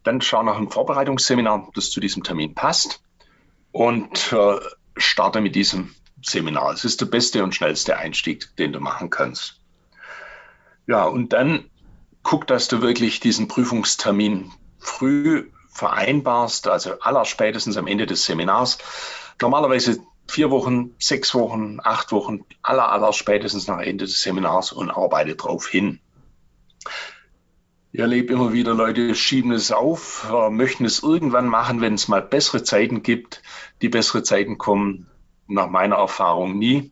Dann 0.04 0.20
schau 0.20 0.42
nach 0.42 0.56
einem 0.56 0.70
Vorbereitungsseminar, 0.70 1.70
das 1.74 1.90
zu 1.90 2.00
diesem 2.00 2.22
Termin 2.22 2.54
passt 2.54 3.02
und 3.72 4.32
äh, 4.32 4.60
starte 4.96 5.40
mit 5.40 5.56
diesem 5.56 5.94
Seminar. 6.22 6.72
Es 6.72 6.84
ist 6.84 7.00
der 7.00 7.06
beste 7.06 7.42
und 7.42 7.54
schnellste 7.54 7.96
Einstieg, 7.96 8.54
den 8.56 8.72
du 8.72 8.80
machen 8.80 9.10
kannst. 9.10 9.59
Ja, 10.90 11.04
und 11.04 11.32
dann 11.32 11.70
guck, 12.24 12.48
dass 12.48 12.66
du 12.66 12.82
wirklich 12.82 13.20
diesen 13.20 13.46
Prüfungstermin 13.46 14.50
früh 14.80 15.48
vereinbarst, 15.68 16.66
also 16.66 16.98
aller 16.98 17.24
spätestens 17.26 17.76
am 17.76 17.86
Ende 17.86 18.06
des 18.06 18.24
Seminars. 18.24 18.78
Normalerweise 19.40 20.00
vier 20.26 20.50
Wochen, 20.50 20.96
sechs 20.98 21.32
Wochen, 21.32 21.78
acht 21.80 22.10
Wochen, 22.10 22.40
aller, 22.62 22.90
aller 22.90 23.12
spätestens 23.12 23.68
nach 23.68 23.78
Ende 23.78 24.06
des 24.06 24.20
Seminars 24.20 24.72
und 24.72 24.90
arbeite 24.90 25.36
darauf 25.36 25.68
hin. 25.68 26.00
Ich 27.92 28.00
erlebe 28.00 28.32
immer 28.32 28.52
wieder, 28.52 28.74
Leute 28.74 29.14
schieben 29.14 29.52
es 29.52 29.70
auf, 29.70 30.28
äh, 30.28 30.50
möchten 30.50 30.84
es 30.84 31.04
irgendwann 31.04 31.46
machen, 31.46 31.80
wenn 31.80 31.94
es 31.94 32.08
mal 32.08 32.20
bessere 32.20 32.64
Zeiten 32.64 33.04
gibt. 33.04 33.44
Die 33.80 33.88
bessere 33.88 34.24
Zeiten 34.24 34.58
kommen 34.58 35.06
nach 35.46 35.70
meiner 35.70 35.98
Erfahrung 35.98 36.58
nie. 36.58 36.90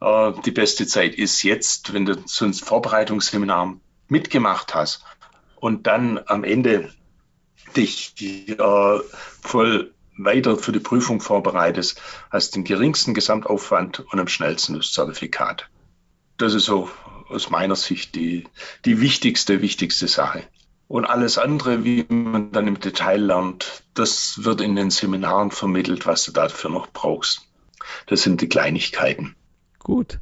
Äh, 0.00 0.32
die 0.44 0.50
beste 0.50 0.86
Zeit 0.86 1.14
ist 1.14 1.42
jetzt, 1.42 1.92
wenn 1.92 2.06
du 2.06 2.16
so 2.26 2.44
ein 2.44 2.54
Vorbereitungsseminar 2.54 3.76
mitgemacht 4.08 4.74
hast 4.74 5.04
und 5.56 5.86
dann 5.86 6.20
am 6.26 6.44
Ende 6.44 6.92
dich 7.76 8.14
äh, 8.20 8.98
voll 9.42 9.92
weiter 10.16 10.56
für 10.56 10.72
die 10.72 10.80
Prüfung 10.80 11.20
vorbereitest, 11.20 12.00
hast 12.30 12.56
den 12.56 12.64
geringsten 12.64 13.14
Gesamtaufwand 13.14 14.00
und 14.00 14.18
am 14.18 14.28
schnellsten 14.28 14.74
das 14.74 14.92
Zertifikat. 14.92 15.68
Das 16.38 16.54
ist 16.54 16.64
so 16.64 16.90
aus 17.28 17.50
meiner 17.50 17.76
Sicht 17.76 18.14
die, 18.14 18.44
die 18.84 19.00
wichtigste, 19.00 19.60
wichtigste 19.62 20.08
Sache. 20.08 20.44
Und 20.88 21.04
alles 21.04 21.36
andere, 21.36 21.84
wie 21.84 22.06
man 22.08 22.50
dann 22.50 22.66
im 22.66 22.80
Detail 22.80 23.20
lernt, 23.20 23.82
das 23.94 24.44
wird 24.44 24.60
in 24.62 24.74
den 24.74 24.90
Seminaren 24.90 25.50
vermittelt, 25.50 26.06
was 26.06 26.24
du 26.24 26.32
dafür 26.32 26.70
noch 26.70 26.88
brauchst. 26.88 27.42
Das 28.06 28.22
sind 28.22 28.40
die 28.40 28.48
Kleinigkeiten. 28.48 29.36
Gut. 29.88 30.20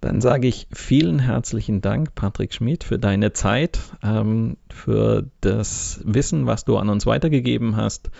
Dann 0.00 0.20
sage 0.20 0.48
ich 0.48 0.66
vielen 0.72 1.20
herzlichen 1.20 1.80
Dank, 1.80 2.16
Patrick 2.16 2.52
Schmid, 2.52 2.82
für 2.82 2.98
deine 2.98 3.32
Zeit, 3.32 3.78
ähm, 4.02 4.56
für 4.68 5.30
das 5.40 6.00
Wissen, 6.04 6.46
was 6.46 6.64
du 6.64 6.76
an 6.76 6.88
uns 6.88 7.06
weitergegeben 7.06 7.76
hast 7.76 8.10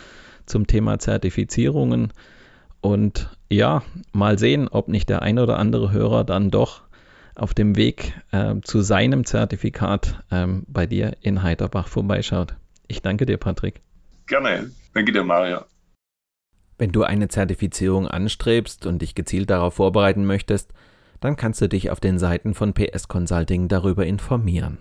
zum 0.46 0.68
Thema 0.68 1.00
Zertifizierungen. 1.00 2.12
Und 2.80 3.36
ja, 3.50 3.82
mal 4.12 4.38
sehen, 4.38 4.68
ob 4.68 4.86
nicht 4.86 5.08
der 5.08 5.22
ein 5.22 5.40
oder 5.40 5.58
andere 5.58 5.90
Hörer 5.90 6.22
dann 6.22 6.52
doch 6.52 6.82
auf 7.34 7.52
dem 7.52 7.74
Weg 7.74 8.14
äh, 8.30 8.54
zu 8.62 8.80
seinem 8.80 9.24
Zertifikat 9.24 10.22
ähm, 10.30 10.62
bei 10.68 10.86
dir 10.86 11.16
in 11.20 11.42
Heiterbach 11.42 11.88
vorbeischaut. 11.88 12.54
Ich 12.86 13.02
danke 13.02 13.26
dir, 13.26 13.38
Patrick. 13.38 13.80
Gerne. 14.28 14.70
Danke 14.94 15.10
dir, 15.10 15.24
Mario. 15.24 15.62
Wenn 16.78 16.92
du 16.92 17.04
eine 17.04 17.28
Zertifizierung 17.28 18.06
anstrebst 18.06 18.86
und 18.86 19.00
dich 19.00 19.14
gezielt 19.14 19.50
darauf 19.50 19.74
vorbereiten 19.74 20.26
möchtest, 20.26 20.72
dann 21.20 21.36
kannst 21.36 21.60
du 21.60 21.68
dich 21.68 21.90
auf 21.90 22.00
den 22.00 22.18
Seiten 22.18 22.54
von 22.54 22.74
PS 22.74 23.08
Consulting 23.08 23.68
darüber 23.68 24.04
informieren. 24.06 24.78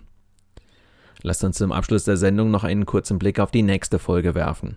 Lasst 1.22 1.42
uns 1.44 1.56
zum 1.56 1.72
Abschluss 1.72 2.04
der 2.04 2.18
Sendung 2.18 2.50
noch 2.50 2.64
einen 2.64 2.84
kurzen 2.84 3.18
Blick 3.18 3.40
auf 3.40 3.50
die 3.50 3.62
nächste 3.62 3.98
Folge 3.98 4.34
werfen. 4.34 4.76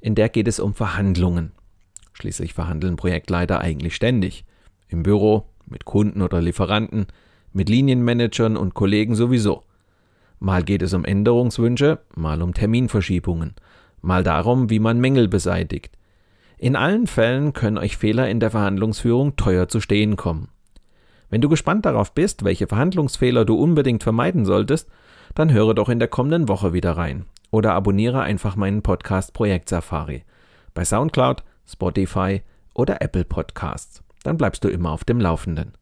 In 0.00 0.14
der 0.14 0.28
geht 0.28 0.48
es 0.48 0.60
um 0.60 0.74
Verhandlungen. 0.74 1.52
Schließlich 2.12 2.52
verhandeln 2.52 2.96
Projektleiter 2.96 3.60
eigentlich 3.60 3.94
ständig. 3.94 4.44
Im 4.88 5.02
Büro, 5.02 5.46
mit 5.66 5.86
Kunden 5.86 6.20
oder 6.20 6.42
Lieferanten, 6.42 7.06
mit 7.52 7.68
Linienmanagern 7.68 8.56
und 8.56 8.74
Kollegen 8.74 9.14
sowieso. 9.14 9.62
Mal 10.38 10.62
geht 10.62 10.82
es 10.82 10.92
um 10.92 11.04
Änderungswünsche, 11.04 12.00
mal 12.14 12.42
um 12.42 12.54
Terminverschiebungen, 12.54 13.54
mal 14.00 14.22
darum, 14.22 14.70
wie 14.70 14.78
man 14.78 15.00
Mängel 15.00 15.28
beseitigt, 15.28 15.96
in 16.62 16.76
allen 16.76 17.06
Fällen 17.06 17.54
können 17.54 17.78
euch 17.78 17.96
Fehler 17.96 18.28
in 18.28 18.38
der 18.38 18.50
Verhandlungsführung 18.50 19.34
teuer 19.36 19.68
zu 19.68 19.80
stehen 19.80 20.16
kommen. 20.16 20.48
Wenn 21.30 21.40
du 21.40 21.48
gespannt 21.48 21.86
darauf 21.86 22.12
bist, 22.12 22.44
welche 22.44 22.66
Verhandlungsfehler 22.66 23.46
du 23.46 23.54
unbedingt 23.54 24.02
vermeiden 24.02 24.44
solltest, 24.44 24.90
dann 25.34 25.50
höre 25.50 25.72
doch 25.72 25.88
in 25.88 25.98
der 25.98 26.08
kommenden 26.08 26.48
Woche 26.48 26.74
wieder 26.74 26.98
rein 26.98 27.24
oder 27.50 27.72
abonniere 27.72 28.20
einfach 28.20 28.56
meinen 28.56 28.82
Podcast 28.82 29.32
Projekt 29.32 29.70
Safari 29.70 30.22
bei 30.74 30.84
SoundCloud, 30.84 31.44
Spotify 31.66 32.42
oder 32.74 33.00
Apple 33.00 33.24
Podcasts. 33.24 34.02
Dann 34.22 34.36
bleibst 34.36 34.62
du 34.62 34.68
immer 34.68 34.90
auf 34.90 35.04
dem 35.04 35.18
Laufenden. 35.18 35.72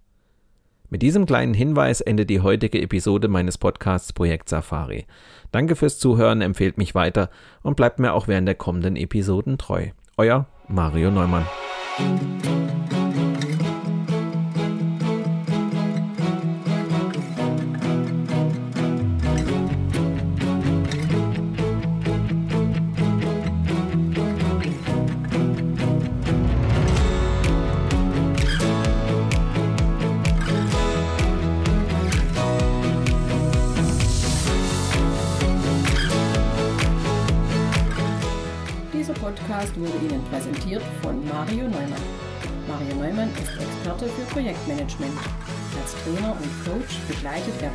Mit 0.90 1.02
diesem 1.02 1.26
kleinen 1.26 1.54
Hinweis 1.54 2.00
endet 2.00 2.30
die 2.30 2.40
heutige 2.40 2.80
Episode 2.80 3.26
meines 3.26 3.58
Podcasts 3.58 4.12
Projekt 4.12 4.48
Safari. 4.48 5.06
Danke 5.50 5.74
fürs 5.74 5.98
Zuhören, 5.98 6.40
empfehlt 6.40 6.78
mich 6.78 6.94
weiter 6.94 7.30
und 7.62 7.74
bleibt 7.74 7.98
mir 7.98 8.12
auch 8.12 8.28
während 8.28 8.46
der 8.46 8.54
kommenden 8.54 8.94
Episoden 8.94 9.58
treu. 9.58 9.88
Euer 10.16 10.46
Mario 10.68 11.10
Neumann. 11.10 12.57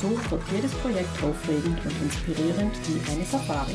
So 0.00 0.10
wird 0.10 0.42
jedes 0.52 0.72
Projekt 0.74 1.10
aufregend 1.24 1.80
und 1.84 2.02
inspirierend 2.02 2.72
wie 2.86 3.10
eine 3.10 3.24
Safari. 3.24 3.74